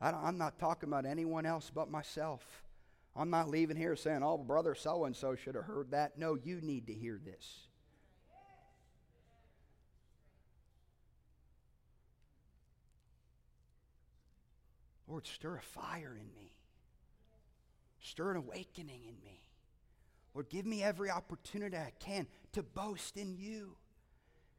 I 0.00 0.28
am 0.28 0.38
not 0.38 0.60
talking 0.60 0.88
about 0.88 1.04
anyone 1.04 1.46
else 1.46 1.68
but 1.74 1.90
myself. 1.90 2.62
I'm 3.16 3.28
not 3.28 3.48
leaving 3.48 3.76
here 3.76 3.96
saying, 3.96 4.22
oh, 4.22 4.38
brother 4.38 4.76
so 4.76 5.04
and 5.04 5.16
so 5.16 5.34
should 5.34 5.56
have 5.56 5.64
heard 5.64 5.90
that. 5.90 6.16
No, 6.16 6.36
you 6.36 6.60
need 6.60 6.86
to 6.86 6.94
hear 6.94 7.20
this. 7.24 7.66
Lord, 15.08 15.26
stir 15.26 15.56
a 15.56 15.60
fire 15.60 16.16
in 16.16 16.32
me. 16.40 16.53
Stir 18.04 18.32
an 18.32 18.36
awakening 18.36 19.00
in 19.04 19.14
me. 19.24 19.40
Lord, 20.34 20.50
give 20.50 20.66
me 20.66 20.82
every 20.82 21.10
opportunity 21.10 21.76
I 21.76 21.92
can 21.98 22.26
to 22.52 22.62
boast 22.62 23.16
in 23.16 23.34
you. 23.34 23.76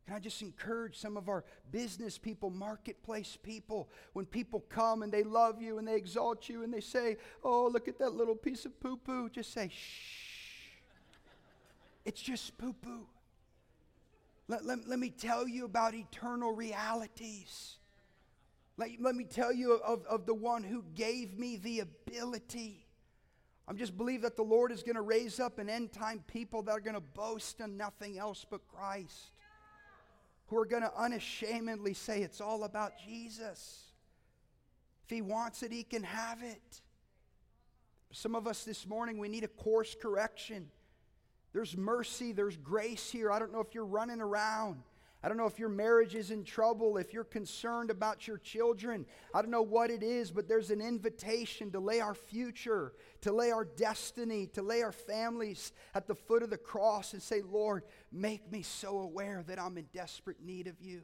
Can 0.07 0.15
I 0.15 0.19
just 0.19 0.41
encourage 0.41 0.97
some 0.97 1.15
of 1.15 1.29
our 1.29 1.43
business 1.71 2.17
people, 2.17 2.49
marketplace 2.49 3.37
people, 3.41 3.87
when 4.13 4.25
people 4.25 4.61
come 4.69 5.03
and 5.03 5.11
they 5.11 5.21
love 5.23 5.61
you 5.61 5.77
and 5.77 5.87
they 5.87 5.95
exalt 5.95 6.49
you 6.49 6.63
and 6.63 6.73
they 6.73 6.81
say, 6.81 7.17
Oh, 7.43 7.67
look 7.71 7.87
at 7.87 7.99
that 7.99 8.13
little 8.13 8.35
piece 8.35 8.65
of 8.65 8.79
poo 8.79 8.97
poo, 8.97 9.29
just 9.29 9.53
say, 9.53 9.69
Shh. 9.69 10.71
It's 12.03 12.21
just 12.21 12.57
poo 12.57 12.73
poo. 12.73 13.05
Let, 14.47 14.65
let, 14.65 14.87
let 14.87 14.97
me 14.97 15.09
tell 15.09 15.47
you 15.47 15.65
about 15.65 15.93
eternal 15.93 16.51
realities. 16.51 17.77
Let, 18.77 18.89
let 18.99 19.15
me 19.15 19.23
tell 19.23 19.53
you 19.53 19.73
of, 19.73 20.03
of 20.07 20.25
the 20.25 20.33
one 20.33 20.63
who 20.63 20.83
gave 20.95 21.37
me 21.37 21.57
the 21.57 21.81
ability 21.81 22.84
I'm 23.67 23.77
just 23.77 23.97
believe 23.97 24.21
that 24.21 24.35
the 24.35 24.43
Lord 24.43 24.71
is 24.71 24.83
going 24.83 24.95
to 24.95 25.01
raise 25.01 25.39
up 25.39 25.57
an 25.57 25.69
end 25.69 25.91
time 25.91 26.23
people 26.27 26.61
that 26.63 26.71
are 26.71 26.79
going 26.79 26.95
to 26.95 27.01
boast 27.01 27.59
in 27.59 27.77
nothing 27.77 28.19
else 28.19 28.45
but 28.49 28.61
Christ. 28.67 29.31
Who 30.47 30.57
are 30.57 30.65
going 30.65 30.83
to 30.83 30.91
unashamedly 30.95 31.95
say 31.95 32.21
it's 32.21 32.41
all 32.41 32.63
about 32.63 32.93
Jesus. 33.03 33.85
If 35.05 35.09
he 35.09 35.21
wants 35.21 35.63
it, 35.63 35.71
he 35.71 35.83
can 35.83 36.03
have 36.03 36.43
it. 36.43 36.81
Some 38.11 38.35
of 38.35 38.47
us 38.47 38.63
this 38.63 38.87
morning, 38.87 39.17
we 39.17 39.27
need 39.27 39.43
a 39.43 39.47
course 39.47 39.95
correction. 39.99 40.69
There's 41.51 41.75
mercy, 41.75 42.31
there's 42.31 42.57
grace 42.57 43.09
here. 43.09 43.31
I 43.31 43.39
don't 43.39 43.51
know 43.51 43.61
if 43.61 43.73
you're 43.73 43.85
running 43.85 44.21
around 44.21 44.83
I 45.25 45.27
don't 45.27 45.37
know 45.37 45.47
if 45.47 45.57
your 45.57 45.69
marriage 45.69 46.13
is 46.13 46.29
in 46.29 46.43
trouble, 46.43 46.97
if 46.97 47.11
you're 47.11 47.23
concerned 47.23 47.89
about 47.89 48.27
your 48.27 48.37
children. 48.37 49.07
I 49.33 49.41
don't 49.41 49.49
know 49.49 49.63
what 49.63 49.89
it 49.89 50.03
is, 50.03 50.29
but 50.29 50.47
there's 50.47 50.69
an 50.69 50.81
invitation 50.81 51.71
to 51.71 51.79
lay 51.79 51.99
our 51.99 52.13
future, 52.13 52.93
to 53.21 53.31
lay 53.31 53.49
our 53.49 53.65
destiny, 53.65 54.45
to 54.53 54.61
lay 54.61 54.83
our 54.83 54.91
families 54.91 55.71
at 55.95 56.05
the 56.05 56.13
foot 56.13 56.43
of 56.43 56.51
the 56.51 56.59
cross 56.59 57.13
and 57.13 57.23
say, 57.23 57.41
Lord, 57.41 57.85
make 58.11 58.51
me 58.51 58.61
so 58.61 58.99
aware 58.99 59.43
that 59.47 59.59
I'm 59.59 59.79
in 59.79 59.87
desperate 59.91 60.43
need 60.45 60.67
of 60.67 60.79
you. 60.79 61.01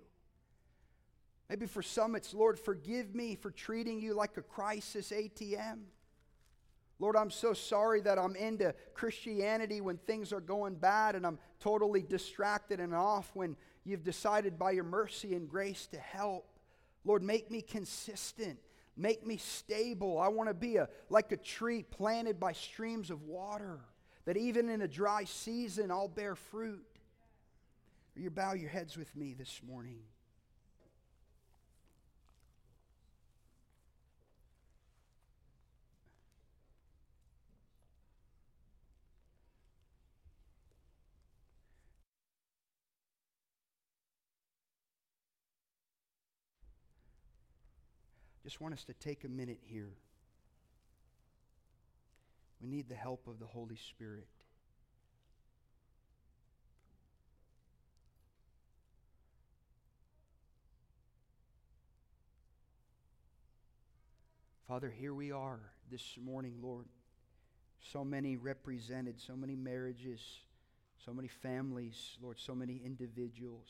Maybe 1.49 1.65
for 1.65 1.81
some, 1.81 2.13
it's, 2.15 2.31
Lord, 2.31 2.59
forgive 2.59 3.15
me 3.15 3.33
for 3.33 3.49
treating 3.49 3.99
you 3.99 4.13
like 4.13 4.37
a 4.37 4.43
crisis 4.43 5.09
ATM. 5.09 5.79
Lord, 6.99 7.15
I'm 7.15 7.31
so 7.31 7.53
sorry 7.53 8.01
that 8.01 8.19
I'm 8.19 8.35
into 8.35 8.75
Christianity 8.93 9.81
when 9.81 9.97
things 9.97 10.31
are 10.31 10.39
going 10.39 10.75
bad 10.75 11.15
and 11.15 11.25
I'm 11.25 11.39
totally 11.59 12.03
distracted 12.03 12.79
and 12.79 12.93
off 12.93 13.31
when 13.33 13.55
you've 13.83 14.03
decided 14.03 14.57
by 14.59 14.71
your 14.71 14.83
mercy 14.83 15.35
and 15.35 15.49
grace 15.49 15.87
to 15.87 15.97
help. 15.97 16.45
Lord, 17.03 17.23
make 17.23 17.49
me 17.49 17.61
consistent. 17.61 18.59
Make 18.97 19.25
me 19.25 19.37
stable. 19.37 20.19
I 20.19 20.27
want 20.27 20.49
to 20.49 20.53
be 20.53 20.77
a, 20.77 20.89
like 21.09 21.31
a 21.31 21.37
tree 21.37 21.83
planted 21.83 22.39
by 22.39 22.53
streams 22.53 23.09
of 23.09 23.23
water, 23.23 23.79
that 24.25 24.37
even 24.37 24.69
in 24.69 24.81
a 24.81 24.87
dry 24.87 25.23
season 25.23 25.91
I'll 25.91 26.07
bear 26.07 26.35
fruit. 26.35 26.85
You 28.15 28.29
bow 28.29 28.53
your 28.53 28.69
heads 28.69 28.97
with 28.97 29.15
me 29.15 29.33
this 29.33 29.61
morning? 29.67 29.99
Just 48.43 48.59
want 48.59 48.73
us 48.73 48.83
to 48.85 48.93
take 48.93 49.23
a 49.23 49.29
minute 49.29 49.59
here. 49.61 49.93
We 52.61 52.67
need 52.67 52.89
the 52.89 52.95
help 52.95 53.27
of 53.27 53.39
the 53.39 53.45
Holy 53.45 53.75
Spirit. 53.75 54.27
Father, 64.67 64.89
here 64.89 65.13
we 65.13 65.31
are 65.31 65.59
this 65.91 66.17
morning, 66.23 66.55
Lord. 66.61 66.85
So 67.91 68.05
many 68.05 68.37
represented, 68.37 69.19
so 69.19 69.35
many 69.35 69.55
marriages, 69.55 70.21
so 71.03 71.13
many 71.13 71.27
families, 71.27 72.17
Lord, 72.21 72.39
so 72.39 72.55
many 72.55 72.81
individuals. 72.85 73.67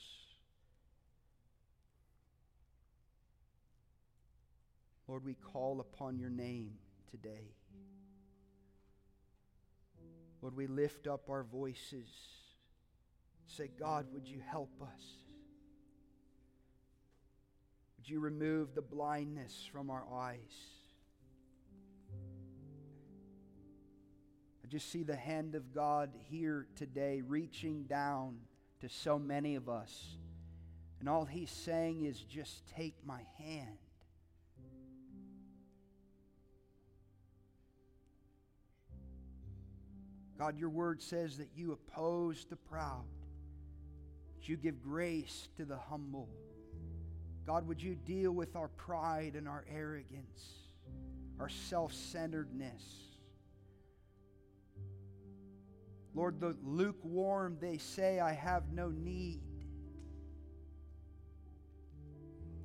Lord, 5.07 5.25
we 5.25 5.35
call 5.35 5.79
upon 5.79 6.19
your 6.19 6.29
name 6.29 6.73
today. 7.09 7.55
Lord, 10.41 10.55
we 10.55 10.67
lift 10.67 11.07
up 11.07 11.29
our 11.29 11.43
voices. 11.43 12.09
Say, 13.47 13.69
God, 13.79 14.07
would 14.13 14.27
you 14.27 14.39
help 14.39 14.81
us? 14.81 15.03
Would 17.97 18.09
you 18.09 18.19
remove 18.19 18.73
the 18.73 18.81
blindness 18.81 19.69
from 19.71 19.91
our 19.91 20.03
eyes? 20.11 20.39
I 24.63 24.67
just 24.67 24.91
see 24.91 25.03
the 25.03 25.15
hand 25.15 25.53
of 25.53 25.73
God 25.73 26.09
here 26.29 26.65
today 26.75 27.21
reaching 27.21 27.83
down 27.83 28.37
to 28.79 28.89
so 28.89 29.19
many 29.19 29.55
of 29.55 29.69
us. 29.69 30.17
And 30.99 31.07
all 31.07 31.25
he's 31.25 31.51
saying 31.51 32.05
is 32.05 32.19
just 32.19 32.65
take 32.75 32.95
my 33.05 33.21
hand. 33.37 33.77
God, 40.41 40.57
your 40.57 40.69
word 40.69 41.03
says 41.03 41.37
that 41.37 41.49
you 41.55 41.71
oppose 41.71 42.47
the 42.49 42.55
proud, 42.55 43.05
that 44.33 44.49
you 44.49 44.57
give 44.57 44.81
grace 44.81 45.47
to 45.55 45.65
the 45.65 45.77
humble. 45.77 46.27
God, 47.45 47.67
would 47.67 47.79
you 47.79 47.93
deal 47.93 48.31
with 48.31 48.55
our 48.55 48.69
pride 48.69 49.35
and 49.35 49.47
our 49.47 49.63
arrogance, 49.71 50.41
our 51.39 51.47
self 51.47 51.93
centeredness? 51.93 52.81
Lord, 56.15 56.39
the 56.39 56.55
lukewarm, 56.63 57.59
they 57.61 57.77
say, 57.77 58.19
I 58.19 58.33
have 58.33 58.63
no 58.73 58.89
need. 58.89 59.43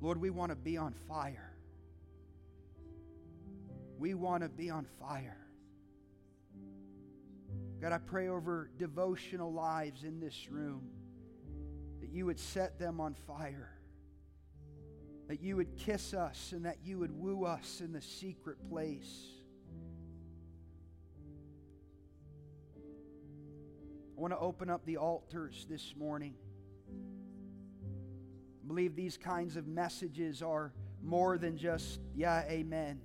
Lord, 0.01 0.19
we 0.19 0.31
want 0.31 0.49
to 0.49 0.55
be 0.55 0.77
on 0.77 0.95
fire. 1.07 1.53
We 3.99 4.15
want 4.15 4.41
to 4.41 4.49
be 4.49 4.71
on 4.71 4.87
fire. 4.99 5.46
God, 7.79 7.91
I 7.91 7.99
pray 7.99 8.27
over 8.27 8.71
devotional 8.77 9.53
lives 9.53 10.03
in 10.03 10.19
this 10.19 10.49
room 10.49 10.89
that 12.01 12.09
you 12.09 12.25
would 12.25 12.39
set 12.39 12.79
them 12.79 12.99
on 12.99 13.13
fire, 13.13 13.69
that 15.27 15.41
you 15.41 15.57
would 15.57 15.77
kiss 15.77 16.15
us, 16.15 16.53
and 16.53 16.65
that 16.65 16.77
you 16.83 16.97
would 16.97 17.11
woo 17.11 17.45
us 17.45 17.81
in 17.81 17.91
the 17.93 18.01
secret 18.01 18.57
place. 18.67 19.27
I 24.17 24.19
want 24.19 24.33
to 24.33 24.39
open 24.39 24.71
up 24.71 24.83
the 24.85 24.97
altars 24.97 25.67
this 25.69 25.93
morning. 25.95 26.33
I 28.63 28.67
believe 28.67 28.95
these 28.95 29.17
kinds 29.17 29.55
of 29.55 29.67
messages 29.67 30.41
are 30.41 30.73
more 31.03 31.37
than 31.37 31.57
just, 31.57 31.99
yeah, 32.15 32.43
amen. 32.49 33.01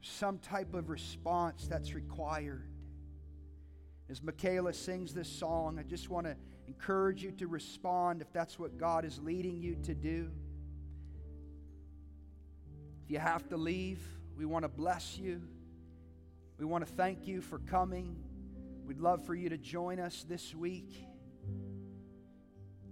Some 0.00 0.38
type 0.38 0.74
of 0.74 0.90
response 0.90 1.68
that's 1.68 1.94
required. 1.94 2.71
As 4.12 4.22
Michaela 4.22 4.74
sings 4.74 5.14
this 5.14 5.26
song, 5.26 5.78
I 5.78 5.84
just 5.84 6.10
want 6.10 6.26
to 6.26 6.36
encourage 6.68 7.24
you 7.24 7.30
to 7.30 7.46
respond 7.46 8.20
if 8.20 8.30
that's 8.30 8.58
what 8.58 8.76
God 8.76 9.06
is 9.06 9.18
leading 9.18 9.58
you 9.58 9.74
to 9.84 9.94
do. 9.94 10.30
If 13.06 13.10
you 13.10 13.18
have 13.18 13.48
to 13.48 13.56
leave, 13.56 14.02
we 14.36 14.44
want 14.44 14.66
to 14.66 14.68
bless 14.68 15.16
you. 15.16 15.40
We 16.58 16.66
want 16.66 16.86
to 16.86 16.92
thank 16.92 17.26
you 17.26 17.40
for 17.40 17.60
coming. 17.60 18.14
We'd 18.84 19.00
love 19.00 19.24
for 19.24 19.34
you 19.34 19.48
to 19.48 19.56
join 19.56 19.98
us 19.98 20.26
this 20.28 20.54
week. 20.54 20.94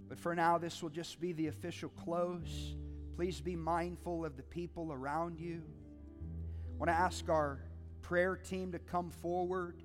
But 0.09 0.17
for 0.17 0.33
now, 0.33 0.57
this 0.57 0.81
will 0.81 0.89
just 0.89 1.21
be 1.21 1.33
the 1.33 1.49
official 1.49 1.89
close. 1.89 2.75
Please 3.15 3.39
be 3.41 3.55
mindful 3.55 4.25
of 4.25 4.37
the 4.37 4.43
people 4.43 4.91
around 4.91 5.39
you. 5.39 5.61
I 6.73 6.77
want 6.79 6.89
to 6.89 6.95
ask 6.95 7.29
our 7.29 7.59
prayer 8.01 8.35
team 8.35 8.71
to 8.71 8.79
come 8.79 9.11
forward. 9.11 9.83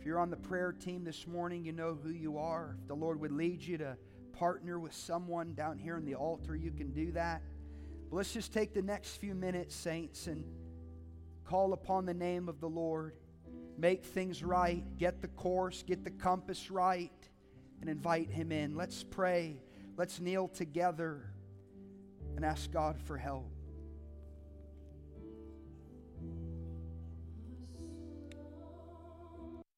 If 0.00 0.06
you're 0.06 0.18
on 0.18 0.30
the 0.30 0.36
prayer 0.36 0.72
team 0.72 1.04
this 1.04 1.26
morning, 1.26 1.62
you 1.62 1.72
know 1.72 1.98
who 2.02 2.08
you 2.08 2.38
are. 2.38 2.74
If 2.80 2.88
the 2.88 2.96
Lord 2.96 3.20
would 3.20 3.32
lead 3.32 3.62
you 3.62 3.76
to 3.76 3.98
partner 4.32 4.80
with 4.80 4.94
someone 4.94 5.52
down 5.52 5.76
here 5.76 5.98
in 5.98 6.06
the 6.06 6.14
altar, 6.14 6.56
you 6.56 6.70
can 6.70 6.90
do 6.94 7.12
that. 7.12 7.42
But 8.08 8.16
let's 8.16 8.32
just 8.32 8.50
take 8.50 8.72
the 8.72 8.80
next 8.80 9.16
few 9.16 9.34
minutes, 9.34 9.74
saints, 9.74 10.26
and 10.26 10.42
call 11.44 11.74
upon 11.74 12.06
the 12.06 12.14
name 12.14 12.48
of 12.48 12.60
the 12.62 12.68
Lord. 12.68 13.12
Make 13.76 14.06
things 14.06 14.42
right, 14.42 14.82
get 14.96 15.20
the 15.20 15.28
course, 15.28 15.82
get 15.82 16.02
the 16.02 16.10
compass 16.10 16.70
right, 16.70 17.12
and 17.82 17.90
invite 17.90 18.30
Him 18.30 18.52
in. 18.52 18.76
Let's 18.76 19.04
pray. 19.04 19.60
Let's 19.98 20.18
kneel 20.18 20.48
together 20.48 21.30
and 22.36 22.44
ask 22.46 22.70
God 22.72 22.98
for 23.02 23.18
help. 23.18 23.52